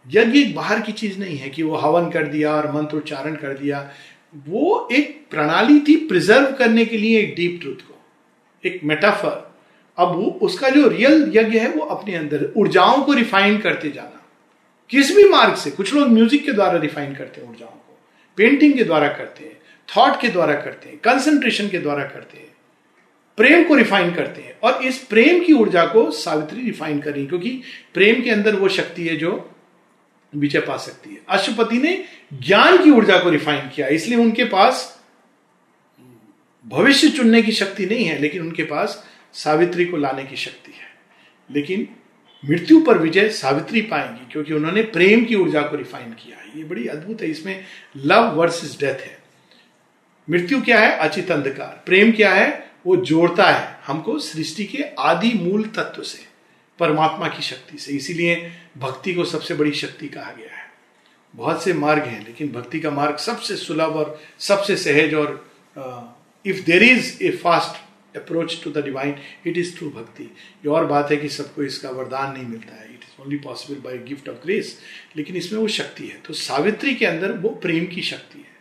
यज्ञ 0.10 0.54
बाहर 0.54 0.80
की 0.80 0.92
चीज़ 0.92 1.20
नहीं 1.20 1.38
है 1.38 1.50
कि 1.50 1.64
वो 1.64 1.76
हवन 1.76 2.10
कर 2.10 2.24
दिया 2.24 2.56
और 2.56 2.72
मंत्र 2.72 2.98
उच्चारण 2.98 3.36
कर 3.36 3.58
दिया। 3.58 3.92
वो 4.36 4.90
एक 4.92 5.28
प्रणाली 5.32 5.80
थी 5.80 5.96
प्रिजर्व 5.96 6.54
करने 6.54 6.86
के 6.86 6.98
लिए 6.98 7.20
एक 7.20 7.36
डीप 7.36 7.60
ट्रूथ 7.62 7.76
को, 7.76 8.02
एक 8.66 8.80
मेटाफर 8.84 9.54
अब 9.98 10.16
वो, 10.16 10.40
उसका 10.42 10.70
जो 10.70 10.88
रियल 10.88 11.32
यज्ञ 11.36 11.58
है, 11.60 11.70
वो 11.70 11.86
अपने 11.86 12.16
अंदर 12.16 12.54
ऊर्जाओं 12.58 13.04
को 13.04 13.14
रिफाइन 13.14 13.58
करते 13.58 13.90
जाना। 13.90 14.26
किस 14.90 15.16
भी 15.16 15.24
मार्ग 15.30 15.56
से, 15.56 15.72
कुछ 15.72 15.94
लोग 15.94 16.08
म्यूज़िक 16.08 16.46
के 16.46 16.52
द्वारा 16.52 16.80
रिफाइन 16.80 17.16
करते 17.16 17.42
हैं 17.42 17.50
ऊर्जाओं 17.50 17.70
को। 17.70 18.00
पेंटिंग 18.38 18.74
के 18.74 18.84
द्वारा 18.84 19.08
करते 19.08 19.44
हैं 19.44 19.62
थॉट 19.90 20.22
के 20.22 20.28
द्वारा 20.28 20.54
करते 20.54 20.90
हैं 20.90 20.98
कंसंट्रेशन 20.98 21.70
के 21.70 21.78
द्वारा 21.78 22.04
करते 22.04 22.38
हैं। 22.38 22.52
प्रेम 23.38 23.64
को 23.64 23.76
रिफाइन 23.76 24.14
करते 24.14 24.42
हैं 24.42 24.60
और 24.64 24.84
इस 24.84 24.98
प्रेम 24.98 25.44
की 25.44 25.54
ऊर्जा 25.54 25.86
को 25.86 26.12
सावित्री 26.12 26.62
रिफाइन 26.62 27.00
कर 27.00 27.12
रही 27.12 27.26
क्योंकि 27.28 27.62
प्रेम 27.94 28.22
के 28.24 28.30
अंदर 28.30 28.56
वो 28.56 28.68
शक्ति 28.70 29.08
है 29.08 29.16
जो 29.16 29.53
विजय 30.36 30.60
पा 30.60 30.78
सकती 30.78 31.10
है। 31.10 31.22
अशुपति 31.30 31.78
ने 31.78 32.04
ज्ञान 32.34 32.84
की 32.84 32.92
ऊर्जा 32.92 33.18
को 33.18 33.30
रिफाइन 33.30 33.70
किया, 33.70 33.88
इसलिए 33.88 34.18
उनके 34.18 34.44
पास 34.46 35.04
भविष्य 36.68 37.10
चुनने 37.10 37.42
की 37.42 37.52
शक्ति 37.52 37.86
नहीं 37.86 38.06
है, 38.06 38.20
लेकिन 38.20 38.42
उनके 38.42 38.64
पास 38.64 39.08
सावित्री 39.34 39.86
को 39.86 39.98
लाने 39.98 40.24
की 40.24 40.36
शक्ति 40.36 40.72
है। 40.72 40.96
लेकिन 41.52 41.88
मृत्यु 42.50 42.82
पर 42.82 42.98
विजय 42.98 43.30
सावित्री 43.30 43.82
पाएँगी, 43.82 44.32
क्योंकि 44.32 44.54
उन्होंने 44.54 44.82
प्रेम 44.82 45.26
की 45.26 45.36
ऊर्जा 45.36 45.62
को 45.62 45.76
रिफाइन 45.76 46.12
किया। 46.12 46.38
है 46.38 46.58
ये 46.58 46.64
बड़ी 46.64 46.88
अद्भुत 46.88 47.22
है, 47.22 47.28
इसमें 47.28 47.66
लव 47.98 48.24
वर्सेस 48.24 48.78
डेथ 48.80 48.96
है। 48.96 49.24
मृत्यु 50.30 50.62
क्या 50.62 50.80
है? 50.80 50.98
अचित 50.98 51.32
अंधकार। 51.32 51.84
प्रेम 51.86 52.12
क्या 52.12 52.34
है? 52.34 52.72
वो 52.86 52.96
जोड़ता 52.96 53.52
है 53.52 53.80
हमको 53.88 54.20
सृष्टि 54.20 54.66
के 54.66 54.84
आदि 55.00 55.32
मूल 55.34 55.64
तत्व 55.64 56.02
से। 56.02 56.33
परमात्मा 56.80 57.28
की 57.28 57.44
शक्ति 57.44 57.78
से। 57.78 57.92
इसीलिए 57.92 58.52
भक्ति 58.78 59.14
को 59.14 59.26
सबसे 59.26 59.54
बड़ी 59.54 59.72
शक्ति 59.72 60.08
कहा 60.08 60.32
गया 60.32 60.56
है। 60.56 60.72
बहुत 61.34 61.64
से 61.64 61.74
मार्ग 61.74 62.04
हैं, 62.04 62.26
लेकिन 62.26 62.52
भक्ति 62.52 62.80
का 62.80 62.92
मार्ग 62.92 63.18
सबसे 63.18 63.56
सुलभ 63.56 63.96
और 63.96 64.20
सबसे 64.40 64.76
सहज 64.78 65.14
और 65.14 65.46
if 66.46 66.64
there 66.66 66.84
is 66.84 67.24
a 67.24 67.32
fast 67.38 68.18
approach 68.18 68.60
to 68.64 68.72
the 68.72 68.84
divine 68.86 69.16
it 69.48 69.58
is 69.58 69.78
through 69.78 69.90
bhakti. 69.90 70.24
ये 70.24 70.70
और 70.70 70.86
बात 70.86 71.12
है 71.12 71.18
कि 71.18 71.30
सबको 71.30 71.64
इसका 71.64 71.90
वरदान 71.90 72.34
नहीं 72.34 72.46
मिलता 72.46 72.76
है। 72.76 72.86
It 72.86 73.04
is 73.04 73.22
only 73.22 73.38
possible 73.38 73.80
by 73.82 73.98
gift 73.98 74.30
of 74.30 74.36
grace 74.36 74.80
लेकिन 75.18 75.36
इसमें 75.36 75.60
वो 75.60 75.68
शक्ति 75.68 76.08
है। 76.08 76.22
तो 76.26 76.34
सावित्री 76.34 76.96
के 76.96 77.06
अंदर 77.06 77.32
वो 77.32 77.50
प्रेम 77.50 77.86
की 77.86 78.02
शक्ति 78.02 78.40
है। 78.40 78.52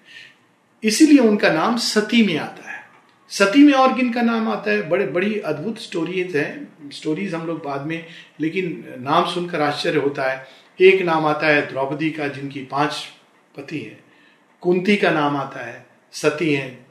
इसीलिए 0.82 1.18
उनका 1.18 1.52
नाम 1.52 1.76
सती 1.76 2.22
में 2.22 2.36
आता 2.36 2.70
है। 2.70 2.80
सती 3.30 3.62
में 3.64 3.72
और 3.72 3.94
किन 3.96 4.12
का 4.12 4.22
नाम 4.22 4.48
आता 4.48 4.70
है? 4.70 4.88
बड़े, 4.88 5.06
बड़ी 5.06 5.38
अद्भुत 5.38 5.78
स्टोरीज 5.78 6.36
हैं। 6.36 6.81
स्टोरीज 6.92 7.34
हम 7.34 7.46
लोग 7.46 7.64
बाद 7.64 7.86
में, 7.86 8.06
लेकिन 8.40 8.94
नाम 8.98 9.34
सुनकर 9.34 9.60
आश्चर्य 9.60 9.98
होता 9.98 10.30
है। 10.30 10.46
एक 10.80 11.02
नाम 11.02 11.26
आता 11.26 11.46
है 11.46 11.66
द्रौपदी 11.66 12.10
का, 12.10 12.28
जिनकी 12.28 12.60
पाँच 12.60 13.08
पति 13.56 13.78
है। 13.78 14.00
कुंती 14.60 14.96
का 14.96 15.10
नाम 15.10 15.36
आता 15.36 15.66
है, 15.66 15.86
सती 16.12 16.54
हैं। 16.54 16.86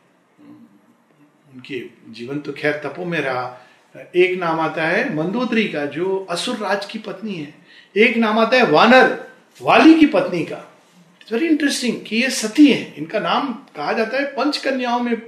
उनके 1.53 1.83
जीवन 2.09 2.39
तो 2.39 2.51
खैर 2.51 2.73
तपो 2.73 3.05
में 3.05 3.19
रहा। 3.19 3.67
एक 4.15 4.39
नाम 4.39 4.59
आता 4.59 4.83
है 4.83 5.15
मंदोदरी 5.15 5.67
का, 5.67 5.85
जो 5.85 6.27
असुर 6.29 6.55
राज 6.57 6.85
की 6.85 6.99
पत्नी 6.99 7.33
है। 7.33 7.53
एक 7.97 8.17
नाम 8.17 8.39
आता 8.39 8.57
है 8.57 8.71
वानर, 8.71 9.27
वाली 9.61 9.93
की 9.93 10.05
पत्नी 10.05 10.43
का। 10.43 10.77
इट्स 11.21 11.33
वेरी 11.33 11.47
इंटरेस्टिंग 11.47 12.01
कि 12.07 12.15
ये 12.15 12.29
सती 12.29 12.67
है। 12.67 12.93
इनका 12.97 13.19
नाम 13.19 13.53
कहा 13.53 13.93
जाता 13.93 14.17
है 14.17 14.25
पंच 14.25 14.57
कन्याओं 14.57 14.99
में 14.99 15.21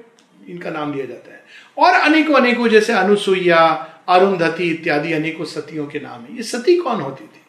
इनका 0.48 0.70
नाम 0.70 0.94
लिया 0.94 1.06
जाता 1.06 1.34
है। 1.34 1.44
और 1.78 1.94
अनेकों 1.94 2.36
अनेकों 2.36 2.68
जैसे 2.68 2.94
अनुसुईया 2.94 3.90
अरुंधति 4.08 4.70
इत्यादि 4.70 5.14
अनेकों 5.14 5.46
सतियों 5.46 5.86
के 5.88 6.00
नाम 6.00 6.24
है। 6.24 6.36
ये 6.38 6.44
सती 6.44 6.76
कौन 6.78 7.02
होती 7.02 7.24
थी? 7.24 7.42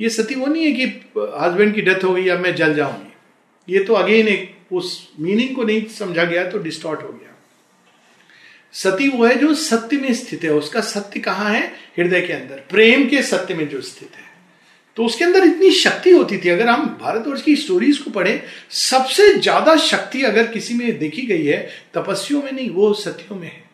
ये 0.00 0.08
सती 0.08 0.34
वो 0.34 0.46
नहीं 0.46 0.64
है 0.64 0.72
कि 0.72 0.84
हस्बैंड 1.36 1.74
की 1.74 1.80
डेथ 1.80 2.04
हो 2.04 2.12
गई, 2.14 2.28
अब 2.28 2.40
मैं 2.40 2.54
जल 2.54 2.74
जाऊँगी। 2.74 3.74
ये 3.74 3.84
तो 3.84 3.94
अगेन 3.94 4.28
एक 4.28 4.72
उस 4.72 5.12
मीनिंग 5.20 5.54
को 5.56 5.64
नहीं 5.64 5.86
समझा 5.88 6.24
गया 6.24 6.44
तो 6.50 6.58
डिस्टॉर्ट 6.58 7.02
हो 7.02 7.08
गया। 7.08 7.28
सती 8.74 9.08
वो 9.08 9.24
है 9.26 9.34
जो 9.34 9.54
सत्य 9.54 9.96
में 9.96 10.12
स्थित 10.14 10.44
है। 10.44 10.50
उसका 10.50 10.80
सत्य 10.80 11.20
कहाँ 11.20 11.50
है? 11.50 11.62
हृदय 11.98 12.20
के 12.20 12.32
अंदर। 12.32 12.62
प्रेम 12.70 13.08
के 13.08 13.22
सत्य 13.22 13.54
में 13.54 13.68
जो 13.68 13.80
स्थित 13.80 14.16
है। 14.16 14.30
तो 14.96 15.04
उसके 15.04 15.24
अंदर 15.24 15.44
इतनी 15.44 15.70
शक्ति 15.70 16.10
होती 16.10 16.38
थी। 16.38 16.48
अगर 16.48 16.68
हम 16.68 16.86
भारतवर्ष 17.02 17.42
की 17.42 17.56
स्टोरीज 17.56 17.98
को 17.98 18.10
पढ़ें, 18.10 18.40
सबसे 18.70 19.28
ज़्यादा 19.34 19.76
शक्ति 19.76 20.22
अगर 20.22 20.46
किसी 20.46 20.74
में 20.74 20.98
देखी 20.98 21.22
गई 21.22 21.44
है, 21.44 21.58
तपस्वियों 21.94 22.42
में 22.42 22.52
नहीं, 22.52 22.70
वो 22.70 22.92
सतियों 22.94 23.38
में 23.40 23.46
है। 23.46 23.70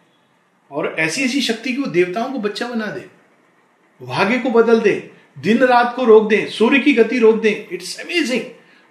और 0.71 0.95
ऐसी 0.99 1.23
ऐसी 1.25 1.41
शक्ति 1.41 1.73
की 1.73 1.81
वो 1.81 1.87
देवताओं 1.87 2.33
को 2.33 2.39
बच्चा 2.39 2.69
बना 2.69 2.87
दे 2.87 3.05
भाग्य 4.01 4.39
को 4.39 4.51
बदल 4.51 4.81
दे, 4.81 5.11
दिन 5.39 5.59
रात 5.59 5.95
को 5.97 6.05
रोक 6.05 6.29
दें, 6.31 6.49
सूर्य 6.49 6.79
की 6.79 6.93
गति 6.93 7.19
रोक 7.19 7.41
दें 7.43 7.65
इट्स 7.73 7.99
अमेजिंग 8.01 8.43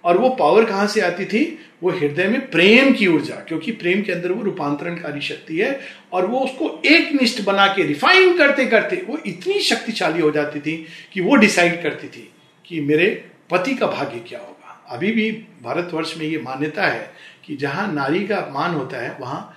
और 0.04 0.18
वो 0.18 0.28
पावर 0.30 0.64
कहाँ 0.64 0.86
से 0.86 1.00
आती 1.00 1.24
थी? 1.24 1.58
वो 1.82 1.90
हृदय 1.90 2.26
में 2.28 2.50
प्रेम 2.50 2.92
की 2.92 3.06
ऊर्जा, 3.06 3.34
क्योंकि 3.34 3.72
प्रेम 3.72 4.02
के 4.02 4.12
अंदर 4.12 4.32
वो 4.32 4.42
रूपांतरणकारी 4.42 5.20
शक्ति 5.20 5.58
है 5.58 5.80
और 6.12 6.26
वो 6.26 6.38
उसको 6.40 6.80
एक 6.86 7.12
निष्ठ 7.20 7.42
बना 7.42 7.66
के 7.66 7.82
रिफाइन 7.82 8.36
करते 8.38 8.66
करते, 8.66 8.96
वो 9.08 9.18
इतनी 9.26 9.58
शक्तिशाली 9.60 10.20
हो 10.20 10.30
जाती 10.30 10.60
थी 10.60 10.76
कि 11.12 11.20
वो 11.20 11.36
डिसाइड 11.36 11.82
करती 11.82 12.08
थी 12.08 12.32
कि 12.66 12.80
मेरे 12.80 13.24
पति 13.50 13.74
का 13.74 13.86
भाग्य 13.86 14.18
क्या 14.28 14.38
होगा। 14.38 14.84
अभी 14.88 15.12
भी 15.12 15.30
भारतवर्ष 15.62 16.16
में 16.18 16.26
ये 16.26 16.38
मान्यता 16.38 16.86
है 16.86 17.10
कि 17.46 17.56
जहाँ 17.56 17.92
नारी 17.92 18.26
का 18.26 18.48
मान 18.52 18.74
होता 18.74 18.96
है, 18.96 19.16
वहाँ 19.20 19.54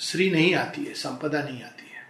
श्री 0.00 0.30
नहीं 0.30 0.54
आती 0.54 0.84
है, 0.84 0.94
संपदा 0.94 1.42
नहीं 1.42 1.62
आती 1.62 1.82
है। 1.82 2.06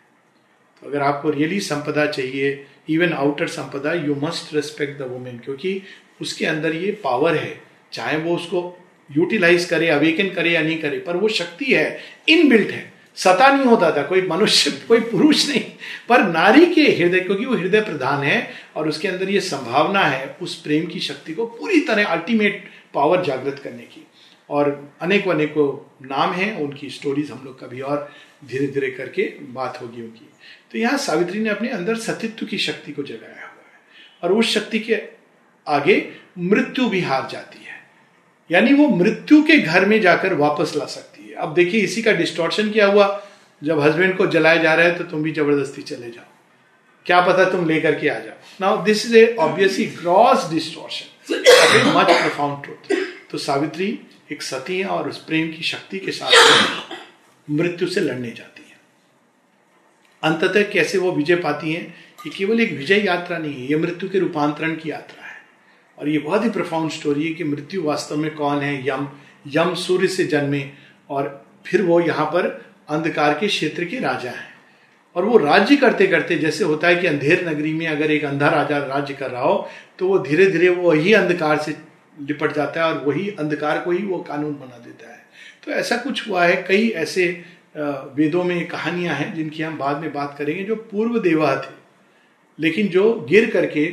तो 0.81 0.89
अगर 0.89 1.01
आपको 1.01 1.31
रियली 1.31 1.61
संपदा 1.61 2.07
चाहिए 2.07 2.67
इवन 2.89 3.13
आउटर 3.13 3.47
संपदा 3.47 3.93
you 3.93 4.15
must 4.15 4.55
respect 4.55 4.99
the 4.99 5.03
women 5.03 5.39
क्योंकि 5.39 5.83
उसके 6.21 6.47
अंदर 6.47 6.75
ये 6.75 7.01
पावर 7.05 7.37
है। 7.37 7.61
चाहे 7.93 8.17
वो 8.17 8.37
उसको 8.37 8.77
यूटिलाइज 9.17 9.65
करे 9.65 9.89
अवेकन 9.89 10.31
करे 10.31 10.51
या 10.51 10.63
नहीं 10.63 10.79
करे, 10.79 10.99
पर 10.99 11.17
वो 11.17 11.29
शक्ति 11.29 11.65
है 11.65 11.99
इन 12.29 12.49
बिल्ट 12.49 12.71
है। 12.71 12.93
सता 13.17 13.57
नहीं 13.57 13.67
होता 13.67 13.97
था, 13.97 14.03
कोई 14.03 14.23
मनुष्य, 14.23 14.71
कोई 14.89 15.01
पुरुष 15.01 15.49
नहीं। 15.49 15.65
पर 16.09 16.23
नारी 16.23 16.67
के 16.67 16.83
हृदय, 16.83 17.21
क्योंकि 17.21 17.45
वो 17.45 17.55
हृदय 17.55 17.81
प्रधान 17.81 18.23
है, 18.23 18.51
और 18.77 18.89
उसके 18.89 19.09
अंदर 19.09 19.31
ये 19.31 19.41
संभावना 19.41 20.01
है, 20.01 20.37
उस 20.43 20.63
प्रेम 20.63 20.87
की 20.87 21.01
शक्ति 21.01 21.35
को 21.35 21.47
पूरी 21.47 21.81
तरह 21.81 22.05
अल्टीमेट 22.05 22.71
पावर 22.95 23.25
जागृत 23.25 23.59
करने 23.59 23.83
की। 23.83 24.07
और 24.51 24.69
अनेक 25.01 25.29
अनेकों 25.29 25.69
नाम 26.07 26.33
हैं, 26.33 26.57
उनकी 26.59 26.91
स्टोरीज 26.91 27.31
हम 27.31 27.43
लोग 27.45 27.61
कभी 27.61 27.81
और 27.83 28.11
धीरे 28.45 28.67
धीरे 28.67 28.91
करके 28.91 29.23
बात 29.53 29.81
होगी 29.83 30.03
उनकी। 30.03 30.29
तो 30.73 30.79
यहाँ 30.79 30.99
सावित्री 30.99 31.41
ने 31.41 31.51
अपने 31.51 31.69
अंदर 31.71 31.97
सतित्व 31.99 32.47
की 32.47 32.59
शक्ति 32.59 32.93
को 32.93 33.03
जगाया 33.03 33.47
हुआ 33.47 33.65
है 33.65 34.23
और 34.23 34.33
उस 34.33 34.55
शक्ति 34.55 34.79
के 34.81 35.01
आगे 35.67 35.97
मृत्यु 36.39 36.89
भी 36.89 37.01
हार 37.01 37.29
जाती 37.33 37.65
है। 37.65 37.79
यानी 38.51 38.73
वो 38.75 38.89
मृत्यु 38.89 39.43
के 39.43 39.59
घर 39.59 39.85
में 39.87 40.01
जाकर 40.01 40.35
वापस 40.37 40.73
ला 40.77 40.85
सकती 40.87 41.29
है। 41.29 41.35
अब 41.37 41.55
देखिए, 41.55 41.81
इसी 41.81 42.03
का 42.03 42.13
डिस्टॉर्शन 42.13 42.71
क्या 42.71 42.87
हुआ? 42.87 43.07
जब 43.63 43.81
हस्बैंड 43.81 44.17
को 44.17 44.27
जलाया 44.27 44.63
जा 44.63 44.75
रहा 44.75 44.87
है 44.87 44.97
तो 44.99 45.05
तुम 45.05 45.23
भी 45.23 45.33
ज़बरदस्ती 45.33 45.83
चले 45.85 46.11
जाओ। 46.11 46.25
क्या 47.07 47.21
पता 47.27 47.45
तुम 47.51 47.67
लेकर 47.69 47.99
के 48.01 48.09
आ 48.09 48.19
जाओ। 48.19 48.35
Now 48.61 48.83
this 48.85 49.05
is 49.07 49.17
a 49.17 49.35
obviously 49.41 49.85
gross 49.97 50.49
distortion 50.51 51.93
much 51.97 52.11
profound 52.13 52.63
truth 52.65 52.97
तो 53.31 53.39
सावित्री 53.39 53.99
एक 54.31 54.43
सती 54.43 54.79
है 54.81 54.87
और 54.87 55.09
उस 55.09 55.19
प्रेम 55.25 55.49
की 55.53 55.63
शक्ति 55.63 55.99
के 55.99 56.13
साथ 56.13 57.51
मृत्यु 57.51 57.89
से 57.89 58.01
लड़ने 58.01 58.31
जाती 58.31 58.63
है। 58.63 58.79
अंततः 60.23 60.71
कैसे 60.71 60.99
वो 60.99 61.13
विजय 61.13 61.37
पाती 61.37 61.73
हैं, 61.73 61.87
ये 62.27 62.31
केवल 62.31 62.61
एक 62.61 62.73
विजय 62.73 63.05
यात्रा 63.07 63.39
नहीं 63.39 63.55
है, 63.55 63.67
ये 63.67 63.77
मृत्यु 63.77 64.09
के 64.11 64.19
रूपांतरण 64.19 64.75
की 64.77 64.91
यात्रा 64.91 65.27
है। 65.27 65.39
और 65.99 66.09
ये 66.09 66.19
बहुत 66.19 66.45
ही 66.45 66.51
प्रफाउंड 66.51 66.91
स्टोरी 66.91 67.27
है 67.29 67.35
कि 67.35 67.45
मृत्यु 67.45 67.83
वास्तव 67.83 68.17
में 68.17 68.35
कौन 68.35 68.61
है, 68.61 68.89
यम 68.89 69.09
यम 69.49 69.75
सूर्य 69.77 70.09
से 70.09 70.25
जन्मे 70.25 70.65
और 71.11 71.47
फिर 71.67 71.83
वो 71.83 72.01
यहाँ 72.01 72.27
पर 72.27 72.47
अंधकार 72.89 73.39
के 73.39 73.49
क्षेत्र 73.49 73.85
के 73.85 73.99
राजा 74.01 74.31
हैं। 74.31 74.49
और 75.17 75.25
वो 75.25 75.37
राज्य 75.39 75.77
करते 75.77 76.07
करते, 76.07 76.37
जैसे 76.39 76.65
होता 76.65 76.89
है 76.89 76.97
कि 76.97 77.07
अंधेर 77.07 77.49
नगरी 77.49 77.73
में 77.75 77.87
अगर 77.87 78.11
एक 78.11 78.25
अंधा 78.25 78.49
राजा 78.49 78.79
राज्य 78.79 79.15
कर 79.15 79.31
रहा 79.31 79.43
हो 79.43 79.69
तो 79.99 80.09
वो 80.09 80.19
धीरे 80.19 80.47
धीरे 80.47 80.69
वो 80.69 80.91
वही 80.91 81.13
अंधकार 81.13 81.59
से 81.59 81.73
लिपट 82.21 82.53
जाता 82.53 82.85
है 82.85 82.93
और 82.93 83.05
वही 83.05 83.29
अंधकार 83.31 83.79
को 83.81 83.91
ही 83.91 84.05
वो 84.05 84.19
कानून 84.19 84.53
बना 84.53 84.79
देता 84.79 85.13
है। 85.13 85.19
तो 85.65 85.73
ऐसा 85.73 85.97
कुछ 85.97 86.29
हुआ 86.29 86.45
है, 86.45 86.63
कई 86.69 86.89
ऐसे 86.89 87.27
वेदों 88.17 88.45
में 88.45 88.67
कहानियाँ 88.69 89.15
हैं 89.15 89.35
जिनकी 89.35 89.63
हम 89.63 89.77
बाद 89.79 89.97
में 89.97 90.13
बात 90.13 90.35
करेंगे, 90.39 90.63
जो 90.65 90.77
पूर्व 90.77 91.19
देवा 91.19 91.55
थे, 91.57 91.75
लेकिन 92.59 92.89
जो 92.89 93.13
गिर 93.31 93.51
करके 93.51 93.87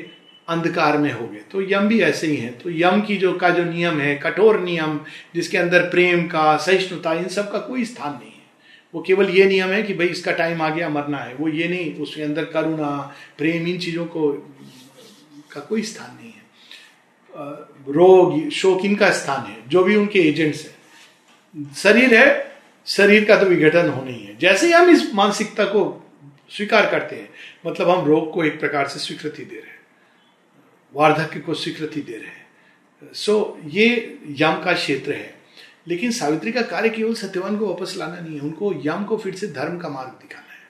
अंधकार 0.47 0.97
में 0.97 1.12
हो 1.12 1.28
गए। 1.28 1.41
तो 1.52 1.62
यम 1.62 1.88
भी 1.88 1.99
ऐसे 2.02 2.28
ही 2.28 2.36
है। 2.36 2.49
तो 2.52 2.70
यम 2.70 3.02
की 3.02 3.18
जो 3.18 3.34
का 3.34 3.49
जो 3.49 3.64
नियम 3.64 3.99
है, 3.99 4.16
कठोर 4.16 4.60
नियम, 4.60 4.99
जिसके 5.36 5.58
अंदर 5.58 5.89
प्रेम 5.89 6.28
का, 6.28 6.56
सहिष्णुता, 6.58 7.14
इन 7.14 7.28
सब 7.28 7.52
का 7.52 7.60
कोई 7.60 7.86
स्थान 7.86 8.14
नहीं 8.14 8.32
है। 8.32 8.45
वो 8.93 9.02
केवल 9.02 9.30
ये 9.30 9.45
नियम 9.45 9.70
है 9.70 9.82
कि 9.84 9.93
भाई 9.93 10.08
इसका 10.08 10.32
टाइम 10.32 10.62
आ 10.62 10.70
गया 10.70 10.89
मरना 10.89 11.18
है। 11.18 11.36
वो 11.36 11.47
ये 11.49 11.68
नहीं, 11.68 11.93
उसके 11.95 12.22
अंदर 12.24 12.45
करुणा, 12.45 12.89
प्रेम, 13.38 13.68
इन 13.68 13.78
चीज़ों 13.78 14.06
को 14.06 14.32
का 15.52 15.62
कोई 15.62 15.82
स्थान 15.82 16.16
नहीं 16.16 16.32
है। 16.32 16.45
रोग 17.90 18.50
शोक 18.50 18.86
इनका 18.86 19.12
स्थान 19.12 19.52
है 19.52 19.70
जो 19.70 19.84
भी 19.84 19.96
उनके 19.96 20.20
एजेंट्स 20.20 20.66
है। 20.66 20.76
शरीर 21.76 22.16
है 22.16 22.52
शरीर 22.86 23.26
का 23.26 23.38
तो 23.38 23.46
विघटन 23.46 23.90
होना 23.90 24.12
ही 24.12 24.24
है। 24.24 24.38
जैसे 24.38 24.68
ही 24.68 24.74
हम 24.74 24.90
इस 24.90 25.14
मानसिकता 25.14 25.66
को 25.66 26.12
स्वीकार 26.50 26.90
करते 26.90 27.16
हैं 27.16 27.30
मतलब 27.68 27.90
हम 27.90 28.06
रोग 28.06 28.34
को 28.34 28.44
एक 28.44 28.60
प्रकार 28.60 28.88
से 28.88 29.00
स्वीकृति 29.00 29.46
दे 29.46 29.56
रहे 29.56 29.70
हैं 29.70 29.80
वार्धक्य 30.96 31.40
को 31.40 31.54
स्वीकृति 31.54 32.02
दे 32.02 32.14
रहे 32.14 32.28
हैं। 32.28 32.48
सो 33.14 33.60
so, 33.64 33.72
ये 33.74 34.20
यम 34.30 34.64
का 34.64 34.74
क्षेत्र 34.74 35.12
है। 35.12 35.36
लेकिन 35.88 36.12
सावित्री 36.12 36.52
का 36.52 36.62
कार्य 36.62 36.90
केवल 36.90 37.14
सत्यवान 37.14 37.58
को 37.58 37.68
वापस 37.68 37.96
लाना 37.98 38.20
नहीं 38.20 38.36
है 38.36 38.42
उनको 38.42 38.82
यम 38.86 39.04
को 39.04 39.18
फिर 39.18 39.36
से 39.36 39.48
धर्म 39.48 39.78
का 39.78 39.90
मार्ग 39.90 40.10
दिखाना 40.10 40.54
है। 40.54 40.68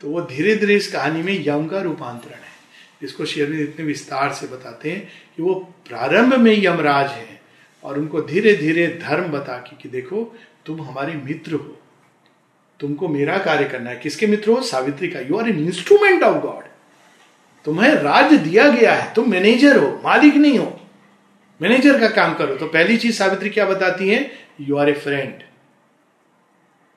तो 0.00 0.08
वो 0.08 0.20
धीरे 0.20 0.56
धीरे 0.56 0.76
इस 0.76 0.92
कहानी 0.92 1.22
में 1.22 1.44
यम 1.46 1.66
का 1.66 1.80
रूपांतरण 1.80 2.34
है। 2.34 2.54
जिसको 3.00 3.24
शेरविंद 3.24 3.60
इतने 3.60 3.84
विस्तार 3.84 4.32
से 4.32 4.46
बताते 4.46 4.92
हैं 4.92 5.08
कि 5.36 5.42
वो 5.42 5.54
प्रारंभ 5.88 6.34
में 6.34 6.52
यमराज 6.64 7.10
हैं 7.10 7.40
और 7.84 7.98
उनको 7.98 8.20
धीरे 8.22 8.54
धीरे 8.56 8.86
धर्म 9.02 9.28
बता 9.28 9.56
के 9.58 9.76
कि 9.76 9.88
देखो, 9.88 10.24
तुम 10.66 10.80
हमारे 10.82 11.14
मित्र 11.14 11.54
हो। 11.54 11.76
तुमको 12.80 13.08
मेरा 13.08 13.38
कार्य 13.38 13.64
करना 13.64 13.90
है। 13.90 13.96
किसके 13.96 14.26
मित्र 14.26 14.50
हो? 14.50 14.60
सावित्री 14.62 15.08
का। 15.08 15.20
You 15.20 15.36
are 15.36 15.48
an 15.48 15.58
instrument 15.58 16.22
of 16.22 16.42
God 16.42 16.64
तुम्हें 17.64 17.94
राज 17.94 18.32
दिया 18.32 18.68
गया 18.68 18.94
है। 18.94 19.12
तुम 19.14 19.30
मैनेजर 19.30 19.78
हो, 19.78 19.88
मालिक 20.04 20.34
नहीं 20.34 20.58
हो। 20.58 20.80
मैनेजर 21.60 21.98
का 22.00 22.08
काम 22.08 22.34
करो। 22.34 22.56
तो 22.56 22.66
पहली 22.66 22.96
चीज़ 22.96 23.16
सावित्री 23.18 23.50
क्या 23.50 23.66
बताती 23.66 24.08
है? 24.08 24.30
You 24.60 24.76
are 24.76 24.88
a 24.88 24.92
friend 24.94 25.42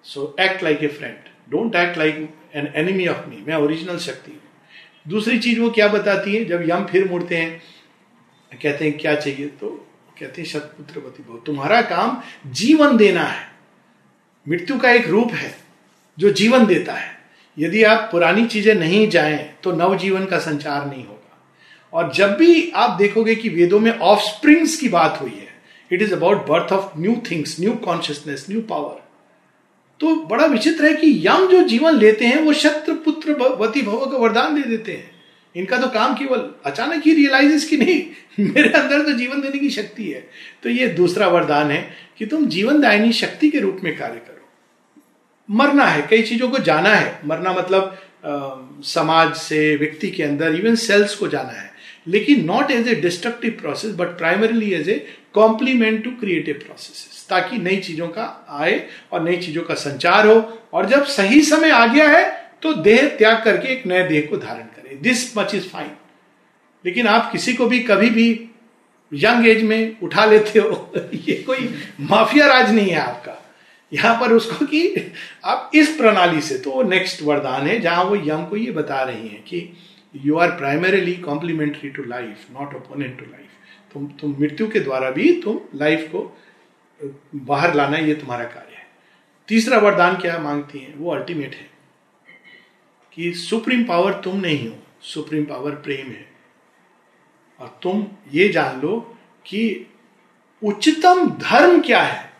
so 0.05 0.35
act 0.39 0.63
like 0.63 0.83
a 0.83 0.87
friend 0.87 1.29
don't 1.49 1.75
act 1.75 1.97
like 1.97 2.29
an 2.55 2.71
enemy 2.75 3.07
of 3.07 3.25
me 3.29 3.43
मैं 3.47 3.55
ओरिजिनल 3.55 3.97
शक्ति 3.97 4.31
हूँ। 4.31 4.41
दूसरी 5.07 5.39
चीज़ 5.39 5.59
वो 5.59 5.69
क्या 5.69 5.87
बताती 5.87 6.35
है? 6.35 6.43
जब 6.45 6.69
यम 6.69 6.85
फिर 6.85 7.07
मुड़ते 7.11 7.37
हैं 7.37 7.61
कहते 8.51 8.85
हैं, 8.85 8.97
क्या 8.97 9.15
चाहिए? 9.15 9.47
तो 9.47 9.67
कहते 10.19 10.41
हैं 10.41 10.49
शतपुत्र 10.49 10.99
बहु 10.99 11.37
तुम्हारा 11.37 11.81
काम 11.81 12.21
जीवन 12.51 12.97
देना 12.97 13.23
है। 13.23 13.45
मृत्यु 14.47 14.77
का 14.79 14.91
एक 14.91 15.07
रूप 15.07 15.31
है 15.33 15.55
जो 16.17 16.31
जीवन 16.31 16.65
देता 16.65 16.93
है। 16.93 17.15
यदि 17.57 17.83
आप 17.83 18.07
पुरानी 18.11 18.45
चीज़ें 18.47 18.73
नहीं 18.75 19.07
जाएँ 19.09 19.37
तो 19.63 19.71
नव 19.71 19.97
जीवन 19.97 20.25
का 20.25 20.39
संचार 20.39 20.85
नहीं 20.87 21.05
होगा। 21.05 21.37
और 21.93 22.11
जब 22.13 22.35
भी 22.37 22.69
आप 22.71 22.97
देखोगे 22.97 23.35
कि 23.35 23.49
वेदों 23.49 23.79
में 23.79 23.91
ऑफ़ 23.91 24.19
स्प्रिंग्स 24.19 24.77
की 24.77 24.89
बात 24.89 25.19
हुई 25.21 25.31
है 25.31 25.47
it 25.91 26.01
is 26.01 26.13
about 26.13 26.47
birth 26.47 26.71
of 26.73 26.99
new 26.99 27.15
things 27.31 27.59
new 27.59 27.73
consciousness 27.73 28.45
new 28.49 28.61
power 28.61 29.03
तो 29.99 30.15
बड़ा 30.25 30.45
विचित्र 30.45 30.85
है 30.85 30.93
कि 30.93 31.27
यम 31.27 31.47
जो 31.47 31.61
जीवन 31.63 31.95
लेते 31.95 32.25
हैं, 32.25 32.41
वो 32.41 32.53
शत्रु 32.53 32.95
पुत्र 32.95 33.33
वती 33.59 33.81
भव 33.81 34.05
का 34.05 34.17
वरदान 34.17 34.55
दे 34.55 34.67
देते 34.67 34.91
हैं। 34.91 35.16
इनका 35.57 35.77
तो 35.77 35.87
काम 35.89 36.13
केवल 36.15 36.49
अचानक 36.65 37.03
ही 37.05 37.13
रियलाइज़ 37.13 37.69
की 37.69 37.77
नहीं 37.77 38.45
मेरे 38.45 38.69
अंदर 38.71 39.03
तो 39.03 39.13
जीवन 39.13 39.41
देने 39.41 39.59
की 39.59 39.69
शक्ति 39.69 40.03
है। 40.03 40.25
तो 40.63 40.69
ये 40.69 40.87
दूसरा 40.95 41.27
वरदान 41.27 41.71
है 41.71 41.81
कि 42.17 42.25
तुम 42.25 42.45
जीवन 42.47 42.81
दायनी 42.81 43.13
शक्ति 43.13 43.49
के 43.49 43.59
रूप 43.59 43.79
में 43.83 43.97
कार्य 43.97 44.15
करो। 44.17 45.55
मरना 45.57 45.85
है 45.85 46.07
कई 46.09 46.21
चीज़ों 46.23 46.49
को 46.49 46.59
जाना 46.59 46.89
है। 46.89 47.19
मरना 47.25 47.53
मतलब 47.53 47.97
आ, 48.25 48.31
समाज 48.83 49.33
से 49.37 49.75
व्यक्ति 49.75 50.09
के 50.11 50.23
अंदर 50.23 50.55
इवन 50.55 50.75
सेल्स 50.77 51.15
को 51.15 51.27
जाना 51.27 51.51
है। 51.51 51.71
लेकिन 52.07 52.43
not 52.45 52.71
as 52.71 52.87
a 52.87 52.95
destructive 53.01 53.51
process 53.61 53.93
but 53.95 54.17
primarily 54.17 54.71
as 54.73 54.89
a 54.89 54.95
complement 55.33 56.03
to 56.03 56.11
creative 56.19 56.59
process 56.65 57.25
ताकि 57.29 57.57
नई 57.57 57.77
चीज़ों 57.77 58.07
का 58.07 58.25
आए 58.59 58.81
और 59.11 59.23
नई 59.23 59.37
चीज़ों 59.37 59.63
का 59.63 59.73
संचार 59.75 60.27
हो। 60.27 60.35
और 60.73 60.85
जब 60.85 61.05
सही 61.07 61.41
समय 61.43 61.69
आ 61.71 61.85
गया 61.87 62.09
है 62.09 62.25
तो 62.63 62.73
देह 62.73 63.07
त्याग 63.17 63.43
करके 63.43 63.71
एक 63.73 63.85
नए 63.87 64.07
देह 64.09 64.27
को 64.29 64.37
धारण 64.37 64.63
दिस 64.93 65.37
मच 65.37 65.55
इज़ 65.55 65.67
फाइन 65.69 65.91
लेकिन 66.85 67.07
आप 67.07 67.31
किसी 67.31 67.53
को 67.53 67.65
भी 67.67 67.79
कभी 67.79 68.09
भी 68.09 68.29
यंग 69.11 69.47
एज 69.47 69.63
में 69.63 69.99
उठा 70.03 70.25
लेते 70.25 70.59
हो, 70.59 70.91
ये 71.13 71.43
कोई 71.43 71.69
माफिया 71.99 72.47
राज 72.47 72.73
नहीं 72.75 72.89
है 72.89 72.99
आपका। 72.99 73.33
यहाँ 73.91 74.19
पर 74.21 74.33
उसको 74.33 74.65
कि 74.65 75.11
आप 75.45 75.71
इस 75.75 75.95
प्रणाली 75.97 76.41
से 76.41 76.57
तो 76.57 76.81
नेक्स्ट 76.83 77.21
वरदान 77.21 77.67
है, 77.67 77.79
जहाँ 77.79 78.03
वो 78.03 78.15
यम 78.15 78.45
को 78.45 78.57
ये 78.57 78.71
बता 78.71 79.01
रही 79.03 79.27
हैं 79.27 79.41
कि 79.43 79.77
you 80.15 80.37
are 80.37 80.51
primarily 80.51 81.13
complementary 81.13 81.89
to 81.89 82.03
life 82.03 82.47
not 82.59 82.75
opponent 82.75 83.17
to 83.19 83.25
life 83.25 83.93
तुम 83.93 84.07
तुम 84.21 84.35
मृत्यु 84.39 84.67
के 84.67 84.79
द्वारा 84.79 85.09
भी 85.09 85.31
तुम 85.41 85.59
लाइफ 85.75 86.09
को 86.11 86.37
बाहर 87.35 87.73
लाना 87.73 87.97
ये 87.97 88.13
तुम्हारा 88.13 88.43
कार्य 88.43 88.75
है। 88.75 88.85
तीसरा 89.47 89.77
वरदान 89.77 90.17
क्या 90.17 90.37
मांगती 90.39 90.79
हैं? 90.79 90.95
वो 90.97 91.11
अल्टीमेट 91.11 91.55
है। 91.55 91.76
कि 93.17 93.33
सुप्रीम 93.33 93.83
पावर 93.83 94.13
तुम 94.13 94.39
नहीं 94.39 94.69
हो, 94.69 94.75
सुप्रीम 95.01 95.45
पावर 95.45 95.71
प्रेम 95.71 96.07
है। 96.07 96.31
और 97.59 97.79
तुम 97.83 98.07
ये 98.33 98.47
जान 98.47 98.81
लो 98.81 99.17
कि 99.47 99.87
उच्चतम 100.63 101.29
धर्म 101.29 101.81
क्या 101.81 102.01
है, 102.01 102.33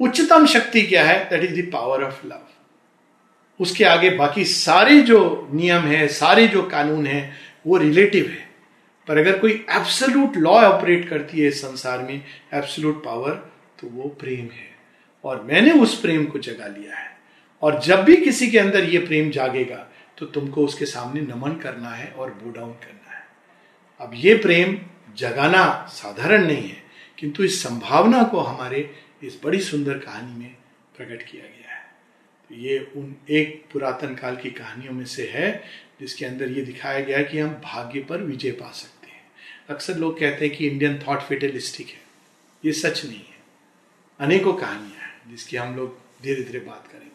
उच्चतम 0.00 0.46
शक्ति 0.46 0.82
क्या 0.82 1.04
है 1.04 1.30
that 1.30 1.44
is 1.44 1.66
the 1.66 1.72
power 1.72 2.04
of 2.04 2.26
love 2.26 2.40
उसके 3.60 3.84
आगे 3.84 4.10
बाकी 4.10 4.44
सारे 4.44 5.00
जो 5.00 5.48
नियम 5.52 5.82
है, 5.82 6.08
सारे 6.08 6.48
जो 6.48 6.62
कानून 6.62 7.06
है, 7.06 7.32
वो 7.66 7.76
रिलेटिव 7.76 8.26
है। 8.26 8.48
पर 9.08 9.18
अगर 9.18 9.38
कोई 9.38 9.66
एब्सोल्यूट 9.70 10.36
लॉ 10.36 10.50
ऑपरेट 10.50 11.08
करती 11.08 11.40
है 11.40 11.50
संसार 11.50 11.98
में 11.98 12.24
एब्सोल्यूट 12.54 13.04
पावर 13.04 13.32
तो 13.80 13.86
वो 13.86 14.08
प्रेम 14.08 14.44
है। 14.44 14.76
और 15.24 15.42
मैंने 15.42 15.70
उस 15.70 16.00
प्रेम 16.00 16.24
को 16.24 16.38
जगा 16.38 16.66
लिया 16.66 16.96
है। 16.96 17.18
और 17.62 17.80
जब 17.80 18.04
भी 18.04 18.16
किसी 18.16 18.50
के 18.50 18.58
अंदर 18.58 18.84
ये 18.84 18.98
प्रेम 18.98 19.30
जागेगा 19.30 19.87
तो 20.18 20.26
तुमको 20.26 20.64
उसके 20.64 20.86
सामने 20.86 21.20
नमन 21.20 21.54
करना 21.56 21.90
है 21.90 22.10
और 22.10 22.30
बो 22.30 22.50
डाउन 22.50 22.72
करना 22.72 23.14
है। 23.16 23.26
अब 24.00 24.10
ये 24.14 24.34
प्रेम 24.34 24.78
जगाना 25.16 25.86
साधारण 25.92 26.46
नहीं 26.46 26.68
है, 26.68 26.82
किंतु 27.18 27.44
इस 27.44 27.62
संभावना 27.62 28.22
को 28.22 28.40
हमारे 28.40 28.94
इस 29.22 29.40
बड़ी 29.44 29.60
सुंदर 29.60 29.98
कहानी 29.98 30.38
में 30.38 30.54
प्रकट 30.96 31.22
किया 31.22 31.42
गया 31.42 31.74
है। 31.74 31.86
तो 32.48 32.54
ये 32.54 32.92
उन 32.96 33.16
एक 33.30 33.64
पुरातन 33.72 34.14
काल 34.14 34.36
की 34.36 34.50
कहानियों 34.50 34.92
में 34.92 35.04
से 35.04 35.28
है, 35.28 35.64
जिसके 36.00 36.24
अंदर 36.24 36.48
ये 36.48 36.62
दिखाया 36.62 37.00
गया 37.00 37.22
कि 37.22 37.38
हम 37.38 37.50
भाग्य 37.50 38.00
पर 38.00 38.22
विजय 38.22 38.50
पा 38.50 38.70
सकते 38.70 39.06
हैं। 39.06 39.22
अक्सर 39.70 39.96
लोग 39.96 40.20
कहते 40.20 40.46
हैं 40.46 40.56
कि 40.56 40.68
इंडियन 40.68 40.98
थॉट 41.08 41.20
फेटलिस्टिक 41.20 41.86
है। 41.86 42.00
ये 42.64 42.72
सच 42.72 43.04
नहीं 43.04 43.18
है। 43.18 43.36
अनेकों 44.20 44.52
कहानियाँ 44.52 45.00
हैं, 45.00 45.30
जिसकी 45.30 45.56
हम 45.56 45.76
लोग 45.76 45.98
धीरे 46.22 46.42
धीरे 46.42 46.60
बात 46.60 46.86
करेंगे। 46.86 47.07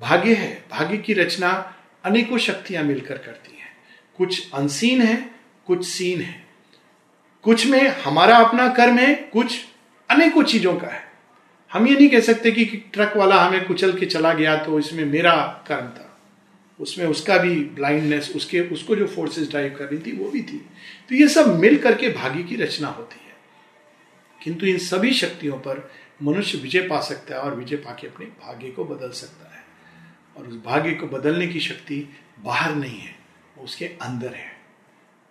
भाग्य 0.00 0.34
है, 0.34 0.64
भाग्य 0.70 0.96
की 0.96 1.12
रचना 1.12 1.76
अनेकों 2.04 2.38
शक्तियाँ 2.38 2.84
मिलकर 2.84 3.18
करती 3.18 3.58
हैं। 3.58 3.68
कुछ 4.16 4.50
अनसीन 4.54 5.02
है, 5.02 5.30
कुछ 5.66 5.86
सीन 5.86 6.20
है। 6.20 6.46
कुछ 7.42 7.66
में 7.66 7.88
हमारा 7.88 8.36
अपना 8.36 8.68
कर्म 8.68 8.98
है, 8.98 9.14
कुछ 9.14 9.64
अनेकों 10.10 10.42
चीज़ों 10.42 10.76
का 10.76 10.86
है। 10.86 11.02
हम 11.72 11.86
ये 11.86 11.94
नहीं 11.94 12.08
कह 12.08 12.20
सकते 12.20 12.50
कि 12.50 12.64
ट्रक 12.64 13.16
वाला 13.16 13.36
हमें 13.44 13.64
कुचल 13.64 13.98
के 13.98 14.06
चला 14.06 14.32
गया 14.32 14.64
तो 14.64 14.78
इसमें 14.78 15.04
मेरा 15.04 15.64
कर्म 15.68 15.88
था। 15.88 16.18
उसमें 16.80 17.06
उसका 17.06 17.38
भी 17.38 17.64
ब्लाइंडनेस 17.64 18.32
उसके, 18.36 18.60
उसको 18.60 18.96
जो 18.96 19.06
फोर्सेस 19.06 19.50
ड्राइव 19.50 19.76
कर 19.78 19.84
रही 19.84 19.98
थी, 19.98 20.16
वो 20.16 20.30
भी 20.30 20.42
थी। 20.42 20.66
तो 21.08 21.14
ये 21.14 21.28
सब 21.28 21.58
मिल 21.58 21.78
करके 21.78 22.08
भाग्य 22.08 22.42
की 22.42 22.56
रचना 22.56 22.88
होती 22.88 23.26
है। 23.26 23.36
किंतु 24.42 24.66
इन 24.66 24.78
सभी 24.78 25.12
शक्तियों 25.12 25.56
पर 25.56 25.90
मनुष्य 26.22 26.58
विजय 26.58 26.80
पा 26.80 27.00
सकता 27.00 27.34
है 27.34 27.40
और 27.40 27.54
विजय 27.54 27.76
पाके 27.76 28.06
अपने 28.06 28.26
भाग्य 28.26 28.70
को 28.70 28.84
बदल 28.84 29.10
सकता 29.10 29.44
है। 29.44 29.49
और 30.40 30.48
उस 30.48 30.64
भाग्य 30.64 30.94
को 30.94 31.06
बदलने 31.06 31.46
की 31.46 31.60
शक्ति 31.60 32.08
बाहर 32.38 32.74
नहीं 32.74 32.98
है, 32.98 33.18
वो 33.58 33.64
उसके 33.64 33.84
अंदर 33.86 34.34
है। 34.34 34.60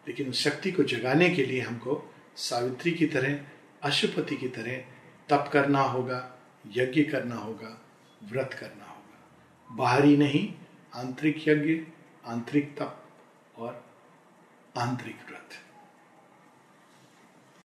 लेकिन 0.07 0.30
उस 0.30 0.43
शक्ति 0.43 0.72
को 0.72 0.84
जगाने 0.84 1.30
के 1.30 1.45
लिए 1.45 1.62
हमको 1.62 2.14
सावित्री 2.36 2.91
की 2.91 3.05
तरह 3.05 3.39
अशुपति 3.84 4.38
की 4.38 4.47
तरह 4.47 4.76
तप 5.30 5.49
करना 5.53 5.82
होगा, 5.82 6.38
यज्ञ 6.72 7.03
करना 7.03 7.36
होगा, 7.36 7.82
व्रत 8.24 8.57
करना 8.60 8.86
होगा। 8.86 9.28
बाहरी 9.72 10.18
नहीं, 10.18 10.53
आंतरिक 10.95 11.47
यज्ञ, 11.47 11.93
आंतरिक 12.28 12.76
तप 12.80 13.05
और 13.57 13.86
आंतरिक 14.78 15.16
व्रत। 15.16 15.68